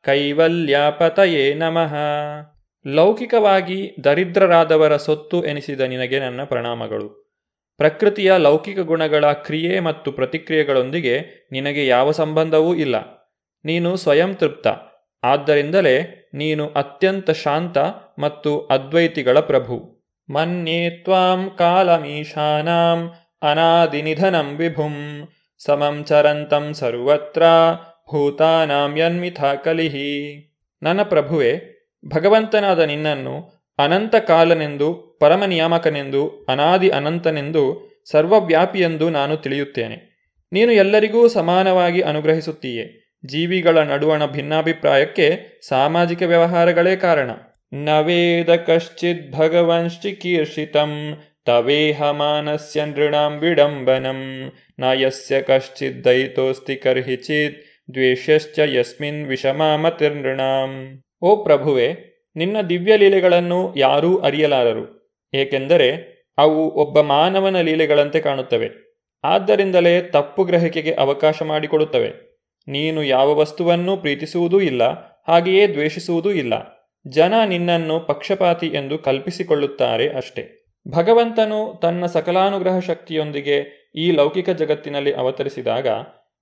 ಕೈವಲ್ಯಾಪತಯೇ 0.04 1.54
ನಮಃ. 1.54 1.96
ಲೌಕಿಕವಾಗಿ 2.88 3.96
ದರಿದ್ರರಾದವರ 4.04 4.98
ಸೊತ್ತು 4.98 5.46
ಎನಿಸಿದ 5.46 5.82
ನಿನಗೆ 5.82 6.20
ನನ್ನ 6.20 6.44
ಪ್ರಣಾಮಗಳು. 6.44 7.22
ಪ್ರಕೃತಿಯ 7.78 8.34
ಲೌಕಿಕ 8.38 8.80
ಗುಣಗಳ 8.80 9.32
ಕ್ರಿಯೆ 9.32 9.80
ಮತ್ತು 9.80 10.12
ಪ್ರತಿಕ್ರಿಯೆಗಳೊಂದಿಗೆ 10.12 11.48
ನಿನಗೆ 11.52 11.88
ಯಾವ 11.88 12.12
ಸಂಬಂಧವೂ 12.12 12.76
ಇಲ್ಲ. 12.76 12.96
ನೀನು 13.66 13.96
ಸ್ವಯಂ 13.96 14.36
ತೃಪ್ತ. 14.36 14.68
ಆದ್ದರಿಂದಲೇ 15.24 16.18
ನೀನು 16.34 16.68
ಅತ್ಯಂತ 16.68 17.32
ಶಾಂತ 17.32 17.78
ಮತ್ತು 18.20 18.60
ಅದ್ವೈತಿಗಳ 18.60 19.40
ಪ್ರಭು. 19.40 20.02
ಮನ್ಯೇ 20.30 20.90
ತ್ವಾಂ 20.90 21.56
ಕಾಲಮೀಶಾನಾಂ 21.58 23.14
ಅನಾದಿನಿಧನಂ 23.42 24.56
ವಿಭುಂ. 24.58 25.28
ಸಮಂ 25.66 26.04
ಚರಂತಂ 26.04 26.74
ಸರ್ವತ್ರ 26.74 27.44
ಭೂತಾನಾಂ 28.12 28.98
ಯನ್ಮಿಥಾ 28.98 29.56
ಕಲಿಹಿ. 29.56 30.12
ನನ್ನ 30.84 31.04
ಪ್ರಭುವೆ, 31.04 31.82
ಭಗವಂತನಾದ 32.08 32.80
ನಿನ್ನನ್ನು 32.80 33.66
ಅನಂತ 33.80 34.16
ಕಾಲನೆಂದು 34.16 35.18
ಪರಮನಿಯಾಮಕನೆಂದು, 35.20 36.46
ಅನಾದಿ 36.50 36.90
ಅನಂತನೆಂದು, 36.90 37.92
ಸರ್ವವ್ಯಾಪಿಯೆಂದು 38.12 39.10
ನಾನು 39.10 39.38
ತಿಳಿಯುತ್ತೇನೆ. 39.38 40.12
ನೀನು 40.54 40.72
ಎಲ್ಲರಿಗೂ 40.72 41.28
ಸಮಾನವಾಗಿ 41.28 42.02
ಅನುಗ್ರಹಿಸುತ್ತೀಯೆ. 42.02 43.01
ಜೀವಿಗಳ 43.26 43.78
ನಡುವಣ 43.78 44.26
ಭಿನ್ನಾಭಿಪ್ರಾಯಕ್ಕೆ 44.26 45.60
ಸಾಮಾಜಿಕ 45.68 46.22
ವ್ಯವಹಾರಗಳೇ 46.22 46.96
ಕಾರಣ. 46.96 47.32
ನವೇದ 47.74 48.56
ಕಶ್ಚಿತ್ 48.56 49.32
ಭಗವಂಶ್ಚಿಕೀರ್ಷಿತಂ 49.32 51.18
ತವೇಹ 51.46 52.04
ಮಾನಸ್ಯ 52.04 52.86
ನೃಣಾಂ 52.86 53.38
ವಿಡಂಬನಂ. 53.38 54.52
ನ 54.80 54.84
ಯಸ್ಯ 54.84 55.42
ಕಶ್ಚಿತ್ 55.42 56.06
ದಯಿತೋಸ್ತಿ 56.06 56.76
ಕರ್ಹಿಚಿತ್ 56.76 57.64
ದ್ವೇಷಶ್ಚ 57.94 58.60
ಯಸ್ಮಿನ್ 58.60 59.28
ವಿಷಮಾಮತಿರ್ನೃಣಾಂ. 59.28 61.02
ಓ 61.22 61.44
ಪ್ರಭುವೆ, 61.44 61.94
ನಿನ್ನ 62.36 62.62
ದಿವ್ಯ 62.62 62.98
ಲೀಲೆಗಳನ್ನು 62.98 63.74
ಯಾರೂ 63.78 64.18
ಅರಿಯಲಾರರು. 64.18 65.18
ಏಕೆಂದರೆ 65.34 66.12
ಅವು 66.38 66.72
ಒಬ್ಬ 66.72 67.02
ಮಾನವನ 67.02 67.62
ಲೀಲೆಗಳಂತೆ 67.62 68.20
ಕಾಣುತ್ತವೆ. 68.20 68.70
ಆದ್ದರಿಂದಲೇ 69.24 70.02
ತಪ್ಪು 70.02 70.44
ಗ್ರಹಿಕೆಗೆ 70.44 70.94
ಅವಕಾಶ 70.94 71.42
ಮಾಡಿಕೊಡುತ್ತವೆ. 71.42 72.31
ನೀನು 72.68 73.04
ಯಾವ 73.04 73.36
ವಸ್ತುವನ್ನೂ 73.36 73.98
ಪ್ರೀತಿಸುವುದೂ 73.98 74.60
ಇಲ್ಲ, 74.60 74.84
ಹಾಗೆಯೇ 75.28 75.68
ದ್ವೇಷಿಸುವುದೂ 75.68 76.32
ಇಲ್ಲ. 76.32 76.82
ಜನ 77.08 77.34
ನಿನ್ನನ್ನು 77.46 78.00
ಪಕ್ಷಪಾತಿ 78.00 78.68
ಎಂದು 78.68 78.98
ಕಲ್ಪಿಸಿಕೊಳ್ಳುತ್ತಾರೆ 78.98 80.10
ಅಷ್ಟೆ. 80.10 80.62
ಭಗವಂತನು 80.88 81.80
ತನ್ನ 81.82 82.06
ಸಕಲಾನುಗ್ರಹ 82.06 82.80
ಶಕ್ತಿಯೊಂದಿಗೆ 82.80 83.82
ಈ 83.96 84.12
ಲೌಕಿಕ 84.12 84.50
ಜಗತ್ತಿನಲ್ಲಿ 84.50 85.14
ಅವತರಿಸಿದಾಗ 85.14 85.88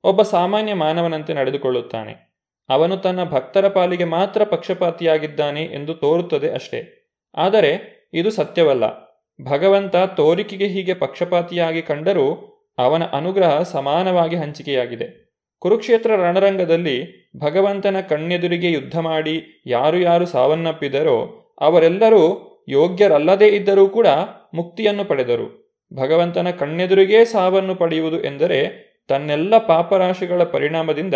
ಒಬ್ಬ 0.04 0.22
ಸಾಮಾನ್ಯ 0.22 0.74
ಮಾನವನಂತೆ 0.74 1.34
ನಡೆದುಕೊಳ್ಳುತ್ತಾನೆ. 1.34 2.30
ಅವನು 2.70 2.98
ತನ್ನ 2.98 3.24
ಭಕ್ತರ 3.24 3.68
ಪಾಲಿಗೆ 3.68 4.04
ಮಾತ್ರ 4.04 4.44
ಪಕ್ಷಪಾತಿಯಾಗಿದ್ದಾನೆ 4.44 5.64
ಎಂದು 5.64 5.94
ತೋರುತ್ತದೆ 5.94 6.50
ಅಷ್ಟೇ. 6.50 7.12
ಆದರೆ 7.36 8.00
ಇದು 8.14 8.32
ಸತ್ಯವಲ್ಲ. 8.32 9.10
ಭಗವಂತ 9.46 9.96
ತೋರಿಕೆಗೆ 9.96 10.68
ಹೀಗೆ 10.68 10.94
ಪಕ್ಷಪಾತಿಯಾಗಿ 10.94 11.82
ಕಂಡರೂ 11.82 12.34
ಅವನ 12.78 13.04
ಅನುಗ್ರಹ 13.04 13.62
ಸಮಾನವಾಗಿ 13.62 14.36
ಹಂಚಿಕೆಯಾಗಿದೆ. 14.36 15.29
ಕುರುಕ್ಷೇತ್ರ 15.60 16.16
ರಣರಂಗದಲ್ಲಿ 16.16 17.20
ಭಗವಂತನ 17.38 17.96
ಕಣ್ಣೆದುರಿಗೆ 18.10 18.72
ಯುದ್ಧ 18.72 19.00
ಮಾಡಿ 19.00 19.64
ಯಾರು 19.66 20.00
ಯಾರು 20.00 20.26
ಸಾವನ್ನಪ್ಪಿದರೋ 20.26 21.50
ಅವರೆಲ್ಲರೂ 21.62 22.46
ಯೋಗ್ಯರಲ್ಲದೇ 22.70 23.48
ಇದ್ದರೂ 23.48 23.88
ಕೂಡ 23.88 24.08
ಮುಕ್ತಿಯನ್ನು 24.54 25.06
ಪಡೆದರು. 25.06 25.76
ಭಗವಂತನ 25.94 26.50
ಕಣ್ಣೆದುರಿಗೇ 26.50 27.26
ಸಾವನ್ನು 27.26 27.76
ಪಡೆಯುವುದು 27.76 28.24
ಎಂದರೆ 28.24 28.90
ತನ್ನೆಲ್ಲ 29.08 29.58
ಪಾಪರಾಶಿಗಳ 29.58 30.44
ಪರಿಣಾಮದಿಂದ 30.44 31.14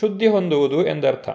ಶುದ್ಧಿ 0.00 0.26
ಹೊಂದುವುದು 0.26 0.86
ಎಂದರ್ಥ. 0.86 1.28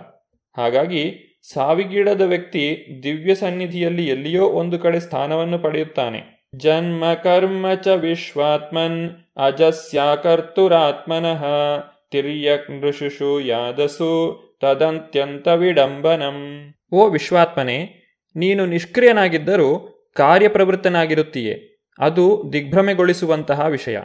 ಹಾಗಾಗಿ 0.58 1.24
ಸಾವಿಗೀಡದ 1.54 2.22
ವ್ಯಕ್ತಿ 2.22 2.86
ದಿವ್ಯ 3.04 3.36
ಸನ್ನಿಧಿಯಲ್ಲಿ 3.36 4.08
ಎಲ್ಲಿಯೋ 4.08 4.46
ಒಂದು 4.46 4.80
ಕಡೆ 4.80 5.00
ಸ್ಥಾನವನ್ನು 5.00 5.60
ಪಡೆಯುತ್ತಾನೆ. 5.60 6.38
ಜನ್ಮ 6.56 7.14
ಕರ್ಮ 7.14 7.74
ಚ 7.74 7.88
ವಿಶ್ವಾತ್ಮನ್ 7.88 9.10
ಅಜಸ್ಯಾಕರ್ತುರಾತ್ಮನಃ 9.38 11.46
ನೃಶುಷು 12.70 13.40
ಯಾದಸು 13.40 14.40
ತದಂತ್ಯಂತ 14.62 15.48
ವಿಡಂಬನಂ 15.48 16.70
ಓ 16.92 17.10
ವಿಶ್ವಾತ್ಮನೆ, 17.10 18.08
ನೀನು 18.36 18.66
ನಿಷ್ಕ್ರಿಯನಾಗಿದ್ದರೂ 18.66 19.94
ಕಾರ್ಯಪ್ರವೃತ್ತನಾಗಿರುತ್ತೀಯೆ. 20.16 21.84
ಅದು 22.00 22.44
ದಿಗ್ಭ್ರಮೆಗೊಳಿಸುವಂತಹ 22.54 23.66
ವಿಷಯ. 23.66 24.00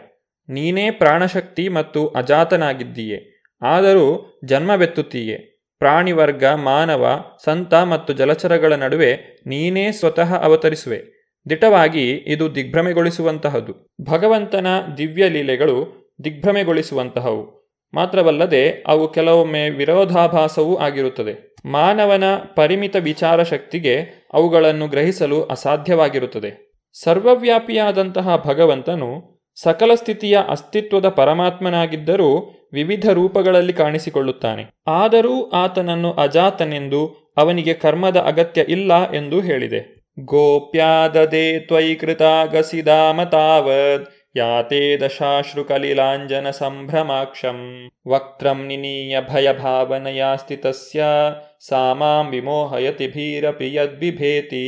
ನೀನೇ 0.49 0.91
ಪ್ರಾಣಶಕ್ತಿ 0.91 1.69
ಮತ್ತು 1.69 2.09
ಅಜಾತನಾಗಿದ್ದೀಯೆ. 2.09 3.45
ಆದರೂ 3.63 4.41
ಜನ್ಮವೆತ್ತುತ್ತೀಯೆ. 4.45 5.37
ಪ್ರಾಣಿವರ್ಗ, 5.79 6.45
ಮಾನವ, 6.45 7.25
ಸಂತ 7.45 7.75
ಮತ್ತು 7.75 8.13
ಜಲಚರಗಳ 8.13 8.73
ನಡುವೆ 8.73 9.41
ನೀನೇ 9.47 9.93
ಸ್ವತಃ 9.93 10.43
ಅವತರಿಸುವೆ. 10.43 11.23
ದಿಟವಾಗಿ 11.51 12.13
ಇದು 12.13 12.55
ದಿಗ್ಭ್ರಮೆಗೊಳಿಸುವಂತಹದು. 12.55 13.95
ಭಗವಂತನ 14.03 14.67
ದಿವ್ಯ 14.99 15.29
ಲೀಲೆಗಳು 15.29 16.11
ದಿಗ್ಭ್ರಮೆಗೊಳಿಸುವಂತಹವು. 16.25 17.62
ಮಾತ್ರವಲ್ಲದೆ 17.95 18.85
ಅವು 18.87 19.13
ಕೆಲವೊಮ್ಮೆ 19.13 19.71
ವಿರೋಧಾಭಾಸವೂ 19.71 20.77
ಆಗಿರುತ್ತದೆ. 20.77 21.57
ಮಾನವನ 21.65 22.25
ಪರಿಮಿತ 22.57 22.97
ವಿಚಾರ 22.97 23.43
ಶಕ್ತಿಗೆ 23.43 24.27
ಅವುಗಳನ್ನು 24.33 24.89
ಗ್ರಹಿಸಲು 24.89 25.43
ಅಸಾಧ್ಯವಾಗಿರುತ್ತದೆ. 25.43 26.79
ಸರ್ವವ್ಯಾಪಿಯಾದಂತಹ 27.05 28.43
ಭಗವಂತನು 28.47 29.43
ಸಕಲ 29.63 29.95
ಸ್ಥಿತಿಯ 29.95 30.39
ಅಸ್ತಿತ್ವದ 30.49 31.09
ಪರಮಾತ್ಮನಾಗಿದ್ದರೂ 31.09 32.51
ವಿವಿಧ 32.73 33.11
ರೂಪಗಳಲ್ಲಿ 33.11 33.73
ಕಾಣಿಸಿಕೊಳ್ಳುತ್ತಾನೆ. 33.73 34.67
ಆದರೂ 34.87 35.51
ಆತನನ್ನು 35.51 36.13
ಅಜಾತನೆಂದು 36.13 37.33
ಅವನಿಗೆ 37.37 37.75
ಕರ್ಮದ 37.75 38.17
ಅಗತ್ಯ 38.17 38.65
ಇಲ್ಲ 38.69 39.13
ಎಂದು 39.13 39.41
ಹೇಳಿದೆ. 39.41 40.03
ಗೋಪ್ಯಾದದೆ 40.25 41.61
ತ್ವೈಕೃತಾಗಸಿದಾಮತಾವದ್ 41.61 44.22
ಯಾತೆ 44.37 44.97
ದಶಾಶ್ರುಕಲಿಲಾಂಜನ 44.97 46.51
ಸಂಭ್ರಮಾಕ್ಷಂ 46.51 47.91
निनीय 48.07 48.69
ನಿನೀಯ 48.69 50.23
स्थितस्य, 50.37 50.99
सा 50.99 51.41
ಸಾಮಾಂ 51.69 52.31
ವಿಮೋಹಯತಿ 52.31 53.09
ಭೀರಪಿ 53.09 53.75
ಯದ್ಬಿಭೇತಿ 53.75 54.63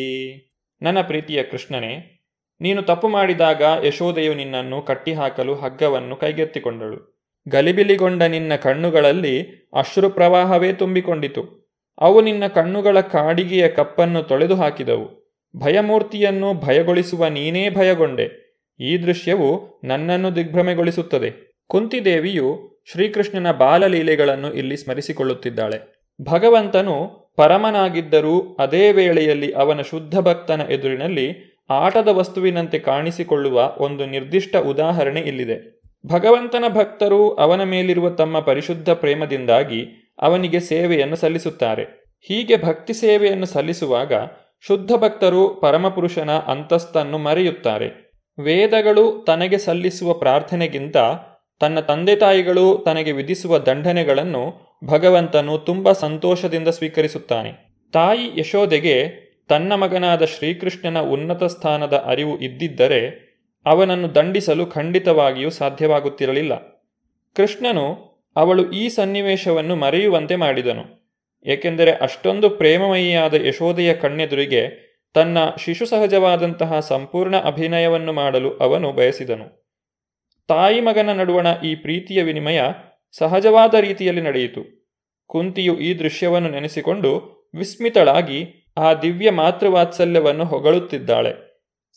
ನನ್ನ 0.82 1.00
ಪ್ರೀತಿಯ 1.00 1.42
ಕೃಷ್ಣನೇ 1.42 2.22
ನೀನು 2.60 2.82
ತಪ್ಪು 2.82 3.08
ಮಾಡಿದಾಗ 3.08 3.62
ಯಶೋದೆಯು 3.84 4.34
ನಿನ್ನನ್ನು 4.34 4.82
ಕಟ್ಟಿಹಾಕಲು 4.82 5.54
ಹಗ್ಗವನ್ನು 5.54 6.16
ಕೈಗೆತ್ತಿಕೊಂಡಳು. 6.16 7.28
ಗಲಿಬಿಲಿಗೊಂಡ 7.48 8.22
ನಿನ್ನ 8.22 8.56
ಕಣ್ಣುಗಳಲ್ಲಿ 8.56 9.40
ಅಶ್ರು 9.74 10.10
ಪ್ರವಾಹವೇ 10.10 10.72
ತುಂಬಿಕೊಂಡಿತು. 10.72 11.74
ಅವು 11.98 12.20
ನಿನ್ನ 12.20 12.46
ಕಣ್ಣುಗಳ 12.46 13.00
ಕಾಡಿಗೆಯ 13.00 13.68
ಕಪ್ಪನ್ನು 13.68 14.22
ತೊಳೆದು 14.22 14.54
ಹಾಕಿದವು 14.54 15.08
ಭಯಮೂರ್ತಿಯನ್ನು 15.56 16.54
ಭಯಗೊಳಿಸುವ 16.54 17.26
ನೀನೇ 17.26 17.70
ಭಯಗೊಂಡೆ. 17.70 18.43
ಈ 18.80 18.98
ದೃಶ್ಯವು 18.98 19.80
ನನ್ನನ್ನು 19.84 20.36
ದಿಗ್ಭ್ರಮೆಗೊಳಿಸುತ್ತದೆ. 20.36 21.56
ಕುಂತಿದೇವಿಯು 21.66 22.74
ಶ್ರೀಕೃಷ್ಣನ 22.92 23.52
ಬಾಲಲೀಲೆಗಳನ್ನು 23.52 24.52
ಇಲ್ಲಿ 24.52 24.76
ಸ್ಮರಿಸಿಕೊಳ್ಳುತ್ತಿದ್ದಾಳೆ. 24.76 26.08
ಭಗವಂತನು 26.22 27.24
ಪರಮನಾಗಿದ್ದರೂ 27.36 28.56
ಅದೇ 28.60 28.92
ವೇಳೆಯಲ್ಲಿ 28.92 29.52
ಅವನ 29.52 29.80
ಶುದ್ಧ 29.80 30.18
ಭಕ್ತನ 30.18 30.60
ಎದುರಿನಲ್ಲಿ 30.60 31.54
ಆಟದ 31.70 32.08
ವಸ್ತುವಿನಂತೆ 32.08 32.78
ಕಾಣಿಸಿಕೊಳ್ಳುವ 32.78 33.74
ಒಂದು 33.78 34.06
ನಿರ್ದಿಷ್ಟ 34.06 34.56
ಉದಾಹರಣೆ 34.56 35.20
ಇಲ್ಲಿದೆ. 35.20 35.82
ಭಗವಂತನ 36.06 36.64
ಭಕ್ತರು 36.68 37.34
ಅವನ 37.34 37.62
ಮೇಲಿರುವ 37.62 38.10
ತಮ್ಮ 38.10 38.40
ಪರಿಶುದ್ಧ 38.40 38.90
ಪ್ರೇಮದಿಂದಾಗಿ 38.90 40.14
ಅವನಿಗೆ 40.18 40.60
ಸೇವೆಯನ್ನು 40.60 41.16
ಸಲ್ಲಿಸುತ್ತಾರೆ. 41.16 42.04
ಹೀಗೆ 42.20 42.56
ಭಕ್ತಿ 42.56 42.92
ಸೇವೆಯನ್ನು 42.92 43.46
ಸಲ್ಲಿಸುವಾಗ 43.46 44.12
ಶುದ್ಧ 44.66 44.92
ಭಕ್ತರು 44.92 45.48
ಪರಮಪುರುಷನ 45.48 46.30
ಅಂತಸ್ತನ್ನು 46.30 47.18
ಮರೆಯುತ್ತಾರೆ. 47.18 48.03
ವೇದಗಳು 48.38 49.24
ತನಗೆ 49.26 49.58
ಸಲ್ಲಿಸುವ 49.58 50.14
ಪ್ರಾರ್ಥನೆಗಿಂತ 50.14 50.96
ತನ್ನ 51.60 51.80
ತಂದೆ 51.80 52.16
ತಾಯಿಗಳು 52.16 52.82
ತನಗೆ 52.84 53.12
ವಿಧಿಸುವ 53.12 53.58
ದಂಡನೆಗಳನ್ನು 53.58 54.52
ಭಗವಂತನು 54.84 55.58
ತುಂಬ 55.58 55.92
ಸಂತೋಷದಿಂದ 55.92 56.68
ಸ್ವೀಕರಿಸುತ್ತಾನೆ. 56.68 57.80
ತಾಯಿ 57.92 58.40
ಯಶೋದೆಗೆ 58.40 59.10
ತನ್ನ 59.48 59.74
ಮಗನಾದ 59.74 60.24
ಶ್ರೀಕೃಷ್ಣನ 60.24 61.00
ಉನ್ನತ 61.00 61.44
ಸ್ಥಾನದ 61.44 61.92
ಅರಿವು 61.92 62.38
ಇದ್ದಿದ್ದರೆ 62.38 63.34
ಅವನನ್ನು 63.66 64.14
ದಂಡಿಸಲು 64.14 64.66
ಖಂಡಿತವಾಗಿಯೂ 64.66 65.50
ಸಾಧ್ಯವಾಗುತ್ತಿರಲಿಲ್ಲ. 65.50 66.54
ಕೃಷ್ಣನು 67.36 68.14
ಅವಳು 68.36 68.70
ಈ 68.70 68.88
ಸನ್ನಿವೇಶವನ್ನು 68.88 69.76
ಮರೆಯುವಂತೆ 69.76 70.36
ಮಾಡಿದನು. 70.36 71.04
ಏಕೆಂದರೆ 71.46 71.92
ಅಷ್ಟೊಂದು 71.92 72.50
ಪ್ರೇಮಮಯಿಯಾದ 72.50 73.34
ಯಶೋದೆಯ 73.34 73.94
ಕಣ್ಣೆದುರಿಗೆ 73.94 74.83
ತನ್ನ 75.14 75.38
ಶಿಶು 75.58 75.86
ಸಹಜವಾದಂತಹ 75.86 76.80
ಸಂಪೂರ್ಣ 76.80 77.36
ಅಭಿನಯವನ್ನು 77.36 78.12
ಮಾಡಲು 78.12 78.56
ಅವನು 78.56 78.92
ಬಯಸಿದನು. 78.92 79.64
ತಾಯಿ 80.48 80.80
ಮಗನ 80.80 81.12
ನಡುವಣ 81.12 81.46
ಈ 81.64 81.74
ಪ್ರೀತಿಯ 81.74 82.22
ವಿನಿಮಯ 82.22 82.62
ಸಹಜವಾದ 83.18 83.74
ರೀತಿಯಲ್ಲಿ 83.74 84.20
ನಡೆಯಿತು. 84.20 84.90
ಕುಂತಿಯು 85.26 85.78
ಈ 85.78 85.98
ದೃಶ್ಯವನ್ನು 85.98 86.50
ನೆನೆಸಿಕೊಂಡು 86.50 87.34
ವಿಸ್ಮಿತಳಾಗಿ 87.54 88.72
ಆ 88.76 88.94
ದಿವ್ಯ 88.94 89.30
ಮಾತೃವಾತ್ಸಲ್ಯವನ್ನು 89.30 90.44
ಹೊಗಳುತ್ತಿದ್ದಾಳೆ. 90.44 91.34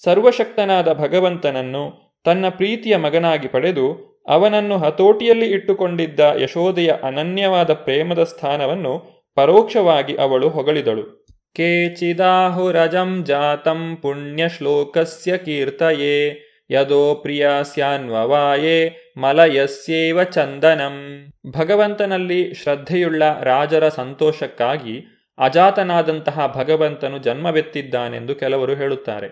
ಸರ್ವಶಕ್ತನಾದ 0.03 0.93
ಭಗವಂತನನ್ನು 0.93 2.15
ತನ್ನ 2.23 2.45
ಪ್ರೀತಿಯ 2.49 2.97
ಮಗನಾಗಿ 2.97 3.47
ಪಡೆದು 3.47 4.17
ಅವನನ್ನು 4.27 4.77
ಹತೋಟಿಯಲ್ಲಿ 4.77 5.45
ಇಟ್ಟುಕೊಂಡಿದ್ದ 5.45 6.19
ಯಶೋದೆಯ 6.19 6.93
ಅನನ್ಯವಾದ 7.03 7.73
ಪ್ರೇಮದ 7.73 8.23
ಸ್ಥಾನವನ್ನು 8.23 9.03
ಪರೋಕ್ಷವಾಗಿ 9.35 10.15
ಅವಳು 10.15 10.49
ಹೊಗಳಿದಳು. 10.49 11.16
ಕೇಚಿದಾಹುರಜಂ 11.57 13.23
ಜಾತಂ 13.25 13.97
पुण्यश्लोकस्य 14.01 15.37
कीर्तये 15.37 16.43
ಯದೋ 16.71 17.15
ಪ್ರಿಯ 17.15 17.49
ಸ್ಯಾನ್ವವಾಯೇ 17.61 18.95
ಮಲಯಸ್ಯೇವ 19.17 20.23
ಚಂದನಂ 20.23 21.25
ಭಗವಂತನಲ್ಲಿ 21.57 22.53
ಶ್ರದ್ಧೆಯುಳ್ಳ 22.53 23.23
ರಾಜರ 23.41 23.89
ಸಂತೋಷಕ್ಕಾಗಿ 23.89 25.05
ಅಜಾತನಾದಂತಹ 25.37 26.53
ಭಗವಂತನು 26.55 27.17
ಜನ್ಮವೆತ್ತಿದ್ದಾನೆಂದು 27.17 28.35
ಕೆಲವರು 28.35 28.75
ಹೇಳುತ್ತಾರೆ. 28.75 29.29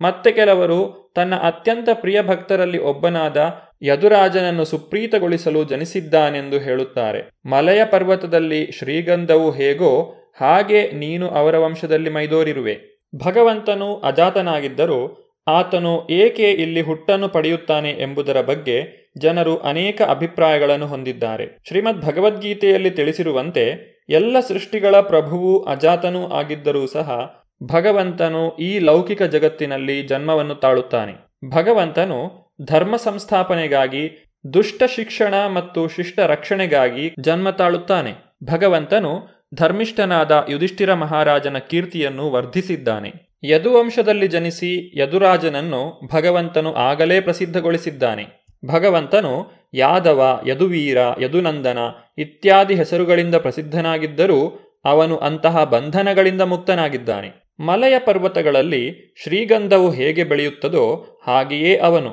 ಮತ್ತೆ 0.00 0.32
ಕೆಲವರು 0.32 1.12
ತನ್ನ 1.16 1.34
ಅತ್ಯಂತ 1.34 1.88
ಪ್ರಿಯ 1.92 2.22
ಭಕ್ತರಲ್ಲಿ 2.22 2.78
ಒಬ್ಬನಾದ 2.78 3.54
ಯದುರಾಜನನ್ನು 3.82 4.64
ಸುಪ್ರೀತಗೊಳಿಸಲು 4.64 5.64
ಜನಿಸಿದ್ದಾನೆಂದು 5.64 6.58
ಹೇಳುತ್ತಾರೆ. 6.58 7.48
ಮಲಯ 7.48 7.84
ಪರ್ವತದಲ್ಲಿ 7.84 8.72
ಶ್ರೀಗಂಧವು 8.72 9.50
ಹೇಗೋ 9.50 10.14
ಹಾಗೆ 10.40 10.92
ನೀನು 10.92 11.28
ಅವರ 11.28 11.58
ವಂಶದಲ್ಲಿ 11.58 12.10
ಮೈದೋರಿರುವೆ. 12.10 12.78
ಭಗವಂತನು 13.16 13.96
ಅಜಾತನಾಗಿದ್ದರೂ 13.96 15.28
ಆತನು 15.48 16.06
ಏಕೆ 16.10 16.50
ಇಲ್ಲಿ 16.50 16.80
ಹುಟ್ಟನ್ನು 16.80 17.28
ಪಡೆಯುತ್ತಾನೆ 17.28 17.90
ಎಂಬುದರ 17.90 18.40
ಬಗ್ಗೆ 18.40 19.02
ಜನರು 19.18 19.56
ಅನೇಕ 19.56 20.02
ಅಭಿಪ್ರಾಯಗಳನ್ನು 20.02 20.86
ಹೊಂದಿದ್ದಾರೆ. 20.86 21.48
ಶ್ರೀಮದ್ 21.68 22.02
ಭಗವದ್ಗೀತೆಯಲ್ಲಿ 22.02 22.90
ತಿಳಿಸಿರುವಂತೆ 22.90 23.92
ಎಲ್ಲ 24.08 24.40
ಸೃಷ್ಟಿಗಳ 24.40 25.00
ಪ್ರಭುವು 25.00 25.64
ಅಜಾತನೂ 25.64 26.28
ಆಗಿದ್ದರೂ 26.28 26.86
ಸಹ 26.86 27.34
ಭಗವಂತನು 27.62 28.56
ಈ 28.56 28.78
ಲೌಕಿಕ 28.78 29.22
ಜಗತ್ತಿನಲ್ಲಿ 29.22 30.02
ಜನ್ಮವನ್ನು 30.02 30.54
ತಾಳುತ್ತಾನೆ. 30.54 31.12
ಭಗವಂತನು 31.50 32.52
ಧರ್ಮ 32.64 32.96
ಸಂಸ್ಥಾಪನೆಗಾಗಿ, 32.96 34.32
ದುಷ್ಟ 34.52 34.82
ಶಿಕ್ಷಣ 34.96 35.34
ಮತ್ತು 35.46 35.88
ಶಿಷ್ಟ 35.88 36.18
ರಕ್ಷಣೆಗಾಗಿ 36.18 37.14
ಜನ್ಮ 37.20 37.50
ತಾಳುತ್ತಾನೆ. 37.50 38.12
ಭಗವಂತನು 38.44 39.31
ಧರ್ಮಿಷ್ಠನಾದ 39.54 40.46
ಯುಧಿಷ್ಠಿರ 40.48 40.94
ಮಹಾರಾಜನ 40.94 41.58
ಕೀರ್ತಿಯನ್ನು 41.58 42.30
ವರ್ಧಿಸಿದ್ದಾನೆ. 42.30 43.10
ಯದುವಂಶದಲ್ಲಿ 43.44 44.28
ಜನಿಸಿ 44.28 44.70
ಯದುರಾಜನನ್ನು 45.00 46.00
ಭಗವಂತನು 46.12 46.74
ಆಗಲೇ 46.74 47.20
ಪ್ರಸಿದ್ಧಗೊಳಿಸಿದ್ದಾನೆ. 47.20 48.24
ಭಗವಂತನು 48.66 49.34
ಯಾದವ, 49.74 50.40
ಯದುವೀರ, 50.46 50.98
ಯದುನಂದನ 51.20 51.78
ಇತ್ಯಾದಿ 52.18 52.74
ಹೆಸರುಗಳಿಂದ 52.74 53.34
ಪ್ರಸಿದ್ಧನಾಗಿದ್ದರೂ 53.34 54.40
ಅವನು 54.84 55.16
ಅಂತಹ 55.16 55.64
ಬಂಧನಗಳಿಂದ 55.64 56.42
ಮುಕ್ತನಾಗಿದ್ದಾನೆ. 56.42 57.28
ಮಲಯ 57.60 57.98
ಪರ್ವತಗಳಲ್ಲಿ 57.98 59.14
ಶ್ರೀಗಂಧವು 59.22 59.90
ಹೇಗೆ 59.90 60.24
ಬೆಳೆಯುತ್ತದೋ 60.24 60.84
ಹಾಗೆಯೇ 61.26 61.76
ಅವನು. 61.78 62.12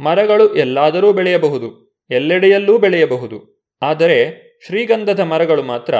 ಮರಗಳು 0.00 0.54
ಎಲ್ಲಾದರೂ 0.54 1.12
ಬೆಳೆಯಬಹುದು, 1.12 1.68
ಎಲ್ಲೆಡೆಯಲ್ಲೂ 2.10 2.78
ಬೆಳೆಯಬಹುದು. 2.78 3.38
ಆದರೆ 3.82 4.18
ಶ್ರೀಗಂಧದ 4.66 5.20
ಮರಗಳು 5.20 5.62
ಮಾತ್ರ 5.62 5.94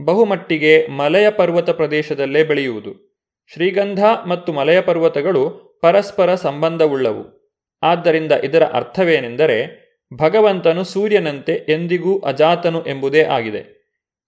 ಬಹುಮಟ್ಟಿಗೆ 0.00 0.86
ಮಲಯ 0.86 1.30
ಪರ್ವತ 1.30 1.70
ಪ್ರದೇಶದಲ್ಲೇ 1.70 2.44
ಬೆಳೆಯುವುದು. 2.44 3.12
ಶ್ರೀಗಂಧ 3.52 4.04
ಮತ್ತು 4.28 4.52
ಮಲಯ 4.52 4.80
ಪರ್ವತಗಳು 4.80 5.50
ಪರಸ್ಪರ 5.82 6.34
ಸಂಬಂಧವುಳ್ಳವು. 6.34 7.52
ಆದ್ದರಿಂದ 7.82 8.32
ಇದರ 8.32 8.62
ಅರ್ಥವೇನೆಂದರೆ, 8.62 9.82
ಭಗವಂತನು 10.14 10.84
ಸೂರ್ಯನಂತೆ 10.84 11.66
ಎಂದಿಗೂ 11.68 12.18
ಅಜಾತನು 12.18 12.82
ಎಂಬುದೇ 12.82 13.22
ಆಗಿದೆ. 13.22 13.82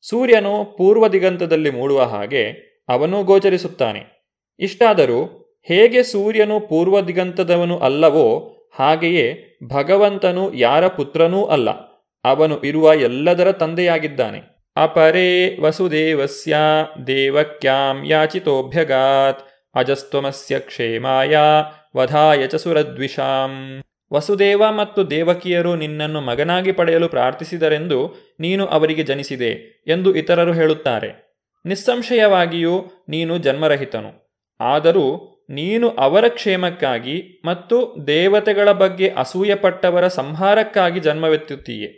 ಸೂರ್ಯನು 0.08 0.64
ಪೂರ್ವ 0.64 1.08
ದಿಗಂತದಲ್ಲಿ 1.08 1.70
ಮೂಡುವ 1.70 2.02
ಹಾಗೆ 2.02 2.50
ಅವನೂ 2.88 3.24
ಗೋಚರಿಸುತ್ತಾನೆ. 3.24 4.32
ಇಷ್ಟಾದರೂ, 4.58 5.44
ಹೇಗೆ 5.62 6.02
ಸೂರ್ಯನು 6.02 6.60
ಪೂರ್ವ 6.60 7.00
ದಿಗಂತದವನು 7.00 7.78
ಅಲ್ಲವೋ 7.78 8.56
ಹಾಗೆಯೇ 8.74 9.58
ಭಗವಂತನು 9.64 10.54
ಯಾರ 10.54 10.86
ಪುತ್ರನೂ 10.86 11.44
ಅಲ್ಲ. 11.44 11.70
ಅವನು 12.24 12.60
ಇರುವ 12.62 12.94
ಎಲ್ಲದರ 12.94 13.52
ತಂದೆಯಾಗಿದ್ದಾನೆ. 13.52 14.53
ಅಪರೇ 14.76 15.58
ವಸುದೇವಸ್ಯ 15.60 16.56
ದೇವಕ್ಯಾಂ 17.06 18.02
ಯಾಚಿತೋಭ್ಯಗಾತ್ 18.06 19.42
ಅಜಸ್ತ್ವಮಸ್ಯ 19.74 20.58
ಕ್ಷೇಮಾಯ 20.58 21.36
ವಧಾಯ 21.96 22.46
ಚ 22.46 22.54
ಸುರದ್ವಿಷಾಂ 22.54 23.82
ವಸುದೇವ 24.12 24.62
ಮತ್ತು 24.70 25.10
ದೇವಕಿಯರು 25.10 25.74
ನಿನ್ನನ್ನು 25.74 26.20
ಮಗನಾಗಿ 26.20 26.72
ಪಡೆಯಲು 26.72 27.08
ಪ್ರಾರ್ಥಿಸಿದರೆಂದು 27.08 28.14
ನೀನು 28.40 28.66
ಅವರಿಗೆ 28.66 29.02
ಜನಿಸಿದೆ 29.02 29.50
ಎಂದು 29.86 30.14
ಇತರರು 30.14 30.52
ಹೇಳುತ್ತಾರೆ. 30.52 31.10
ನಿಸ್ಸಂಶಯವಾಗಿಯೂ 31.64 32.74
ನೀನು 33.08 33.38
ಜನ್ಮರಹಿತನು. 33.38 34.10
ಆದರೂ 34.60 35.06
ನೀನು 35.50 35.90
ಅವರ 35.90 36.28
ಕ್ಷೇಮಕ್ಕಾಗಿ 36.28 37.42
ಮತ್ತು 37.44 38.06
ದೇವತೆಗಳ 38.06 38.72
ಬಗ್ಗೆ 38.72 39.08
ಅಸೂಯಪಟ್ಟವರ 39.08 40.08
ಸಂಹಾರಕ್ಕಾಗಿ 40.08 41.00
ಜನ್ಮವೆತ್ತುತ್ತೀಯೆ. 41.00 41.88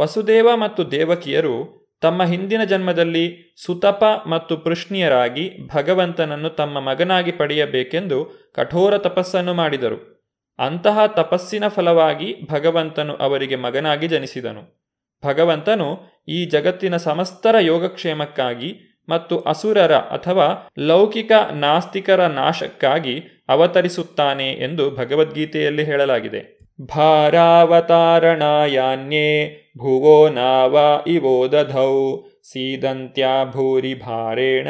ವಸುದೇವ 0.00 0.48
ಮತ್ತು 0.56 0.90
ದೇವಕಿಯರು 0.90 1.85
ತಮ್ಮ 2.00 2.22
ಹಿಂದಿನ 2.22 2.64
ಜನ್ಮದಲ್ಲಿ 2.64 3.54
ಸುತಪ 3.56 4.04
ಮತ್ತು 4.26 4.56
ಪೃಷ್ಣಿಯರಾಗಿ 4.56 5.50
ಭಗವಂತನನ್ನು 5.74 6.50
ತಮ್ಮ 6.50 6.80
ಮಗನಾಗಿ 6.80 7.32
ಪಡೆಯಬೇಕೆಂದು 7.32 8.50
ಕಠೋರ 8.54 8.98
ತಪಸ್ಸನ್ನು 8.98 9.54
ಮಾಡಿದರು. 9.54 10.16
ಅಂತಹ 10.58 11.06
ತಪಸ್ಸಿನ 11.06 11.68
ಫಲವಾಗಿ 11.68 12.36
ಭಗವಂತನು 12.50 13.14
ಅವರಿಗೆ 13.14 13.56
ಮಗನಾಗಿ 13.56 14.08
ಜನಿಸಿದನು. 14.08 14.86
ಭಗವಂತನು 15.24 16.00
ಈ 16.28 16.44
ಜಗತ್ತಿನ 16.44 16.96
ಸಮಸ್ತರ 16.96 17.54
ಯೋಗಕ್ಷೇಮಕ್ಕಾಗಿ 17.60 19.02
ಮತ್ತು 19.08 19.38
ಅಸುರರ 19.38 19.94
ಅಥವಾ 19.94 20.68
ಲೌಕಿಕ 20.78 21.32
ನಾಸ್ತಿಕರ 21.52 22.26
ನಾಶಕ್ಕಾಗಿ 22.26 23.20
ಅವತರಿಸುತ್ತಾನೆ 23.48 24.52
ಎಂದು 24.52 24.90
ಭಗವದ್ಗೀತೆಯಲ್ಲಿ 24.90 25.84
ಹೇಳಲಾಗಿದೆ. 25.84 26.55
ಭಾರಾವತಾರಣಾಯಾನ್ಯೇ 26.80 29.56
ಭುವೋ 29.78 30.28
ನಾವ 30.28 30.78
ಇವೋ 31.06 31.52
ದಧೌ 31.52 32.22
सीदन्त्या 32.52 33.94
ಭಾರೇಣ 33.94 34.68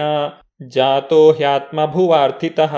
ಜಾತೋ 0.69 1.33
ಹ್ಯಾತ್ಮ 1.33 1.87
ಭುವಾರ್ಥಿತಃ 1.87 2.77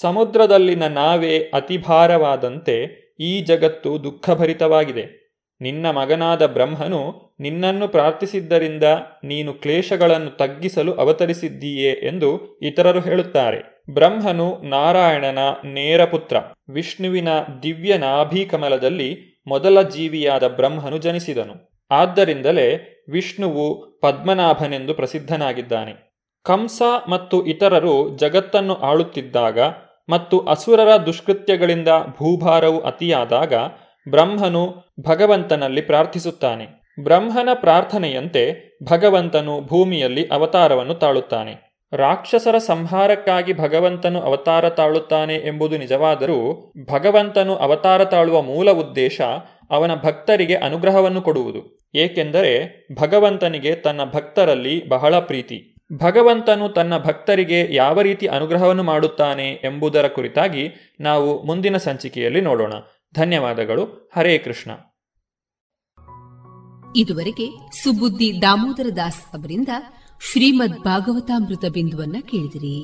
ಸಮುದ್ರದಲ್ಲಿನ 0.00 0.86
ನಾವೇ 0.86 1.38
ಅತಿಭಾರವಾದಂತೆ 1.38 3.04
ಈ 3.20 3.40
ಜಗತ್ತು 3.40 4.04
ದುಃಖಭರಿತವಾಗಿದೆ। 4.04 5.34
ನಿನ್ನ 5.60 5.90
ಮಗನಾದ 5.90 6.46
ಬ್ರಹ್ಮನು 6.46 7.34
ನಿನ್ನನ್ನು 7.40 7.88
ಪ್ರಾರ್ಥಿಸಿದ್ದರಿಂದ 7.88 8.84
ನೀನು 9.24 9.52
ಕ್ಲೇಶಗಳನ್ನು 9.52 10.30
ತಗ್ಗಿಸಲು 10.30 10.94
ಅವತರಿಸಿದ್ದೀಯೇ 10.94 11.92
ಎಂದು 11.92 12.58
ಇತರರು 12.62 13.00
ಹೇಳುತ್ತಾರೆ। 13.00 13.73
ಬ್ರಹ್ಮನು 13.90 14.58
ನಾರಾಯಣನ 14.62 15.38
ನೇರ 15.64 16.04
ಪುತ್ರ. 16.04 16.36
ವಿಷ್ಣುವಿನ 16.68 17.28
ದಿವ್ಯ 17.62 17.98
ನಾಭೀಕಮಲದಲ್ಲಿ 17.98 19.42
ಮೊದಲ 19.46 19.82
ಜೀವಿಯಾದ 19.82 20.48
ಬ್ರಹ್ಮನು 20.48 20.98
ಜನಿಸಿದನು. 20.98 21.86
ಆದ್ದರಿಂದಲೇ 21.90 22.90
ವಿಷ್ಣುವು 23.12 24.00
ಪದ್ಮನಾಭನೆಂದು 24.00 24.94
ಪ್ರಸಿದ್ಧನಾಗಿದ್ದಾನೆ. 24.94 26.14
ಕಂಸ 26.44 26.82
ಮತ್ತು 27.08 27.46
ಇತರರು 27.46 28.16
ಜಗತ್ತನ್ನು 28.16 28.74
ಆಳುತ್ತಿದ್ದಾಗ 28.74 29.60
ಮತ್ತು 30.08 30.38
ಅಸುರರ 30.38 30.96
ದುಷ್ಕೃತ್ಯಗಳಿಂದ 30.96 31.88
ಭೂಭಾರವು 31.88 32.80
ಅತಿಯಾದಾಗ 32.80 33.54
ಬ್ರಹ್ಮನು 34.10 34.74
ಭಗವಂತನಲ್ಲಿ 35.00 35.80
ಪ್ರಾರ್ಥಿಸುತ್ತಾನೆ. 35.80 36.66
ಬ್ರಹ್ಮನ 37.02 37.48
ಪ್ರಾರ್ಥನೆಯಂತೆ 37.54 38.76
ಭಗವಂತನು 38.90 39.60
ಭೂಮಿಯಲ್ಲಿ 39.60 40.26
ಅವತಾರವನ್ನು 40.26 40.94
ತಾಳುತ್ತಾನೆ. 40.94 41.63
ರಾಕ್ಷಸರ 41.96 42.58
ಸಂಹಾರಕ್ಕಾಗಿ 42.58 43.52
ಭಗವಂತನು 43.52 44.20
ಅವತಾರ 44.20 44.68
ತಾಳುತ್ತಾನೆ 44.68 45.34
ಎಂಬುದು 45.34 45.78
ನಿಜವಾದರೂ 45.78 46.72
ಭಗವಂತನು 46.92 47.54
ಅವತಾರ 47.54 48.04
ತಾಳುವ 48.04 48.42
ಮೂಲ 48.42 48.70
ಉದ್ದೇಶ 48.70 49.20
ಅವನ 49.70 49.94
ಭಕ್ತರಿಗೆ 49.94 50.54
ಅನುಗ್ರಹವನ್ನು 50.54 51.22
ಕೊಡುವುದು. 51.22 51.88
ಏಕೆಂದರೆ 51.94 52.86
ಭಗವಂತನಿಗೆ 53.00 53.76
ತನ್ನ 53.76 54.00
ಭಕ್ತರಲ್ಲಿ 54.04 54.88
ಬಹಳ 54.88 55.18
ಪ್ರೀತಿ. 55.18 55.74
ಭಗವಂತನು 55.96 56.68
ತನ್ನ 56.68 56.98
ಭಕ್ತರಿಗೆ 56.98 57.74
ಯಾವ 57.74 58.00
ರೀತಿ 58.00 58.26
ಅನುಗ್ರಹವನ್ನು 58.26 58.82
ಮಾಡುತ್ತಾನೆ 58.82 59.50
ಎಂಬುದರ 59.50 60.08
ಕುರಿತಾಗಿ 60.08 60.94
ನಾವು 61.00 61.42
ಮುಂದಿನ 61.42 61.76
ಸಂಚಿಕೆಯಲ್ಲಿ 61.76 62.40
ನೋಡೋಣ. 62.40 62.72
ಧನ್ಯವಾದಗಳು. 63.14 64.10
ಹರೇ 64.16 64.38
ಕೃಷ್ಣ. 64.38 64.70
ಇದುವರೆಗೆ 66.96 67.46
ಸುಬುದ್ದಿ 67.84 68.42
ದಾಮೋದರ 68.42 68.88
ದಾಸ್ 68.96 69.20
ಅವರಿಂದ 69.34 69.68
ಶ್ರೀಮದ್ 70.32 70.82
ಭಾಗವತಾಮೃತ 70.82 71.64
ಬಿಂದುವನ್ನ 71.72 72.16
ಕೇಳಿದಿರಿ. 72.20 72.78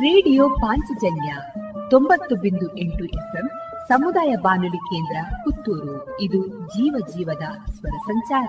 ರೇಡಿಯೋ 0.00 0.48
ಪಾಂಚಜನ್ಯ 0.48 1.34
ತೊಂಬತ್ತು 1.90 2.36
ಬಿಂದು 2.36 2.78
ಎಂಟು 2.78 3.04
ಎಫ್ಎಂ 3.04 3.48
ಸಮುದಾಯ 3.88 4.34
ಬಾನುಲಿ 4.36 4.76
ಕೇಂದ್ರ 4.76 5.36
ಪುತ್ತೂರು. 5.44 6.20
ಇದು 6.20 6.46
ಜೀವ 6.46 6.96
ಜೀವದ 7.16 7.70
ಸ್ವರ 7.70 7.96
ಸಂಚಾರ. 7.96 8.48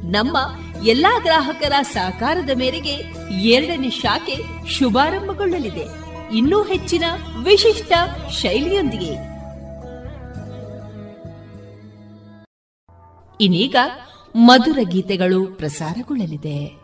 ನಮ್ಮ 0.11 0.37
ಎಲ್ಲಾ 0.85 1.19
ಗ್ರಾಹಕರ 1.19 1.73
ಸಹಕಾರದ 1.81 2.49
ಮೇರೆಗೆ 2.49 2.93
ಎರಡನೇ 3.39 3.89
ಶಾಖೆ 3.89 4.69
ಶುಭಾರಂಭಗೊಳ್ಳಲಿದೆ. 4.69 5.85
ಇನ್ನೂ 6.35 6.63
ಹೆಚ್ಚಿನ 6.63 7.03
ವಿಶಿಷ್ಟ 7.43 7.93
ಶೈಲಿಯೊಂದಿಗೆ. 8.29 9.13
ಇನ್ನೀಗ 13.41 13.75
ಮಧುರ 14.35 14.79
ಗೀತೆಗಳು 14.89 15.45
ಪ್ರಸಾರಗೊಳ್ಳಲಿದೆ. 15.45 16.80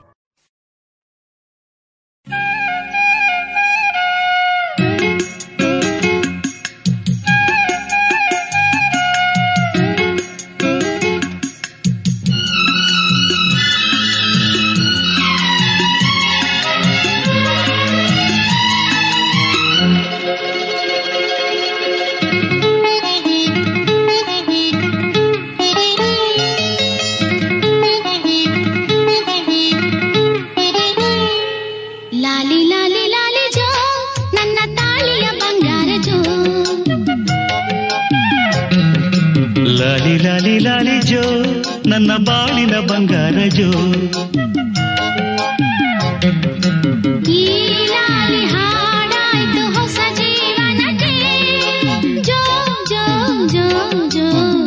ಬಂಗಾರ 42.82 43.48
ಜೋ. 43.48 43.72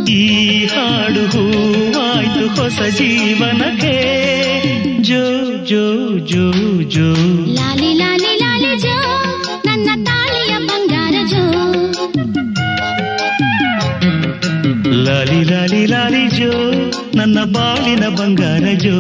ಈ 0.09 0.65
ಹಾಡು 0.65 1.27
ಹೂವಾಯ್ತು 1.27 2.49
ಹೊಸ 2.57 2.97
ಜೀವನಕ್ಕೆ. 2.97 3.97
ಜೋ 5.03 5.67
ಜೋ 5.67 6.19
ಜೋ 6.19 6.83
ಜೋ. 6.83 7.15
ಲಾಲಿ 7.47 7.93
ಲಾಲಿ 7.93 8.30
ಲಾಲಿ 15.07 15.41
ಲಾಲಿ 15.45 15.81
ಲಾಲಿ 15.87 16.23
ಜೋ 16.29 16.51
ನನ್ನ 17.15 17.39
ಬಾಳಿನ 17.55 18.05
ಬಂಗಾರ 18.19 18.67
ಜೋ 18.85 18.97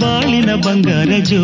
ಬಾಳಿನ 0.00 0.50
ಬಂಗಾರ 0.66 1.10
ಜೋ 1.30 1.42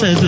ಹೊಸದು 0.00 0.06
ಮನಸ್ಸು 0.06 0.27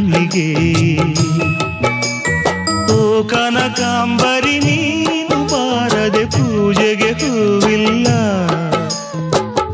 ಹಣ್ಣಿಗೆ 0.00 0.44
ಓ 2.92 2.98
ಕನಕಾಂಬರಿ, 3.30 4.54
ನೀನು 4.66 5.38
ಬಾರದೆ 5.50 6.22
ಪೂಜೆಗೆ 6.34 7.10
ಹೂವಿಲ್ಲ. 7.20 8.06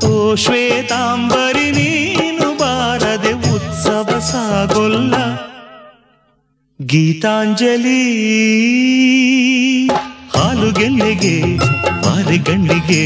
ಓ 0.08 0.12
ಶ್ವೇತಾಂಬರಿ, 0.44 1.66
ನೀನು 1.78 2.48
ಬಾರದೆ 2.62 3.32
ಉತ್ಸವ 3.54 4.18
ಸಾಗೊಲ್ಲ. 4.30 5.14
ಗೀತಾಂಜಲಿ, 6.80 8.02
ಹಾಲು 10.34 10.70
ಗೆಲ್ಲೆಗೆ 10.80 11.36
ಬಾರಿ 12.04 12.40
ಗಂಡಿಗೆ 12.48 13.02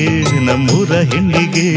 ನಮ್ಮೂರ 0.48 0.92
ಹೆಣ್ಣಿಗೆ. 1.12 1.68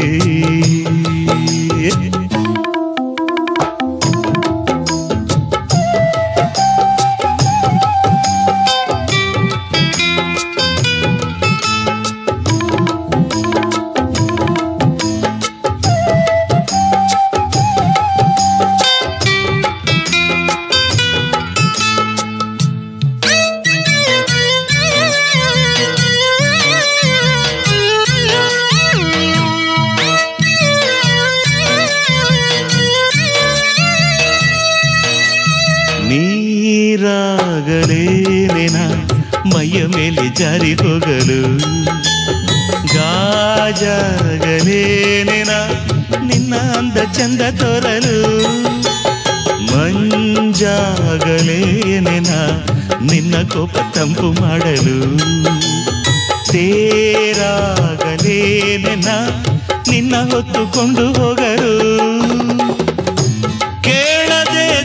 ಚಂದ 47.14 47.40
ತೋರಲು. 47.40 48.48
ಮಂಜಾಗಲೇನೆನ 49.72 52.26
ನಿನ್ನ 53.00 53.48
ಕೋಪ 53.48 53.76
ತಂಪು 53.94 54.40
ಮಾಡಲು. 54.40 55.18
ತೇರಾಗಲೇನೆನ 56.52 59.06
ನಿನ್ನ 59.90 60.16
ಹೊತ್ತುಕೊಂಡು 60.16 61.12
ಹೋಗಲು. 61.12 62.00
ಕೇಳದೆ 63.82 64.84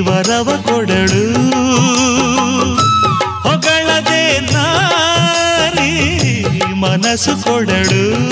ವರವ 0.00 0.50
ಕೊಡಳು 0.68 1.32
ಹೊಗಳದೆ 3.42 4.52
ನಾರಿ 4.52 5.94
ಮನಸ್ಸು 6.74 7.44
ಕೊಡಳು 7.44 8.28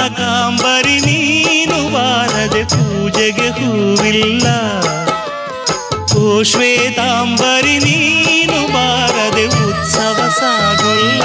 ಕನಕಾಂಬರಿ 0.00 1.00
ನೀನು 1.00 1.94
ಬಾರದೆ 1.94 2.64
ಪೂಜೆಗೆ 2.64 3.48
ಹೂವಿಲ್ಲ. 3.48 4.46
ಓ 6.18 6.42
ಶ್ವೇತಾಂಬರಿ 6.42 7.78
ನೀನು 7.78 8.72
ಬಾರದೆ 8.72 9.44
ಉತ್ಸವ 9.46 10.18
ಸಾಗುಲ್ಲ. 10.40 11.22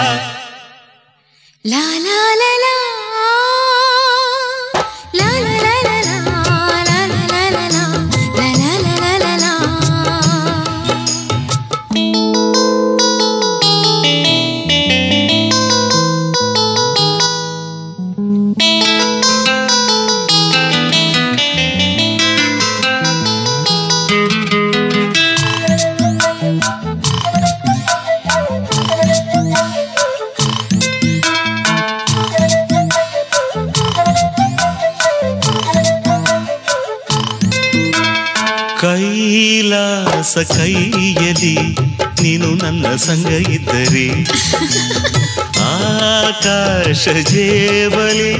ಜೇಬಲಿ 46.93 48.37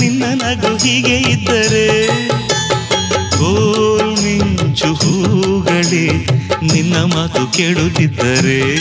ನಿನ್ನ 0.00 0.42
ನಗು 0.42 0.76
ಹೀಗೆ 0.76 1.16
ಇದ್ದರೆ 1.16 2.06
ಗೋಲ್ 3.38 4.22
ಮಿಂಚು 4.22 4.94
ಹೂಗಳೇ 4.94 6.26
ನಿನ್ನ 6.72 6.96
ಮಾತು 6.96 7.56
ಕೇಳುತ್ತಿದ್ದರೆ. 7.56 8.76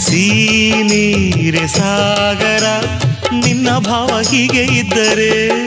ಸೀನೀರೆ 0.00 1.66
ಸಾಗರ, 1.66 2.64
ನಿನ್ನ 3.32 3.78
ಭಾವ 3.78 4.20
ಹೀಗೆ 4.30 4.62
ಇದ್ದರೆ. 4.62 5.58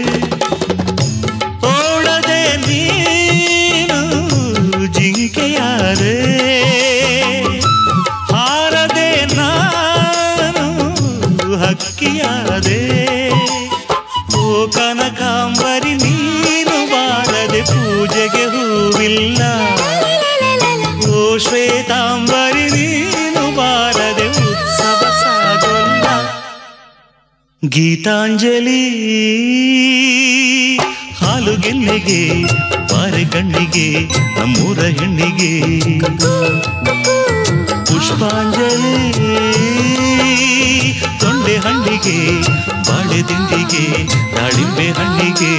ಗೀತಾಂಜಲಿ. 27.72 28.78
ಹಾಲು 31.18 31.60
ಗೆಲ್ಲಿಗೆ 31.60 32.44
ಬಾರೆ 32.94 33.26
ಕಣ್ಣಿಗೆ, 33.26 34.00
ನಮ್ಮೂರ 34.40 34.80
ಹೆಣ್ಣಿಗೆ. 34.80 35.80
ಪುಷ್ಪಾಂಜಲಿ. 37.86 39.14
ತೊಂಡೆ 41.20 41.58
ಹಣ್ಣಿಗೆ, 41.58 42.42
ಬಾಳೆ 42.90 43.24
ತಿಂಡಿಗೆ, 43.24 44.08
ದಾಳಿಂಬೆ 44.38 44.92
ಹಣ್ಣಿಗೆ. 44.92 45.56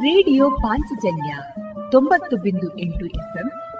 ರೇಡಿಯೋ 0.00 0.50
ಪಾಂಚಜನ್ಯ 0.50 1.34
ತೊಂಬತ್ತು 1.90 2.36
ಬಿಂದು 2.36 2.78
ಎಂಟು 2.78 3.06
ಎಫ್ಎಂ 3.06 3.50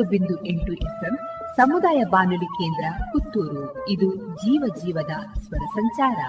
ತೊಂಬತ್ತು 0.00 0.10
ಬಿಂದು 0.10 0.36
ಎಂಟು 0.46 0.72
ಎಫ್ಎಂ 0.72 1.14
ಸಮುದಾಯ 1.56 2.00
ಬಾನುಲಿ 2.10 2.48
ಕೇಂದ್ರ 2.58 2.86
ಪುತ್ತೂರು. 3.12 3.64
ಇದು 3.88 4.08
ಜೀವ 4.36 4.62
ಜೀವದ 4.78 5.12
ಸ್ವರ 5.40 5.64
ಸಂಚಾರ. 5.76 6.20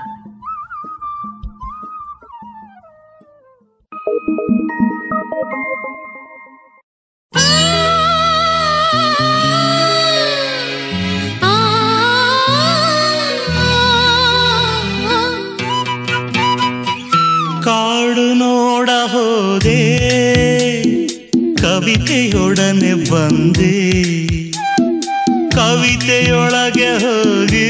ಕಾಡು 17.64 18.28
ನೋಡ 18.34 18.90
ಹೋದೆ 19.12 19.81
ಕವಿತೆಯೊಡನೆ 21.82 22.92
ಬಂದೆ, 23.10 23.76
ಕವಿತೆಯೊಳಗೆ 25.50 26.90
ಹೋಗಿ 27.04 27.70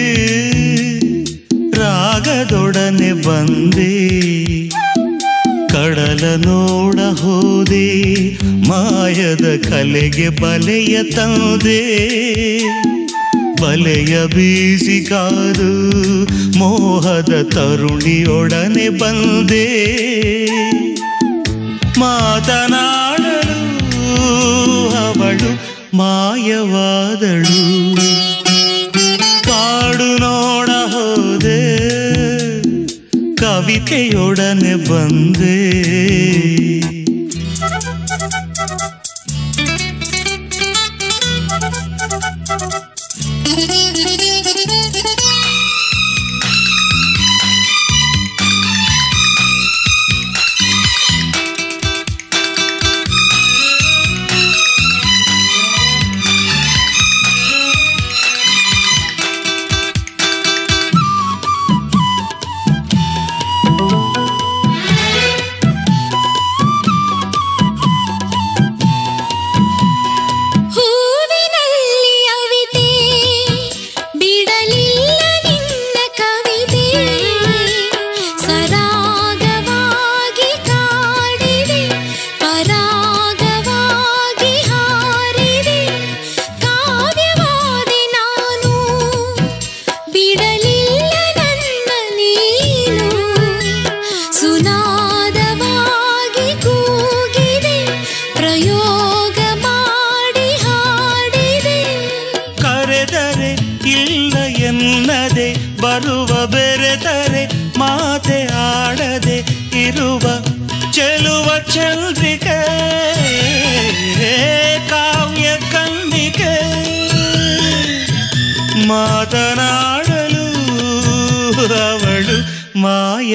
ರಾಗದೊಡನೆ 1.77 3.11
ಬಂದೆ, 3.27 3.93
ಕಡಲ 5.69 6.23
ನೋಡ 6.45 6.99
ಹೋದೆ, 7.21 7.87
ಮಾಯದ 8.67 9.45
ಕಲೆಗೆ 9.69 10.27
ಬಲೆಯ 10.41 10.97
ತಂದೆ, 11.03 11.81
ಬಲೆಯ 13.61 14.15
ಬೀಸಿಗಾದು 14.27 15.71
ಮೋಹದ 16.57 17.33
ತರುಣಿಯೊಡನೆ 17.53 18.89
ಬಂದೆ. 18.89 19.67
ಮಾತನಾ 21.99 23.00
ಅವಳು 25.11 25.51
ಮಾಯವಾದಳು. 25.97 27.61
ಕಾಡು 29.43 30.17
ನೋಡ 30.17 30.69
ಹೋದೆ 30.69 31.61
ಕವಿತೆಯೊಡನೆ 33.35 34.75
ಬಂದೆ. 34.89 35.57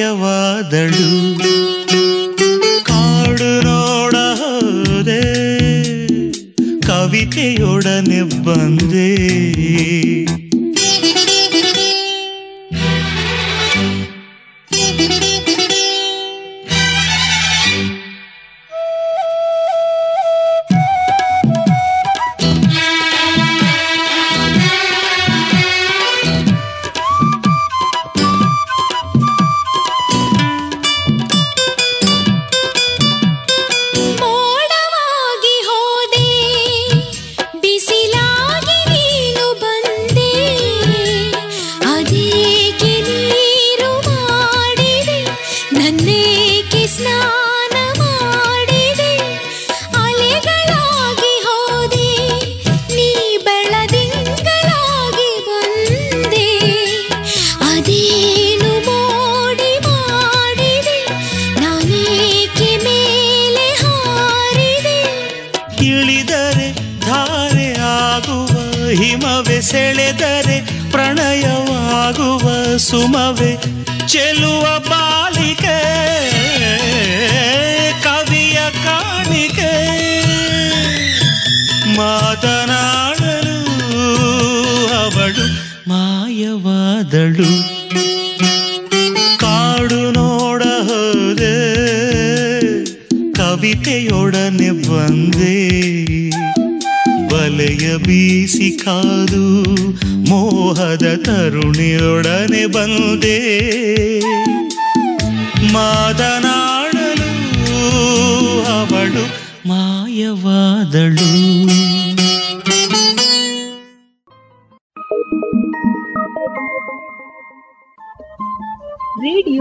ಪ್ರಿಯವಾದಳು 0.07 1.07
ಕಾಡು 2.83 3.49
ನೋಡದೆ 3.61 5.23
ಕವಿತೆಯೊಡನೆ 6.87 8.21
ಬಂದೇ. 8.45 9.09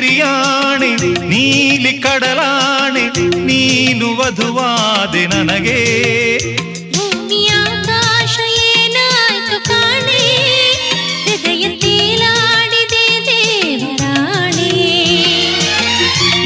ಗಿರಿಯಾಣೆ 0.00 0.88
ನೀಲಿ 1.28 1.92
ಕಡಲಾಣೆ 1.98 3.02
ನೀನು 3.40 4.16
ವಧುವಾದೆ 4.16 5.26
ನನಗೆ. 5.26 5.80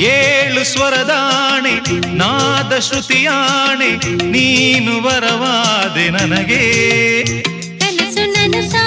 ಏಳು 0.06 0.64
ಸ್ವರದಾಣೆ 0.64 1.74
ನಾದ 2.16 2.78
ಶ್ರುತಿಯಾಣೆ 2.78 3.90
ನೀನು 4.30 5.02
ವರವಾದೆ 5.02 6.10
ನನಗೆ. 6.10 6.62
ಕನಸು 7.78 8.24
ನನಸಾ 8.30 8.84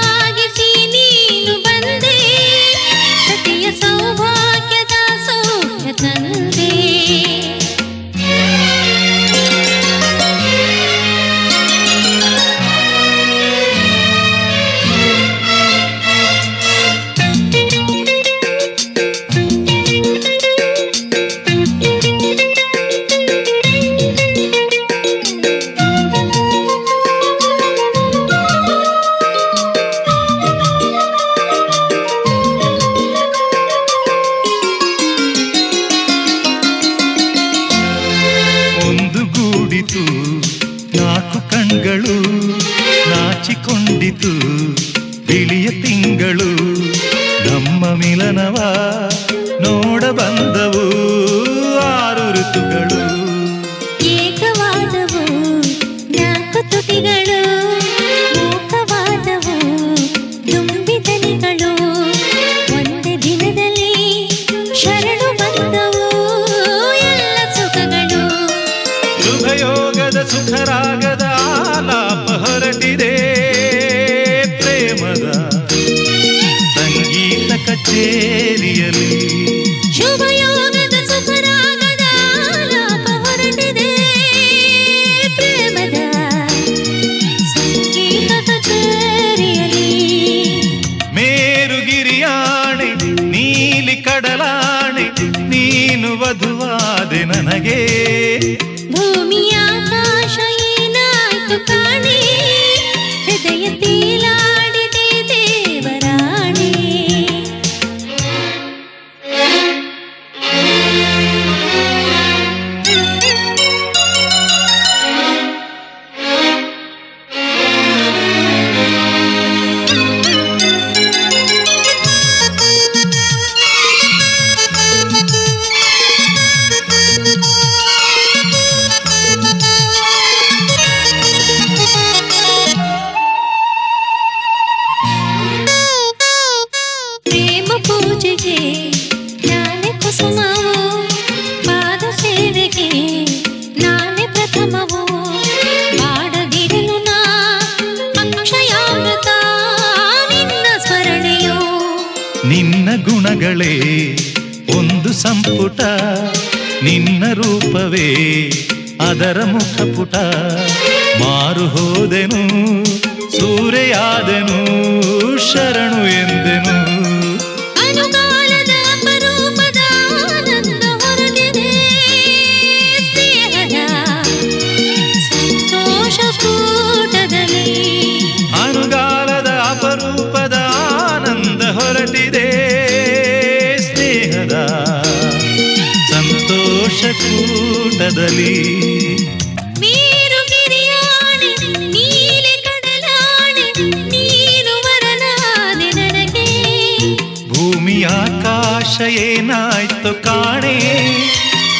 ಏನಾಯ್ತು 199.37 200.23
ಕಾಣೆ? 200.23 200.79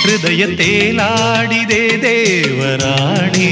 ಹೃದಯ 0.02 0.56
ತೇಲಾಡಿದೆ 0.56 2.02
ದೇವರಾಣಿ. 2.02 3.52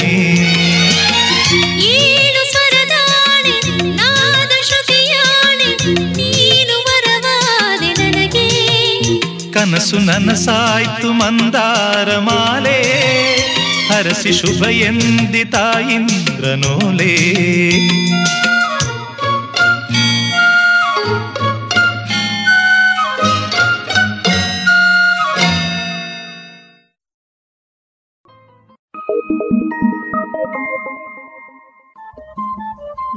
ಕನಸು 9.53 9.98
ನನಸಾಯ್ತು 9.98 11.11
ಮಂದಾರ 11.11 12.18
ಮಾಲೆ. 12.18 12.82
ಹರಸಿ 13.88 14.34
ಶುಭ 14.34 14.65
ಎಂದಿ 14.69 15.45
ತಾಯಿಂದ್ರನೋಲೆ 15.45 17.15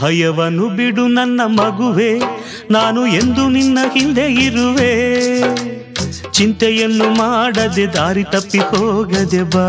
ಭಯವನು 0.00 0.68
ಬಿಡು 0.68 1.08
ನನ್ನ 1.08 1.40
ಮಗುವೆ, 1.46 2.12
ನಾನು 2.70 3.06
ಎಂದು 3.06 3.48
ನಿನ್ನ 3.48 3.78
ಹಿಂದೆ 3.94 4.26
ಇರುವೆ. 4.32 4.92
ಚಿಂತೆಯನ್ನು 6.30 7.08
ಮಾಡದೆ 7.18 7.86
ದಾರಿ 7.86 8.24
ತಪ್ಪಿ 8.24 8.58
ಹೋಗದೆ 8.58 9.42
ಬಾ. 9.42 9.68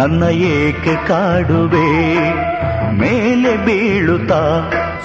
ನನ್ನ 0.00 0.22
ಏಕೆ 0.52 0.94
ಕಾಡುವೆ? 1.08 1.88
ಮೇಲೆ 3.00 3.52
ಬೀಳುತ್ತಾ 3.64 4.38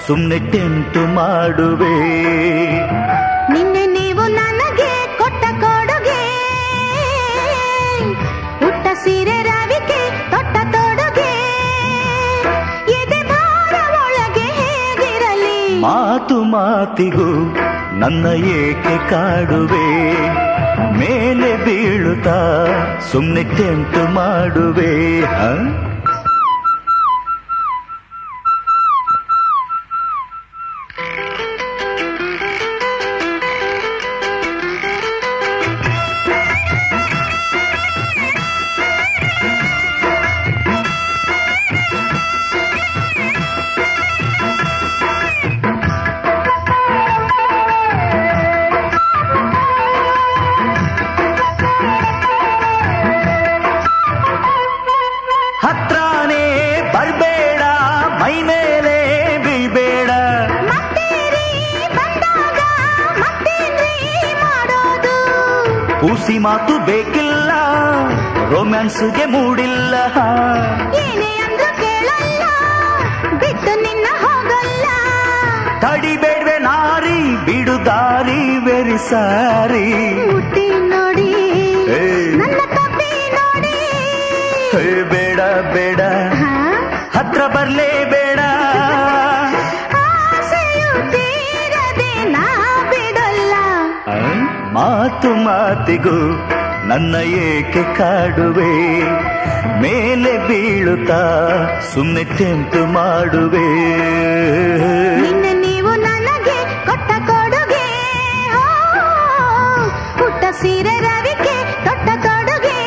ಸುಮ್ಮನೆ 0.06 0.38
ಟೆಂಟು 0.52 1.02
ಮಾಡುವೆ? 1.16 1.94
ನಿನ್ನೆ 3.52 3.84
ನೀವು 3.86 4.24
ನನಗೆ 4.32 4.90
ಕೊಟ್ಟ 5.18 5.44
ಕೊಡುಗೆ 5.62 6.22
ಉಟ್ಟ 8.68 8.86
ಸೀರೆ 9.04 9.42
ರವಿಕೆ 9.42 10.00
ತೊಟ್ಟ 10.30 10.56
ತೊಡುಗೆ. 10.74 11.32
ಎದೆ 13.00 13.20
ಭಾರ 13.32 13.74
ಒಳಗೆ 14.00 14.46
ಹೇಗಿರಲಿ? 14.60 15.58
ಮಾತು 15.80 16.38
ಮಾತಿಗೂ 16.54 17.28
ನನ್ನ 17.98 18.26
ಏಕೆ 18.26 19.10
ಕಾಡುವೆ? 19.10 19.86
ಮೇಲೆ 20.98 21.56
ಬೀಳುತ್ತಾ 21.56 22.38
ಸುಮ್ಮನೆ 23.12 23.44
ಕೆಂಟು 23.44 24.12
ಮಾಡುವೆ 24.12 24.92
ರೊಮ್ಯಾನ್ಸ್ಗೆ 68.98 69.24
ಮೂಡಿಲ್ಲ. 69.32 69.94
ಏನೇ 71.00 71.30
ಅಂದ್ರೂ 71.46 71.68
ಕೇಳಲ್ಲ 71.80 72.44
ಬಿಟ್ಟು 73.40 73.72
ನಿನ್ನ 73.82 74.06
ಹೋಗಲ್ಲ. 74.22 74.86
ತಡಿಬೇಡ್ವೆ 75.82 76.56
ನಾರಿ 76.66 77.18
ಬಿಡು 77.48 77.74
ದಾರಿ 77.88 78.40
ವೆರಿ 78.66 78.98
ಸಾರಿ. 79.10 79.84
ಹುಟ್ಟಿ 80.30 80.66
ನೋಡಿ 80.92 81.28
ನನ್ನ 82.40 82.60
ತಪ್ಪಿ 82.76 83.10
ನೋಡಿ. 83.36 83.76
ಬೇಡ 85.12 85.40
ಬೇಡ? 85.74 86.00
ಹತ್ರ 87.16 87.42
ಬರ್ಲೇ 87.56 87.90
ಬೇಡ. 88.14 88.40
ಮಾತು 94.76 95.30
ಮಾತಿಗೂ 95.44 96.16
ನನ್ನ 96.96 97.16
ಏಕೆ 97.46 97.80
ಕಾಡುವೆ? 97.96 98.70
ಮೇಲೆ 99.82 100.30
ಬೀಳುತ್ತಾ 100.46 101.18
ಸುಮ್ಮನೆ 101.88 102.22
ಟೆಂಟು 102.38 102.80
ಮಾಡುವೆ? 102.94 103.64
ನೀವು 105.64 105.92
ನನಗೆ 106.04 106.56
ಕೊಟ್ಟ 106.86 107.10
ಕೊಡುಗೆ 107.28 107.84
ಪುಟ್ಟ 110.20 110.42
ಸೀರೆ 110.60 110.94
ರವಿಕೆ 111.06 111.56
ತೊಟ್ಟ 111.84 112.08
ಕೊಡುಗೆ. 112.26 112.78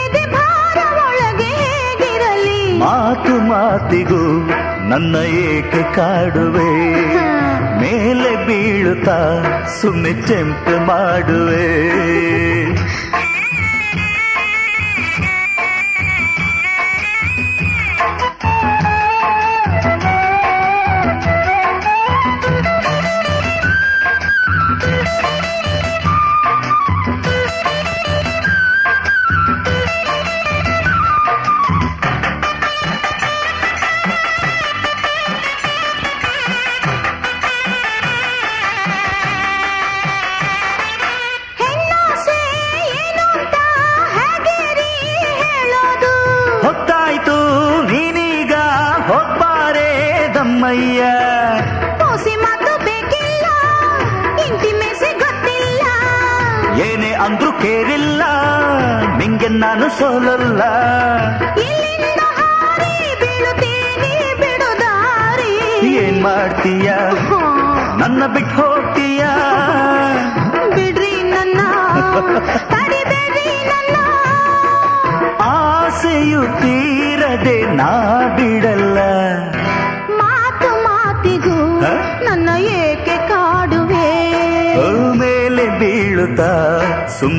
ಎದೆ 0.00 0.24
ಭಾರ 0.34 0.78
ಒಳಗೆ 1.04 1.50
ಹೇಗಿರಲಿ? 1.62 2.60
ಮಾತು 2.84 3.36
ಮಾತಿಗೂ 3.50 4.22
ನನ್ನ 4.92 5.16
ಏಕೆ 5.46 5.84
ಕಾಡುವೆ? 5.98 6.70
ಮೇಲೆ 7.88 8.30
ಬೀಳುತ್ತಾ 8.46 9.16
ಸುಮ್ಮನೆ 9.76 10.12
ಟೆಂಟು 10.26 10.74
ಮಾಡುವೆ 10.86 11.66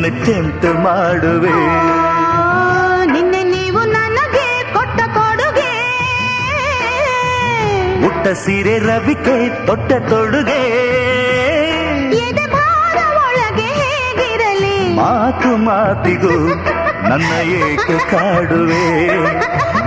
ಟೆಂಪ್ಟ್ 0.10 0.66
ಮಾಡುವೆ. 0.66 1.54
ನಿನ್ನೆ 3.12 3.44
ನೀವು 3.44 3.80
ನನಗೆ 3.80 4.74
ಕೊಟ್ಟ 4.74 5.02
ಕೊಡುಗೆ. 5.02 5.72
ಉಟ್ಟ 8.06 8.28
ಸೀರೆ 8.28 8.80
ರವಿಕೆ 8.80 9.66
ತೊಟ್ಟ 9.66 9.94
ತೊಡುಗೆ. 10.10 10.90
ಒಳಗೆ 13.18 13.62
ಹೇಗಿರಲಿ? 13.62 14.96
ಮಾತು 14.96 15.58
ಮಾತಿಗೂ 15.58 16.48
ನನ್ನ 17.10 17.32
ಏಕೆ 17.42 18.12
ಕಾಡುವೆ? 18.12 19.18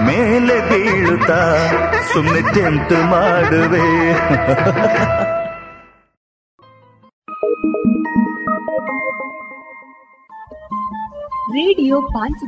ಮೇಲೆ 0.06 0.60
ಬೀಳುತ್ತಾ 0.70 1.70
ಸುಮ್ಮನೆ 2.14 2.40
ಟೆಂಪ್ಟ್ 2.40 2.92
ಮಾಡುವೆ. 2.92 3.86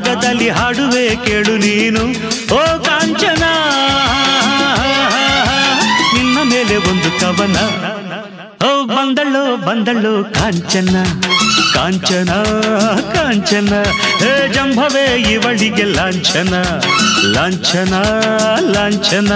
ರಾಗದಲ್ಲಿ 0.00 0.48
ಹಾಡುವೆ 0.56 1.06
ಕೇಳು 1.24 1.54
ನೀನು. 1.62 2.02
ಓ 2.56 2.60
ಕಾಂಚನ, 2.86 3.44
ನಿನ್ನ 6.14 6.36
ಮೇಲೆ 6.52 6.76
ಒಂದು 6.90 7.10
ಕವನ. 7.20 7.58
ಓ 8.68 8.70
ಬಂದಳು 8.94 9.42
ಬಂದಳು 9.66 10.14
ಕಾಂಚನ 10.38 10.96
ಕಾಂಚನ 11.74 12.30
ಕಾಂಚನ. 13.14 13.72
ಹೇ 14.22 14.32
ಜಂಭವೇ 14.54 15.06
ಇವಳಿಗೆ 15.34 15.86
ಲಾಂಛನ 15.98 16.54
ಲಾಂಛನ 17.36 17.94
ಲಾಂಛನ. 18.74 19.32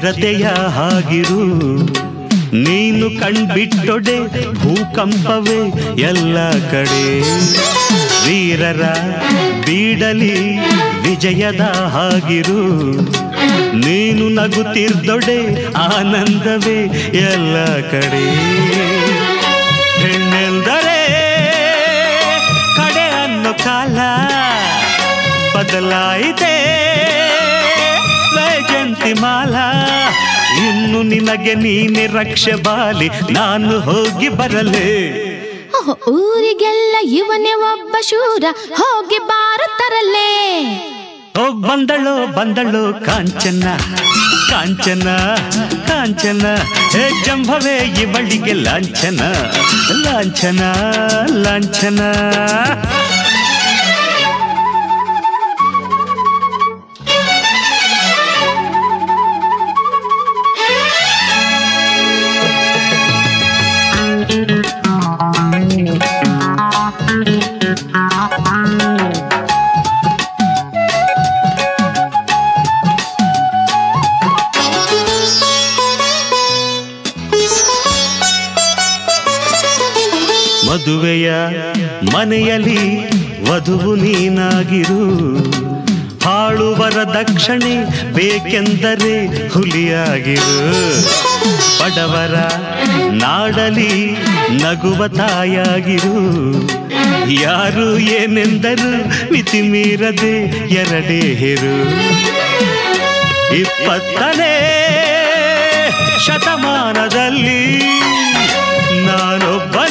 ಚಿರತೆಯ 0.00 0.46
ಹಾಗಿರು. 0.48 1.42
ನೀನು 2.52 3.20
ಕಣ್ಬಿಟ್ಟೊಡೆ 3.20 4.18
ಭೂಕಂಪವೇ 4.54 5.68
ಎಲ್ಲ 6.00 6.50
ಕಡೆ. 6.50 7.20
ವೀರರ 8.26 8.82
ಬೀಡಲಿ 9.66 10.58
ವಿಜಯದ 11.00 11.60
ಹಾಗಿರು. 11.60 12.92
ನೀನು 13.76 14.28
ನಗುತ್ತಿರ್ದೊಡೆ 14.28 15.64
ಆನಂದವೇ 15.72 16.84
ಎಲ್ಲ 17.16 17.64
ಕಡೆ. 17.64 18.24
ಹೆಣ್ಣೆಂದರೆ 20.00 21.00
ಕಡೆ 22.76 23.10
ಅನ್ನು 23.10 23.64
ಕಾಲ 23.64 23.98
ಬದಲಾಯಿತೆ. 25.56 26.59
ಮಾಲ 29.24 29.54
ಇನ್ನು 30.66 31.00
ನಿನಗೆ 31.12 31.54
ನೀನೆ 31.64 32.06
ರಕ್ಷೆ 32.18 32.54
ಬಾಲಿ 32.66 33.08
ನಾನು 33.36 33.74
ಹೋಗಿ 33.88 34.28
ಬರಲೇ. 34.38 34.88
ಊರಿಗೆಲ್ಲ 36.14 36.94
ಇವನೇ 37.20 37.52
ಒಬ್ಬ 37.72 37.94
ಶೂರ 38.10 38.44
ಹೋಗಿ 38.80 39.18
ಬಾರುತ್ತರಲ್ಲೇ 39.30 40.30
ಓ 41.40 41.44
ಬಂದಳು 41.66 42.14
ಬಂದಳು 42.36 42.82
ಕಾಂಚನ 43.06 43.66
ಕಾಂಚನ 44.50 45.08
ಕಾಂಚನ. 45.88 46.44
ಹೇ 46.94 47.04
ಜಂಭವೇ 47.26 47.76
ಇವಳಿಗೆ 48.02 48.54
ಲಾಂಛನ 48.66 49.20
ಲಾಂಛನ 50.04 50.62
ಲಾಂಛನ. 51.44 52.00
ವಧುವು 83.60 83.94
ನೀನಾಗಿರು. 83.94 85.02
ಹಾಳುವರ 86.24 87.02
ದಕ್ಷಿಣೆ 87.02 87.84
ಬೇಕೆಂದರೆ 88.12 89.48
ಹುಲಿಯಾಗಿರು. 89.48 90.56
ಬಡವರ 91.80 92.34
ನಾಡಲಿ 93.10 94.12
ನಗುವ 94.50 95.08
ತಾಯಾಗಿರು. 95.08 96.16
ಯಾರು 97.30 97.98
ಏನೆಂದರು 97.98 99.08
ಮಿತಿ 99.32 99.62
ಮೀರದೆ 99.62 100.42
ಎರಡೇ 100.74 101.34
ಹೆರು. 101.34 101.76
ಇಪ್ಪತ್ತನೇ 103.54 104.54
ಶತಮಾನದಲ್ಲಿ 106.26 107.78
ನಾನೊಬ್ಬನೇ 109.06 109.89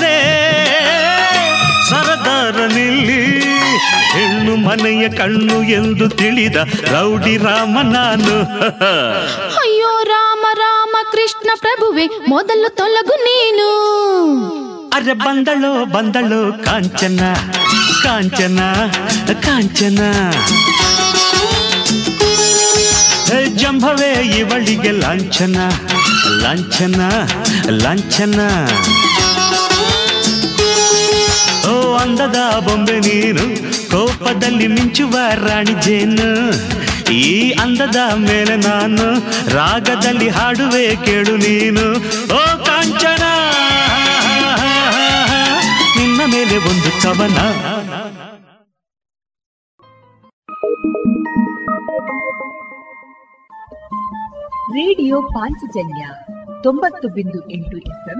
ಹೆಣ್ಣು 4.14 4.54
ಮನೆಯ 4.68 5.04
ಕಣ್ಣು 5.20 5.58
ಎಂದು 5.80 6.06
ತಿಳಿದ 6.22 6.58
ರೌಡಿ 6.94 7.36
ರಾಮ 7.46 7.76
ನಾನು. 7.96 8.36
ಅಯ್ಯೋ 9.64 9.94
ರಾಮ 10.14 10.46
ರಾಮ 10.64 10.96
ಕೃಷ್ಣ 11.14 11.50
ಪ್ರಭುವೆ 11.64 12.06
ಮೊದಲು 12.30 12.70
ತೊಲಗು 12.80 13.16
ನೀನು. 13.28 13.70
ಅರೆ 14.98 15.16
ಬಂದಳು 15.26 15.72
ಬಂದಳು 15.96 16.42
ಕಾಂಚನ 16.66 17.22
ಕಾಂಚನ 18.04 18.60
ಕಾಂಚನ. 19.46 20.00
ಹೇ 23.30 23.40
ಜಂಭವೇ 23.62 24.12
ಇವಳಿಗೆ 24.40 24.92
ಲಾಂಛನ 25.02 25.58
ಲಾಂಛನ 26.44 27.02
ಲಾಂಛನ. 27.84 28.40
ಓ, 31.70 31.96
ಅಂದದ 31.96 32.36
ಬೊಂಬೆ 32.60 33.00
ನೀನು 33.00 33.46
ಕೋಪದಲ್ಲಿ 33.92 34.68
ಮಿಂಚುವ 34.68 35.16
ರಾಣಿ 35.48 35.74
ಜೇನು. 35.82 36.30
ಈ 37.12 37.52
ಅಂದದ 37.52 37.96
ಮೇಲೆ 38.18 38.56
ನಾನು 38.58 39.06
ರಾಗದಲ್ಲಿ 39.56 40.30
ಹಾಡುವೆ 40.30 40.96
ಕೇಳು 41.06 41.38
ನೀನು. 41.38 41.86
ಓ, 42.36 42.66
ಕಾಂಚನ! 42.66 43.24
ನಿನ್ನ 45.98 46.22
ಮೇಲೆ 46.26 46.58
ಒಂದು 46.58 47.02
ಕವನ 47.02 47.38
ರೇಡಿಯೋ 54.74 55.22
ಪಾಂಚಜನ್ಯ 55.22 56.04
ತೊಂಬತ್ತು 56.64 57.08
ಬಿಂದು 57.08 57.52
ಎಂಟು 57.52 57.78
ಎಫ್ಎಂ 57.78 58.20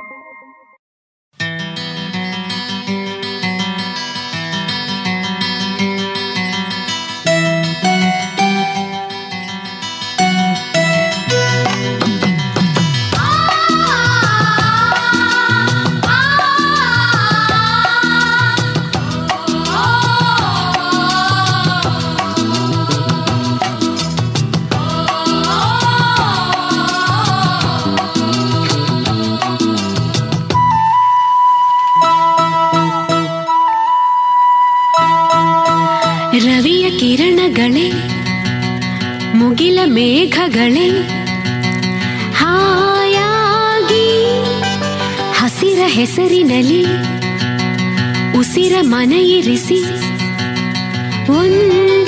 ಮುಗಿಲ 39.73 39.83
ಮೇಘಗಳೇ 39.89 40.87
ಹಾಯಾಗಿ 42.39 44.07
ಹಸಿರ 45.39 45.81
ಹೆಸರಿನಲ್ಲಿ 45.89 46.81
ಉಸಿರ 48.39 48.73
ಮನೆಯಿರಿಸಿ 48.87 49.79
ಒಂದಾಗಿ 51.37 52.00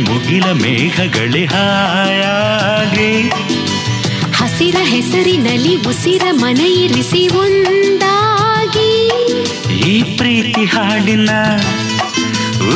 ಮುಗಿಲ 0.00 0.44
ಮೇಘಗಳೇ 0.44 1.44
ಹಾಯಾಗಿ. 1.44 3.22
ಹಸಿರ 4.32 4.76
ಹೆಸರಿನಲ್ಲಿ 4.82 5.76
ಉಸಿರ 5.76 6.22
ಮನೆಯಿರಿಸಿ 6.30 7.28
ಒಂದಾಗಿ. 7.28 9.08
ಈ 9.88 10.16
ಪ್ರೀತಿ 10.16 10.64
ಹಾಡಿನ 10.64 11.30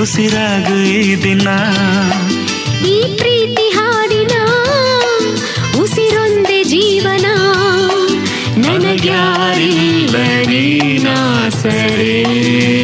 ಉಸಿರಾಗು 0.01 0.84
ಈ 0.84 1.22
ದಿನ. 1.22 1.48
ಈ 2.86 3.16
ಪ್ರೀತಿ 3.16 3.68
ಹಾಡಿನ 3.68 4.32
ಉಸಿರೊಂದೆ 5.82 6.62
ಜೀವನ. 6.62 7.26
ನನಗ್ಯಾರಿಲ್ಲ 8.56 10.16
ನೀನಾಸರೇ. 10.46 12.24
ಹಾಡೊಂದು 12.24 12.84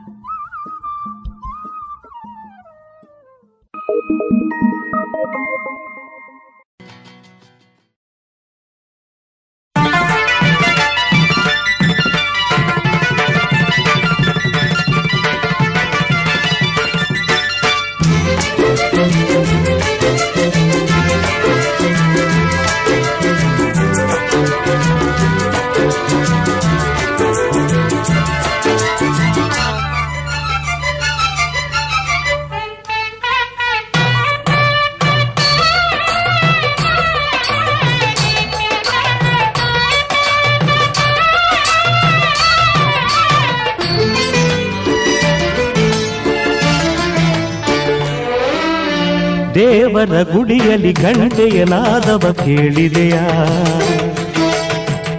ದೇವರ 50.01 50.21
ಗುಡಿಯಲ್ಲಿ 50.21 50.93
ಗಂಟೆಯ 50.93 51.63
ನಾದವ 51.63 52.35
ಕೇಳಿದೆಯಾ? 52.45 53.53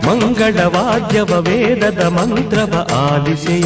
ಮಂಗಳ 0.06 0.60
ವಾದ್ಯವ 0.60 1.40
ವೇದದ 1.40 2.02
ಮಂತ್ರವ 2.02 2.90
ಆಲಿಸೆಯ? 2.94 3.64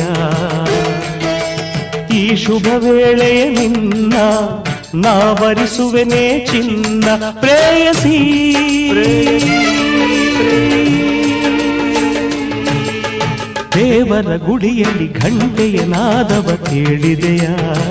ಈ 2.16 2.36
ಶುಭ 2.36 2.66
ವೇಳೆಯ 2.78 3.48
ನಿನ್ನ 3.48 4.14
ನಾವರಿಸುವೆನೇ 4.94 6.46
ಚಿನ್ನ 6.50 7.04
ಪ್ರೇಯಸಿ. 7.40 8.18
ದೇವರ 13.74 14.36
ಗುಡಿಯಲ್ಲಿ 14.36 15.12
ಘಂಟೆಯ 15.12 15.84
ನಾದವ 15.84 16.58
ಕೇಳಿದೆಯಾ? 16.70 17.82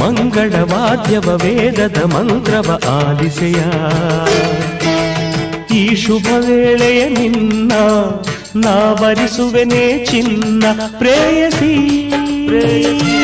ಮಂಗಳ 0.00 0.52
ವಾದ್ಯವ 0.62 1.40
ವೇದದ 1.44 2.02
ಮಂತ್ರವ 2.02 2.80
ಆಲಿಸೆಯ. 2.88 3.56
ಈ 5.76 5.94
ಶುಭ 5.94 6.26
ವೇಳೆಯ 6.38 7.08
ನಿನ್ನ 7.08 7.72
ನಾವರಿಸುವೆನೇ 8.56 10.04
ಚಿನ್ನ 10.10 10.64
ಪ್ರೇಯಸಿ. 10.98 11.96
ಬಂಗಾರ 12.50 13.15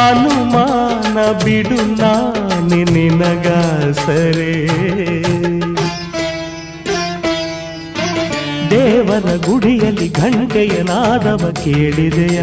ಅನುಮಾನ 0.09 1.45
ಬಿಡು 1.45 2.03
ನಾನೆ 2.03 2.85
ನಿನಗಾಸರೇ. 2.85 4.69
ದೇವರ 9.19 9.37
ಗುಡಿಯಲ್ಲಿ 9.37 10.09
ಗಂಟೆಯ 10.09 10.83
ನಾದವ 10.83 11.55
ಕೇಳಿದೆಯ? 11.65 12.43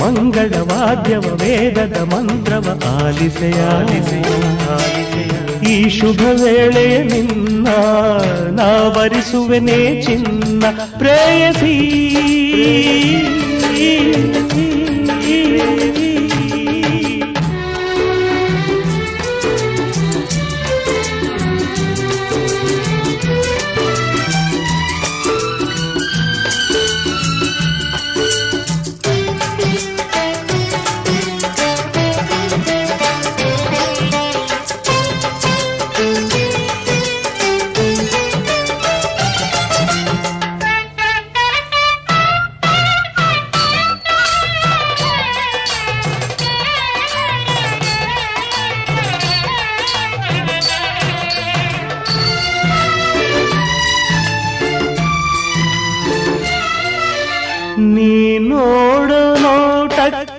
ಮಂಗಳ 0.00 0.54
ವಾದ್ಯವ, 0.60 1.20
ವೇದದ 1.20 1.96
ಮಂತ್ರವ 2.14 2.82
ಆಲಿಸೆಯ? 3.00 3.60
ಈ 5.68 5.88
ಶುಭ 5.88 6.20
ವೇಳೆಯ 6.42 7.02
ನಿನ್ನ 7.02 7.68
ನಾವರಿಸುವೆನೇ 8.50 10.02
ಚಿನ್ನ, 10.02 10.64
ಪ್ರೇಯಸಿ. 10.98 11.98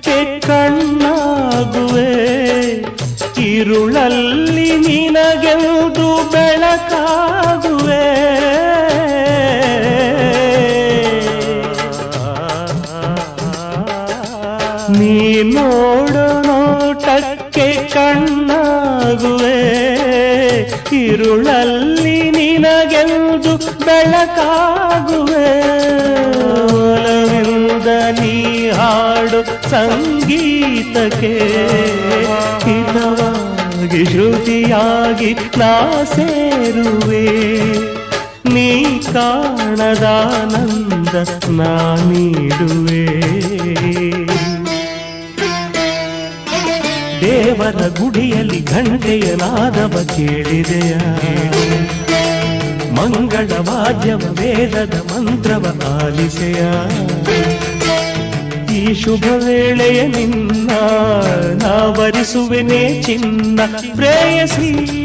ಕಣ್ಣಕ್ಕೆ 0.04 0.40
ಕಣ್ಣಾಗುವೆ. 0.40 2.12
ಇರುಳಲ್ಲಿ 3.42 4.78
ನಿನಗೆಂದು 4.78 6.32
ಬೆಳಕಾಗುವೆ. 6.32 8.06
ನೀ 15.00 15.44
ನೋಡು 15.44 16.42
ನೋಟಕ್ಕೆ 16.42 17.74
ಕಣ್ಣಾಗುವೆ. 17.94 19.60
ಇರುಳಲ್ಲಿ 20.96 22.32
ನಿನಗೆಂದು 22.32 23.58
ಬೆಳಕಾಗುವೆ. 23.58 24.89
ಸಂಗೀತಕ್ಕೆ 29.70 31.40
ಹಿತವಾಗಿ 32.66 34.06
ಶ್ರುತಿಯಾಗಿ 34.06 35.34
ನಾ 35.34 36.04
ಸೇರುವೆ. 36.04 37.28
ನೀ 38.54 38.84
ಕಾಣದಾನಂದ 39.14 41.28
ನಾ 41.50 41.96
ನೀಡುವೆ. 41.96 43.06
ದೇವರ 47.22 47.88
ಗುಡಿಯಲ್ಲಿ 47.88 48.66
ಘಂಟೆಯ 48.66 49.36
ನಾದವ 49.36 50.08
ಕೇಳಿದೆಯ. 50.16 50.98
ಮಂಗಳ 52.96 53.60
ವಾದ್ಯವ, 53.60 54.18
ವೇದದ 54.18 55.12
ಮಂತ್ರವ 55.12 55.82
ಆಲಿಸೆಯ. 56.04 56.62
ಶುಭ 58.94 59.24
ವೇಳೆಯ 59.24 60.08
ನಿನ್ನ 60.08 60.72
ನಾವರಿಸುವೆನೇ 61.64 63.02
ಚಿನ್ನ 63.02 63.60
ಪ್ರೇಯಸಿ. 63.96 65.00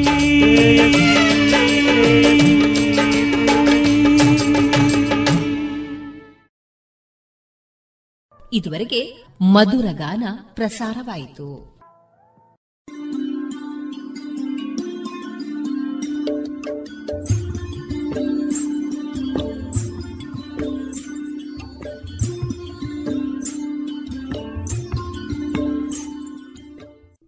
ಇದುವರೆಗೆ 8.53 9.25
ಮಧುರ 9.41 9.85
ಗಾನ 9.93 10.25
ಪ್ರಸಾರವಾಯಿತು. 10.55 11.74